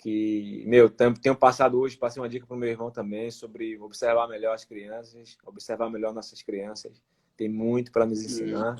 Que, 0.05 0.63
meu, 0.67 0.91
tenho 0.91 1.35
passado 1.35 1.81
hoje, 1.81 1.97
passei 1.97 2.21
uma 2.21 2.29
dica 2.29 2.47
pro 2.47 2.59
meu 2.59 2.69
irmão 2.69 2.91
também 2.91 3.31
sobre 3.31 3.79
observar 3.79 4.29
melhor 4.29 4.53
as 4.55 4.63
crianças, 4.63 5.39
observar 5.47 5.89
melhor 5.89 6.13
nossas 6.13 6.43
crianças. 6.43 7.01
Tem 7.39 7.49
muito 7.49 7.91
para 7.91 8.05
nos 8.05 8.23
ensinar. 8.23 8.77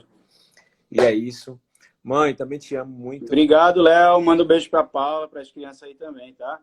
E 0.91 1.01
é 1.01 1.15
isso. 1.15 1.59
Mãe, 2.03 2.35
também 2.35 2.59
te 2.59 2.77
amo 2.77 2.93
muito. 2.93 3.25
Obrigado, 3.25 3.81
Léo. 3.81 4.21
Manda 4.21 4.43
um 4.43 4.47
beijo 4.47 4.69
pra 4.69 4.85
Paula, 4.85 5.27
para 5.27 5.41
as 5.41 5.51
crianças 5.51 5.85
aí 5.85 5.95
também, 5.95 6.35
tá? 6.35 6.61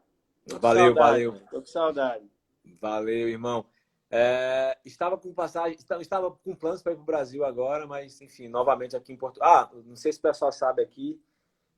Valeu, 0.60 0.94
saudade, 0.94 0.94
valeu. 1.26 1.42
Tô 1.50 1.60
com 1.60 1.66
saudade. 1.66 2.32
Valeu, 2.80 3.30
irmão. 3.30 3.66
É, 4.12 4.78
estava 4.86 5.18
com 5.18 5.34
passagem, 5.34 5.76
esta- 5.76 6.00
estava 6.00 6.30
com 6.30 6.54
planos 6.54 6.84
para 6.84 6.92
ir 6.92 6.96
para 6.98 7.02
o 7.02 7.06
Brasil 7.06 7.44
agora, 7.44 7.88
mas 7.88 8.22
enfim, 8.22 8.48
novamente 8.48 8.96
aqui 8.96 9.12
em 9.12 9.18
Portugal. 9.18 9.50
Ah, 9.50 9.72
não 9.88 9.96
sei 9.96 10.14
se 10.14 10.20
o 10.20 10.22
pessoal 10.22 10.52
sabe 10.52 10.84
aqui, 10.84 11.20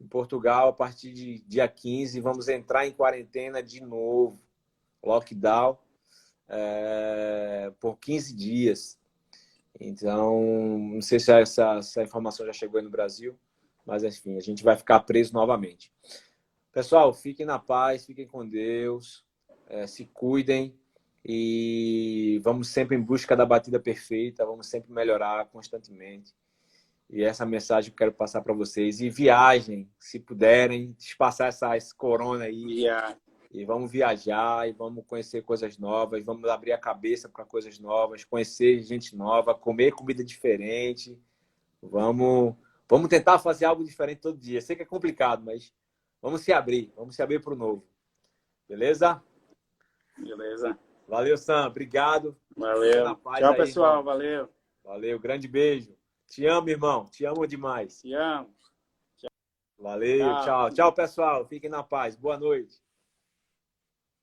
em 0.03 0.07
Portugal, 0.07 0.69
a 0.69 0.73
partir 0.73 1.13
de 1.13 1.39
dia 1.47 1.67
15, 1.67 2.19
vamos 2.19 2.47
entrar 2.47 2.85
em 2.85 2.91
quarentena 2.91 3.63
de 3.63 3.81
novo. 3.81 4.39
Lockdown 5.03 5.77
é, 6.47 7.71
por 7.79 7.97
15 7.97 8.35
dias. 8.35 8.99
Então, 9.79 10.77
não 10.77 11.01
sei 11.01 11.19
se 11.19 11.31
essa, 11.31 11.77
essa 11.77 12.03
informação 12.03 12.45
já 12.45 12.53
chegou 12.53 12.77
aí 12.77 12.83
no 12.83 12.91
Brasil, 12.91 13.37
mas 13.85 14.03
enfim, 14.03 14.37
a 14.37 14.41
gente 14.41 14.63
vai 14.63 14.77
ficar 14.77 14.99
preso 15.01 15.33
novamente. 15.33 15.91
Pessoal, 16.71 17.13
fiquem 17.13 17.45
na 17.45 17.59
paz, 17.59 18.05
fiquem 18.05 18.27
com 18.27 18.47
Deus, 18.47 19.25
é, 19.67 19.87
se 19.87 20.05
cuidem 20.05 20.77
e 21.25 22.39
vamos 22.43 22.67
sempre 22.67 22.95
em 22.95 23.01
busca 23.01 23.35
da 23.35 23.45
batida 23.45 23.79
perfeita, 23.79 24.45
vamos 24.45 24.67
sempre 24.67 24.91
melhorar 24.91 25.45
constantemente. 25.47 26.33
E 27.16 27.24
essa 27.24 27.45
mensagem 27.45 27.91
que 27.91 27.93
eu 27.93 28.07
quero 28.07 28.11
passar 28.11 28.41
para 28.41 28.55
vocês. 28.55 28.99
E 28.99 29.07
viajem, 29.07 29.88
se 29.99 30.20
puderem, 30.20 30.95
espaçar 30.97 31.47
essa, 31.47 31.78
esse 31.78 31.93
corona 31.95 32.45
aí. 32.45 32.64
E 32.82 32.89
a- 32.89 33.16
E 33.51 33.64
vamos 33.66 33.91
viajar 33.91 34.68
e 34.68 34.72
vamos 34.74 35.05
conhecer 35.05 35.43
coisas 35.43 35.78
novas, 35.78 36.24
vamos 36.24 36.49
abrir 36.49 36.72
a 36.72 36.78
cabeça 36.78 37.30
para 37.30 37.45
coisas 37.45 37.78
novas, 37.78 38.26
conhecer 38.26 38.82
gente 38.82 39.16
nova, 39.16 39.53
comer 39.53 39.91
comida 39.91 40.24
diferente. 40.24 41.16
Vamos, 41.80 42.55
vamos 42.89 43.09
tentar 43.09 43.38
fazer 43.38 43.66
algo 43.66 43.84
diferente 43.84 44.22
todo 44.22 44.39
dia. 44.39 44.59
Sei 44.59 44.76
que 44.76 44.82
é 44.82 44.86
complicado, 44.86 45.43
mas 45.45 45.72
vamos 46.20 46.41
se 46.41 46.51
abrir, 46.51 46.91
vamos 46.95 47.16
se 47.16 47.22
abrir 47.22 47.39
para 47.43 47.53
o 47.53 47.55
novo. 47.55 47.86
Beleza? 48.68 49.22
Beleza. 50.18 50.76
Valeu, 51.07 51.38
Sam. 51.38 51.68
Obrigado. 51.68 52.36
Valeu. 52.57 53.03
Tchau, 53.03 53.51
aí, 53.51 53.57
pessoal. 53.57 53.99
irmão. 53.99 54.03
Valeu. 54.03 54.49
Valeu. 54.84 55.20
Grande 55.20 55.47
beijo. 55.47 55.95
Te 56.34 56.47
amo, 56.47 56.67
irmão. 56.67 57.05
Te 57.05 57.27
amo 57.27 57.45
demais. 57.45 58.01
Te 58.01 58.15
amo. 58.15 58.49
Valeu. 59.77 60.17
Tchau. 60.17 60.43
Tchau. 60.43 60.69
Tchau, 60.71 60.93
pessoal. 60.93 61.45
Fiquem 61.45 61.69
na 61.69 61.84
paz. 61.84 62.15
Boa 62.15 62.39
noite. 62.39 62.82